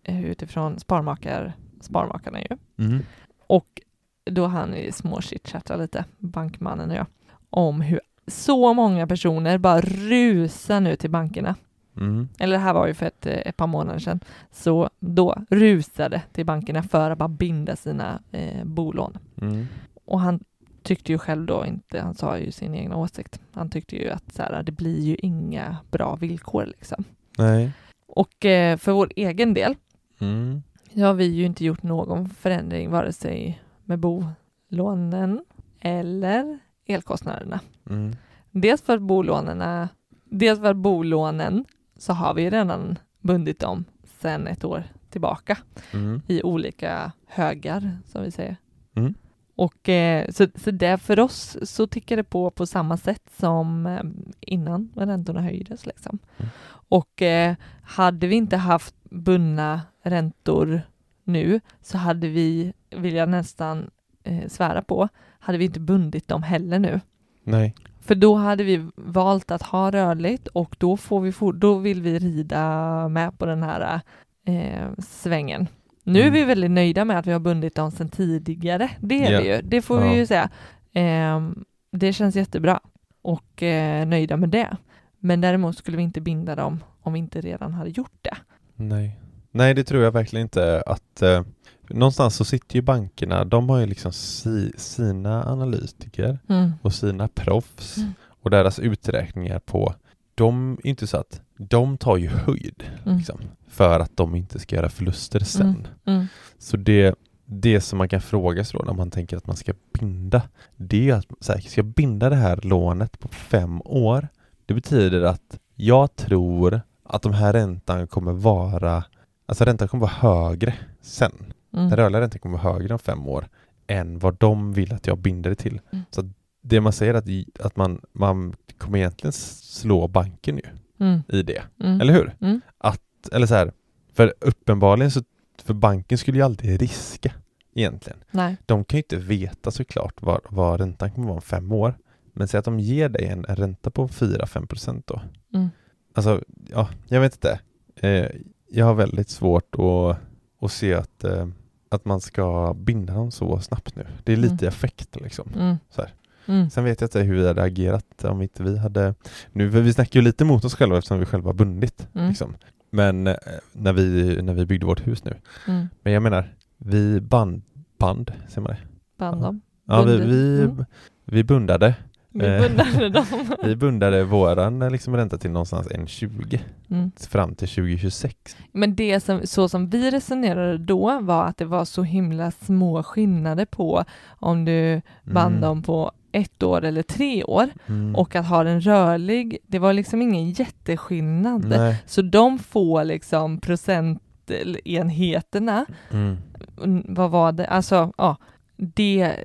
eh, 0.03 0.25
utifrån 0.25 0.79
Sparmakar, 0.79 1.53
Sparmakarna 1.85 2.41
ju. 2.41 2.57
Mhm. 2.75 3.01
Och 3.47 3.81
då 4.23 4.47
vi 4.73 4.91
småchitchatta 4.91 5.75
lite, 5.75 6.05
bankmannen 6.17 6.89
och 6.89 6.95
jag, 6.95 7.05
om 7.49 7.81
hur 7.81 7.99
så 8.27 8.73
många 8.73 9.07
personer 9.07 9.57
bara 9.57 9.81
rusar 9.81 10.79
nu 10.79 10.95
till 10.95 11.09
bankerna. 11.09 11.55
Mm. 11.97 12.29
Eller 12.39 12.57
det 12.57 12.63
här 12.63 12.73
var 12.73 12.87
ju 12.87 12.93
för 12.93 13.05
ett, 13.05 13.25
eh, 13.25 13.33
ett 13.45 13.57
par 13.57 13.67
månader 13.67 13.99
sedan. 13.99 14.19
Så 14.51 14.89
då 14.99 15.35
rusade 15.49 16.21
till 16.31 16.45
bankerna 16.45 16.83
för 16.83 17.11
att 17.11 17.17
bara 17.17 17.29
binda 17.29 17.75
sina 17.75 18.19
eh, 18.31 18.63
bolån. 18.63 19.17
Mm. 19.41 19.67
Och 20.05 20.19
han 20.19 20.39
tyckte 20.83 21.11
ju 21.11 21.17
själv 21.17 21.45
då 21.45 21.65
inte, 21.65 22.01
han 22.01 22.15
sa 22.15 22.37
ju 22.37 22.51
sin 22.51 22.75
egna 22.75 22.97
åsikt. 22.97 23.39
Han 23.51 23.69
tyckte 23.69 23.95
ju 23.95 24.09
att 24.09 24.33
så 24.33 24.43
här, 24.43 24.63
det 24.63 24.71
blir 24.71 25.01
ju 25.01 25.15
inga 25.15 25.77
bra 25.91 26.15
villkor 26.15 26.65
liksom. 26.65 27.03
Nej. 27.37 27.71
Och 28.07 28.45
eh, 28.45 28.77
för 28.77 28.91
vår 28.91 29.11
egen 29.15 29.53
del 29.53 29.75
Mm. 30.19 30.63
Så 30.95 31.01
har 31.01 31.13
vi 31.13 31.25
ju 31.25 31.45
inte 31.45 31.65
gjort 31.65 31.83
någon 31.83 32.29
förändring 32.29 32.89
vare 32.89 33.13
sig 33.13 33.61
med 33.83 33.99
bolånen 33.99 35.45
eller 35.79 36.59
elkostnaderna. 36.85 37.59
Mm. 37.89 38.15
Dels 38.51 38.81
för 38.81 38.99
bolånen, 38.99 39.87
dels 40.25 40.59
för 40.59 40.73
bolånen 40.73 41.65
så 41.97 42.13
har 42.13 42.33
vi 42.33 42.49
redan 42.49 42.99
bundit 43.21 43.59
dem 43.59 43.85
sedan 44.21 44.47
ett 44.47 44.63
år 44.63 44.83
tillbaka 45.09 45.57
Mm. 45.93 46.21
i 46.27 46.43
olika 46.43 47.11
högar 47.27 47.97
som 48.05 48.23
vi 48.23 48.31
säger. 48.31 48.57
Mm. 48.95 49.13
Och 49.55 49.89
eh, 49.89 50.29
så, 50.31 50.47
så 50.55 50.71
det 50.71 50.97
för 50.97 51.19
oss 51.19 51.57
så 51.63 51.87
tickar 51.87 52.17
det 52.17 52.23
på 52.23 52.51
på 52.51 52.65
samma 52.65 52.97
sätt 52.97 53.29
som 53.37 53.85
eh, 53.85 54.03
innan 54.39 54.91
räntorna 54.95 55.41
höjdes 55.41 55.85
liksom. 55.85 56.19
Mm. 56.37 56.49
Och 56.89 57.21
eh, 57.21 57.55
hade 57.83 58.27
vi 58.27 58.35
inte 58.35 58.57
haft 58.57 58.95
bundna 59.09 59.81
räntor 60.09 60.81
nu 61.23 61.59
så 61.81 61.97
hade 61.97 62.27
vi, 62.27 62.73
vill 62.97 63.15
jag 63.15 63.29
nästan 63.29 63.89
eh, 64.23 64.47
svära 64.47 64.81
på, 64.81 65.07
hade 65.39 65.57
vi 65.57 65.65
inte 65.65 65.79
bundit 65.79 66.27
dem 66.27 66.43
heller 66.43 66.79
nu. 66.79 66.99
Nej. 67.43 67.75
För 68.01 68.15
då 68.15 68.35
hade 68.35 68.63
vi 68.63 68.89
valt 68.95 69.51
att 69.51 69.61
ha 69.61 69.91
rörligt 69.91 70.47
och 70.47 70.75
då, 70.79 70.97
får 70.97 71.19
vi 71.21 71.31
for, 71.31 71.53
då 71.53 71.75
vill 71.77 72.01
vi 72.01 72.19
rida 72.19 73.07
med 73.07 73.39
på 73.39 73.45
den 73.45 73.63
här 73.63 74.01
eh, 74.45 74.89
svängen. 74.99 75.67
Nu 76.03 76.19
är 76.19 76.23
Mm. 76.27 76.33
vi 76.33 76.43
väldigt 76.43 76.71
nöjda 76.71 77.05
med 77.05 77.19
att 77.19 77.27
vi 77.27 77.31
har 77.31 77.39
bundit 77.39 77.75
dem 77.75 77.91
sedan 77.91 78.09
tidigare. 78.09 78.89
Det 78.99 79.25
är 79.25 79.31
Ja. 79.31 79.41
vi 79.41 79.55
ju. 79.55 79.61
Det 79.61 79.81
får 79.81 80.01
Ja. 80.03 80.09
vi 80.11 80.17
ju 80.17 80.25
säga. 80.25 80.49
Ehm, 80.93 81.65
det 81.91 82.13
känns 82.13 82.35
jättebra 82.35 82.79
och 83.21 83.63
eh, 83.63 84.07
nöjda 84.07 84.37
med 84.37 84.49
det. 84.49 84.77
Men 85.19 85.41
däremot 85.41 85.77
skulle 85.77 85.97
vi 85.97 86.03
inte 86.03 86.21
binda 86.21 86.55
dem 86.55 86.83
om 87.01 87.13
vi 87.13 87.19
inte 87.19 87.41
redan 87.41 87.73
hade 87.73 87.89
gjort 87.89 88.17
det. 88.21 88.37
Nej. 88.75 89.19
Nej, 89.55 89.73
det 89.73 89.83
tror 89.83 90.03
jag 90.03 90.11
verkligen 90.11 90.41
inte 90.45 90.83
att 90.85 91.21
eh, 91.21 91.41
någonstans 91.89 92.35
så 92.35 92.45
sitter 92.45 92.75
ju 92.75 92.81
bankerna, 92.81 93.45
de 93.45 93.69
har 93.69 93.79
ju 93.79 93.85
liksom 93.85 94.11
si, 94.13 94.71
sina 94.77 95.43
analytiker 95.51 96.39
och 96.81 96.93
sina 96.93 97.27
proffs 97.27 97.97
Mm. 97.97 98.13
och 98.41 98.49
deras 98.49 98.79
uträkningar 98.79 99.59
på 99.59 99.93
de 100.35 100.77
är 100.83 100.87
inte 100.89 101.07
så 101.07 101.17
att 101.17 101.41
de 101.57 101.97
tar 101.97 102.17
ju 102.17 102.27
höjd 102.27 102.83
Mm. 103.05 103.17
liksom, 103.17 103.39
för 103.67 103.99
att 103.99 104.17
de 104.17 104.35
inte 104.35 104.59
ska 104.59 104.75
göra 104.75 104.89
förluster 104.89 105.39
sen. 105.39 105.87
Mm. 106.05 106.25
Så 106.59 106.77
det, 106.77 107.15
det 107.45 107.81
som 107.81 107.97
man 107.97 108.09
kan 108.09 108.21
fråga 108.21 108.63
sig 108.65 108.79
då 108.79 108.85
när 108.85 108.93
man 108.93 109.11
tänker 109.11 109.37
att 109.37 109.47
man 109.47 109.55
ska 109.55 109.73
binda, 109.99 110.41
det 110.75 111.09
är 111.09 111.13
att 111.15 111.25
så 111.39 111.53
här, 111.53 111.59
ska 111.59 111.79
jag 111.81 111.85
binda 111.85 112.29
det 112.29 112.35
här 112.35 112.59
lånet 112.63 113.19
på 113.19 113.27
fem 113.27 113.81
år? 113.85 114.27
Det 114.65 114.73
betyder 114.73 115.21
att 115.21 115.59
jag 115.75 116.15
tror 116.15 116.81
att 117.03 117.21
de 117.21 117.33
här 117.33 117.53
räntan 117.53 118.07
kommer 118.07 118.31
vara, 118.33 119.03
alltså 119.45 119.65
räntan 119.65 119.87
kommer 119.87 120.01
vara 120.01 120.11
högre 120.47 120.73
sen. 121.01 121.31
Mm. 121.73 121.89
Den 121.89 121.97
rörliga 121.97 122.21
räntan 122.21 122.39
kommer 122.39 122.57
vara 122.57 122.73
högre 122.73 122.93
om 122.93 122.99
fem 122.99 123.27
år 123.27 123.47
än 123.87 124.19
vad 124.19 124.35
de 124.39 124.73
vill 124.73 124.93
att 124.93 125.07
jag 125.07 125.17
binder 125.17 125.49
det 125.49 125.55
till. 125.55 125.81
Mm. 125.91 126.05
Så 126.11 126.29
det 126.61 126.81
man 126.81 126.93
säger 126.93 127.13
att, 127.13 127.25
att 127.59 127.75
man, 127.75 128.01
man 128.11 128.55
kommer 128.77 128.97
egentligen 128.97 129.33
slå 129.33 130.07
banken 130.07 130.57
ju 130.57 130.63
Mm. 130.99 131.21
i 131.27 131.43
det, 131.43 131.63
Mm. 131.79 132.01
eller 132.01 132.13
hur? 132.13 132.35
Mm. 132.41 132.61
Att, 132.77 133.01
eller 133.31 133.47
så 133.47 133.53
här, 133.55 133.71
för 134.13 134.33
uppenbarligen 134.41 135.11
så, 135.11 135.21
för 135.63 135.73
banken 135.73 136.17
skulle 136.17 136.37
ju 136.37 136.43
alltid 136.43 136.81
riska 136.81 137.33
egentligen. 137.73 138.19
Nej. 138.31 138.57
De 138.65 138.85
kan 138.85 138.97
ju 138.97 139.01
inte 139.01 139.17
veta 139.17 139.71
såklart 139.71 140.21
vad, 140.21 140.41
vad 140.49 140.79
räntan 140.79 141.11
kommer 141.11 141.27
vara 141.27 141.35
om 141.35 141.41
fem 141.41 141.71
år. 141.71 141.97
Men 142.33 142.47
säg 142.47 142.57
att 142.57 142.65
de 142.65 142.79
ger 142.79 143.09
dig 143.09 143.25
en, 143.25 143.45
en 143.45 143.55
ränta 143.55 143.89
på 143.91 144.07
4-5 144.07 144.65
procent 144.65 145.07
då. 145.07 145.21
Mm. 145.53 145.69
Alltså, 146.13 146.41
ja, 146.69 146.89
jag 147.07 147.21
vet 147.21 147.33
inte. 147.35 147.59
Eh, 147.95 148.29
jag 148.75 148.85
har 148.85 148.93
väldigt 148.93 149.29
svårt 149.29 149.75
att, 149.75 150.17
att 150.65 150.71
se 150.71 150.93
att, 150.93 151.23
eh, 151.23 151.47
att 151.89 152.05
man 152.05 152.21
ska 152.21 152.73
binda 152.73 153.13
dem 153.13 153.31
så 153.31 153.59
snabbt 153.59 153.95
nu. 153.95 154.07
Det 154.23 154.33
är 154.33 154.37
lite 154.37 154.53
Mm. 154.53 154.67
effekt 154.67 155.15
liksom. 155.21 155.49
Mm. 155.55 155.75
Så 155.89 156.01
här. 156.01 156.13
Mm. 156.47 156.69
Sen 156.69 156.83
vet 156.83 157.01
jag 157.01 157.07
inte 157.07 157.19
hur 157.19 157.35
vi 157.35 157.47
hade 157.47 157.63
agerat 157.63 158.23
om 158.23 158.41
inte 158.41 158.63
vi 158.63 158.77
hade... 158.77 159.15
Nu, 159.51 159.67
vi 159.67 159.93
snackar 159.93 160.19
ju 160.19 160.23
lite 160.23 160.45
mot 160.45 160.65
oss 160.65 160.75
själva 160.75 160.97
eftersom 160.97 161.19
vi 161.19 161.25
själva 161.25 161.49
har 161.49 161.53
bundit. 161.53 162.07
Mm. 162.13 162.27
Liksom. 162.27 162.55
Men 162.89 163.27
eh, 163.27 163.35
när 163.73 163.93
vi, 163.93 164.37
när 164.41 164.53
vi 164.53 164.65
byggde 164.65 164.85
vårt 164.85 165.07
hus 165.07 165.23
nu. 165.23 165.33
Mm. 165.67 165.87
Men 166.03 166.13
jag 166.13 166.23
menar, 166.23 166.53
vi 166.77 167.21
band, 167.21 167.61
band, 167.99 168.31
säger 168.47 168.61
man 168.61 168.71
det? 168.71 168.77
Band 169.17 169.41
dem. 169.41 169.61
Ja, 169.87 170.01
vi, 170.03 170.17
vi, 170.17 170.61
Mm. 170.61 170.85
vi 171.25 171.43
bundade. 171.43 171.95
Vi 172.37 172.45
Eh, 172.45 172.61
bundade 172.61 173.09
dem. 173.09 173.25
Vi 173.63 173.75
bundade 173.75 174.23
våran 174.23 174.81
eh, 174.81 174.89
liksom 174.91 175.15
ränta 175.17 175.37
till 175.37 175.51
någonstans 175.51 175.87
1,20 175.87 176.59
Mm. 176.89 177.11
fram 177.29 177.55
till 177.55 177.67
2026. 177.67 178.35
Men 178.71 178.95
det 178.95 179.19
som, 179.19 179.41
så 179.43 179.69
som 179.69 179.89
vi 179.89 180.11
resonerade 180.11 180.77
då 180.77 181.19
var 181.21 181.45
att 181.45 181.57
det 181.57 181.65
var 181.65 181.85
så 181.85 182.03
himla 182.03 182.51
små 182.51 183.03
skillnader 183.03 183.65
på 183.65 184.03
om 184.39 184.65
du 184.65 185.01
band 185.23 185.51
Mm. 185.55 185.61
dem 185.61 185.83
på 185.83 186.11
ett 186.31 186.63
år 186.63 186.83
eller 186.85 187.01
tre 187.03 187.43
år 187.43 187.69
Mm. 187.87 188.15
och 188.15 188.35
att 188.35 188.47
ha 188.47 188.63
den 188.63 188.81
rörlig, 188.81 189.57
det 189.67 189.79
var 189.79 189.93
liksom 189.93 190.21
ingen 190.21 190.51
jätteskillnad. 190.51 191.65
Nej. 191.69 192.03
Så 192.05 192.21
de 192.21 192.59
få 192.59 193.03
liksom 193.03 193.59
procentenheterna, 193.59 195.85
Mm. 196.11 196.37
mm, 196.83 197.05
vad 197.09 197.31
var 197.31 197.51
det, 197.51 197.67
alltså 197.67 198.13
ja, 198.17 198.37
det, 198.77 199.35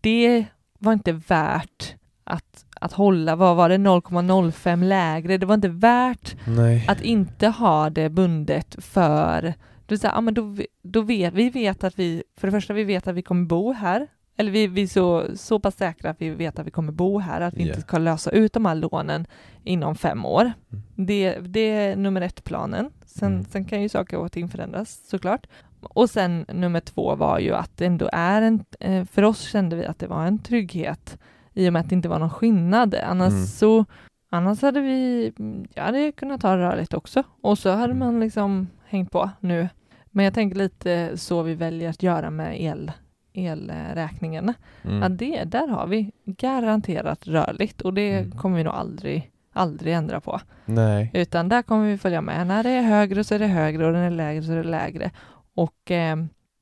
det 0.00 0.44
var 0.78 0.92
inte 0.92 1.12
värt 1.12 1.87
att, 2.28 2.64
att 2.80 2.92
hålla, 2.92 3.36
vad 3.36 3.56
var 3.56 3.68
det, 3.68 3.76
0,05 3.76 4.84
lägre, 4.84 5.38
det 5.38 5.46
var 5.46 5.54
inte 5.54 5.68
värt 5.68 6.36
Nej. 6.46 6.84
att 6.88 7.00
inte 7.02 7.48
ha 7.48 7.90
det 7.90 8.08
bundet 8.08 8.76
för 8.84 9.54
du 9.86 9.98
säger, 9.98 10.14
ja, 10.14 10.20
men 10.20 10.34
då, 10.34 10.56
då 10.82 11.00
vet 11.00 11.34
vi 11.34 11.50
vet 11.50 11.84
att 11.84 11.98
vi, 11.98 12.22
för 12.36 12.46
det 12.48 12.52
första 12.52 12.74
vi 12.74 12.84
vet 12.84 13.08
att 13.08 13.14
vi 13.14 13.22
kommer 13.22 13.44
bo 13.46 13.72
här, 13.72 14.06
eller 14.36 14.50
vi, 14.52 14.66
vi 14.66 14.82
är 14.82 14.86
så, 14.86 15.24
så 15.36 15.60
pass 15.60 15.76
säkra 15.76 16.10
att 16.10 16.20
vi 16.20 16.30
vet 16.30 16.58
att 16.58 16.66
vi 16.66 16.70
kommer 16.70 16.92
bo 16.92 17.18
här, 17.18 17.40
att 17.40 17.54
vi 17.54 17.62
Ja. 17.62 17.68
inte 17.68 17.80
ska 17.80 17.98
lösa 17.98 18.30
ut 18.30 18.52
de 18.52 18.66
här 18.66 18.74
lånen 18.74 19.26
inom 19.64 19.94
fem 19.94 20.24
år. 20.24 20.42
Mm. 20.72 20.82
Det, 21.06 21.38
det 21.40 21.60
är 21.60 21.96
nummer 21.96 22.20
ett-planen. 22.20 22.90
Sen, 23.06 23.32
Mm. 23.32 23.44
sen 23.44 23.64
kan 23.64 23.82
ju 23.82 23.88
saker 23.88 24.16
och 24.18 24.32
ting 24.32 24.48
förändras 24.48 25.08
såklart. 25.10 25.46
Och 25.80 26.10
sen 26.10 26.44
nummer 26.52 26.80
två 26.80 27.14
var 27.14 27.38
ju 27.38 27.54
att 27.54 27.76
det 27.76 27.86
ändå 27.86 28.08
är 28.12 28.42
en, 28.42 28.64
eh, 28.80 29.04
för 29.04 29.22
oss 29.22 29.40
kände 29.40 29.76
vi 29.76 29.86
att 29.86 29.98
det 29.98 30.06
var 30.06 30.24
en 30.26 30.38
trygghet 30.38 31.18
i 31.58 31.68
och 31.68 31.72
med 31.72 31.80
att 31.80 31.88
det 31.88 31.94
inte 31.94 32.08
var 32.08 32.18
någon 32.18 32.30
skillnad. 32.30 32.94
Annars 32.94 33.32
Mm. 33.32 33.46
så 33.46 33.84
Annars 34.30 34.62
hade 34.62 34.80
vi, 34.80 35.32
jag 35.74 35.82
hade 35.82 36.12
kunnat 36.12 36.40
ta 36.40 36.56
det 36.56 36.62
rörligt 36.62 36.94
också 36.94 37.22
och 37.40 37.58
så 37.58 37.70
hade 37.70 37.84
Mm. 37.92 37.98
man 37.98 38.20
liksom 38.20 38.66
hängt 38.88 39.10
på 39.10 39.30
nu. 39.40 39.68
Men 40.10 40.24
jag 40.24 40.34
tänker 40.34 40.56
lite 40.58 41.16
så 41.16 41.42
vi 41.42 41.54
väljer 41.54 41.90
att 41.90 42.02
göra 42.02 42.30
med 42.30 42.60
el, 42.62 42.92
elräkningarna. 43.32 44.54
Mm. 44.84 45.02
Att 45.02 45.18
det, 45.18 45.44
där 45.44 45.68
har 45.68 45.86
vi 45.86 46.12
garanterat 46.24 47.26
rörligt 47.28 47.80
och 47.80 47.94
det 47.94 48.18
Mm. 48.18 48.30
kommer 48.38 48.56
vi 48.56 48.64
nog 48.64 48.74
aldrig, 48.74 49.30
aldrig 49.52 49.94
ändra 49.94 50.20
på. 50.20 50.40
Nej. 50.64 51.10
Utan 51.14 51.48
där 51.48 51.62
kommer 51.62 51.86
vi 51.86 51.98
följa 51.98 52.20
med. 52.20 52.46
När 52.46 52.62
det 52.62 52.70
är 52.70 52.82
högre 52.82 53.24
så 53.24 53.34
är 53.34 53.38
det 53.38 53.46
högre 53.46 53.86
och 53.86 53.92
när 53.92 54.00
det 54.00 54.06
är 54.06 54.10
lägre 54.10 54.42
så 54.42 54.52
är 54.52 54.56
det 54.56 54.62
lägre. 54.68 55.10
Och 55.54 55.90
eh, 55.90 56.16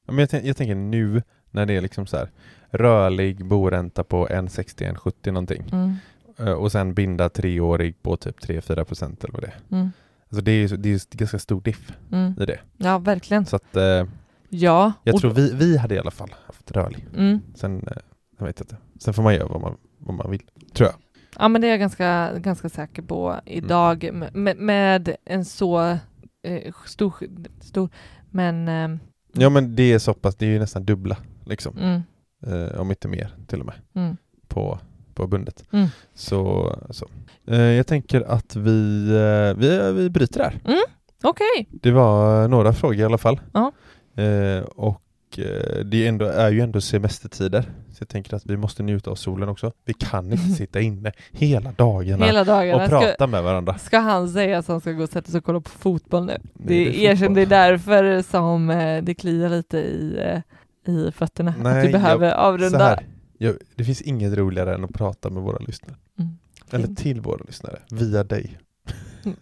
Men 0.07 0.19
jag, 0.19 0.45
jag 0.45 0.57
tänker 0.57 0.75
nu 0.75 1.23
när 1.51 1.67
det 1.67 1.75
är 1.77 1.81
liksom 1.81 2.07
så 2.07 2.17
här 2.17 2.29
rörlig 2.77 3.45
boränta 3.47 4.05
på 4.05 4.27
1,60-1,70 4.29 5.31
någonting 5.33 5.65
mm, 5.73 5.95
Eh, 6.39 6.53
och 6.53 6.73
sen 6.73 6.95
binda 6.95 7.29
treårig 7.29 8.03
på 8.03 8.17
typ 8.17 8.41
3-4 8.41 8.85
procent 8.85 9.25
eller 9.25 9.33
vad 9.35 9.43
det 9.43 9.47
är. 9.47 9.77
mm, 9.77 9.91
Alltså 10.31 10.41
det 10.45 10.51
är 10.51 10.69
ju 10.69 10.77
det 10.77 10.89
är 10.91 11.17
ganska 11.17 11.39
stor 11.39 11.61
diff 11.61 11.93
mm. 12.13 12.35
i 12.41 12.47
det. 12.47 12.59
ja 12.77 12.99
verkligen. 12.99 13.47
Så 13.47 13.57
att 13.57 13.77
eh, 13.77 14.05
Ja. 14.49 14.93
jag 15.03 15.15
och- 15.15 15.21
tror 15.21 15.31
vi, 15.31 15.53
vi 15.55 15.77
hade 15.77 15.95
i 15.95 15.99
alla 15.99 16.11
fall 16.11 16.35
haft 16.47 16.71
rörlig. 16.73 17.07
mm. 17.17 17.41
Sen, 17.55 17.87
eh, 17.87 17.97
jag 18.39 18.47
vet 18.47 18.61
inte. 18.61 18.77
Sen 19.01 19.15
får 19.15 19.23
man 19.23 19.35
göra 19.35 19.49
vad 19.49 19.61
man, 19.61 19.77
vad 19.99 20.15
man 20.15 20.31
vill, 20.31 20.43
tror 20.75 20.89
jag. 20.89 20.97
Ja 21.39 21.49
men 21.49 21.61
det 21.61 21.67
är 21.67 21.71
jag 21.71 21.81
ganska, 21.81 22.39
ganska 22.39 22.69
säker 22.69 23.03
på 23.03 23.41
idag 23.45 24.05
Mm. 24.05 24.29
med, 24.45 24.57
med 24.57 25.17
en 25.25 25.45
så 25.45 25.81
eh, 26.43 26.73
stor, 26.87 27.15
stor 27.61 27.89
men 28.31 28.69
eh, 28.69 28.99
Ja 29.33 29.49
men 29.51 29.77
det 29.77 29.93
är 29.93 29.99
så 29.99 30.15
pass, 30.15 30.37
det 30.37 30.47
är 30.47 30.51
ju 30.51 30.59
nästan 30.59 30.85
dubbla 30.85 31.17
liksom. 31.45 32.03
Mm, 32.47 32.65
Eh, 32.75 32.81
om 32.81 32.91
inte 32.91 33.09
mer 33.09 33.31
till 33.47 33.61
och 33.61 33.67
med. 33.67 33.75
mm. 33.95 34.17
På, 34.49 34.79
på 35.15 35.27
bundet. 35.27 35.65
Mm. 35.73 35.87
Så, 36.15 36.73
så. 36.91 37.07
Eh, 37.47 37.61
jag 37.61 37.87
tänker 37.87 38.21
att 38.21 38.57
vi, 38.57 39.09
eh, 39.11 39.59
vi, 39.59 39.93
vi 39.93 40.11
bryter 40.11 40.39
där. 40.39 40.55
Okej, 41.25 41.69
Det 41.71 41.91
var 41.91 42.49
några 42.49 42.73
frågor 42.73 42.99
i 43.01 43.05
alla 43.05 43.19
fall. 43.19 43.41
Eh, 44.17 44.65
och 44.65 45.03
eh, 45.39 45.85
det 45.85 46.05
är, 46.05 46.09
ändå, 46.09 46.25
är 46.25 46.51
ju 46.51 46.61
ändå 46.61 46.81
semestertider. 46.81 47.63
Så 47.63 48.03
jag 48.03 48.09
tänker 48.09 48.37
att 48.37 48.47
vi 48.47 48.57
måste 48.57 48.83
njuta 48.83 49.11
av 49.11 49.15
solen 49.15 49.49
också. 49.49 49.73
Vi 49.85 49.95
kan 49.95 50.33
inte 50.33 50.49
sitta 50.57 50.81
inne 50.81 51.13
hela 51.33 51.73
dagarna 51.73 52.27
hela 52.27 52.45
dagarna. 52.45 52.83
och 52.83 52.89
Ska, 52.89 53.01
prata 53.01 53.27
med 53.27 53.43
varandra. 53.43 53.79
ska 53.79 53.99
han 53.99 54.29
säga 54.29 54.59
att 54.59 54.69
han 54.69 54.81
ska 54.81 54.93
gå 54.93 55.03
och 55.03 55.09
sätta 55.09 55.31
sig 55.31 55.39
och 55.39 55.45
kolla 55.45 55.61
på 55.61 55.71
fotboll 55.71 56.27
nu? 56.27 56.37
Det, 56.55 56.75
Nej, 56.75 56.85
det 56.85 57.07
är 57.07 57.13
erkänn, 57.13 57.35
det 57.35 57.43
är 57.43 57.47
därför 57.47 58.23
som 58.23 58.71
eh, 58.71 59.03
det 59.03 59.15
kliar 59.15 59.49
lite 59.49 59.79
i, 59.79 60.21
i 60.89 61.13
fötterna. 61.13 61.51
att 61.51 61.59
Nej, 61.63 61.87
du 61.87 61.93
behöver 61.93 62.31
Så 62.31 62.37
avrunda. 62.37 62.99
jag, 63.39 63.55
det 63.75 63.85
finns 63.85 64.03
inget 64.03 64.33
roligare 64.35 64.75
än 64.75 64.85
att 64.85 64.93
prata 64.95 65.31
med 65.31 65.43
våra 65.43 65.59
lyssnare. 65.59 65.97
Mm. 66.19 66.31
Eller 66.71 66.95
till 66.95 67.21
våra 67.21 67.41
lyssnare, 67.47 67.79
via 67.91 68.25
dig. 68.25 68.59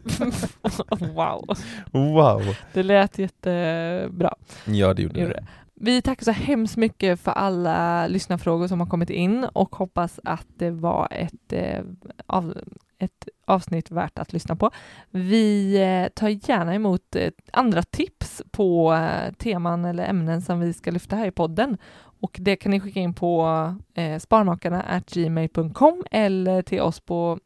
wow, 1.14 1.56
Wow! 1.92 2.42
det 2.72 2.82
lät 2.82 3.18
jättebra. 3.18 4.34
Ja, 4.64 4.94
det 4.94 5.02
gjorde 5.02 5.20
Gjorde 5.20 5.32
det. 5.34 5.40
det. 5.40 5.46
Vi 5.76 6.02
tackar 6.02 6.24
så 6.24 6.30
hemskt 6.30 6.76
mycket 6.76 7.20
för 7.20 7.32
alla 7.32 8.06
lyssnarfrågor 8.06 8.68
som 8.68 8.80
har 8.80 8.86
kommit 8.86 9.10
in 9.10 9.44
och 9.44 9.76
hoppas 9.76 10.20
att 10.24 10.46
det 10.56 10.70
var 10.70 11.08
ett, 11.10 11.52
eh, 11.52 11.82
av, 12.26 12.58
ett 12.98 13.28
avsnitt 13.46 13.90
värt 13.90 14.18
att 14.18 14.32
lyssna 14.32 14.56
på. 14.56 14.70
Vi 15.10 15.76
eh, 15.82 16.08
tar 16.08 16.28
gärna 16.28 16.74
emot 16.74 17.16
eh, 17.16 17.30
andra 17.52 17.82
tips 17.82 18.42
på 18.50 18.98
teman 19.38 19.84
eller 19.84 20.04
ämnen 20.04 20.42
som 20.42 20.60
vi 20.60 20.72
ska 20.72 20.90
lyfta 20.90 21.16
här 21.16 21.26
i 21.26 21.30
podden. 21.30 21.78
Och 22.20 22.36
det 22.40 22.56
kan 22.56 22.70
ni 22.70 22.80
skicka 22.80 23.00
in 23.00 23.14
på 23.14 23.46
eh, 23.94 24.18
sparmakarna 24.18 25.02
gmail.com 25.06 26.04
eller 26.10 26.62
till 26.62 26.80
oss 26.80 27.00
på 27.00 27.38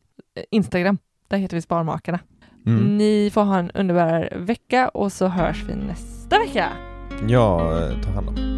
Instagram. 0.50 0.98
Där 1.28 1.38
heter 1.38 1.56
vi 1.56 1.62
Sparmakarna. 1.62 2.18
Mm. 2.66 2.96
Ni 2.96 3.30
får 3.34 3.42
ha 3.42 3.58
en 3.58 3.70
underbar 3.70 4.32
vecka 4.36 4.88
och 4.88 5.12
så 5.12 5.26
hörs 5.26 5.64
vi 5.68 5.74
nästa 5.74 6.38
vecka. 6.38 6.87
Ja, 7.26 7.78
eh, 7.80 8.00
ta 8.00 8.10
hand 8.10 8.28
om. 8.28 8.57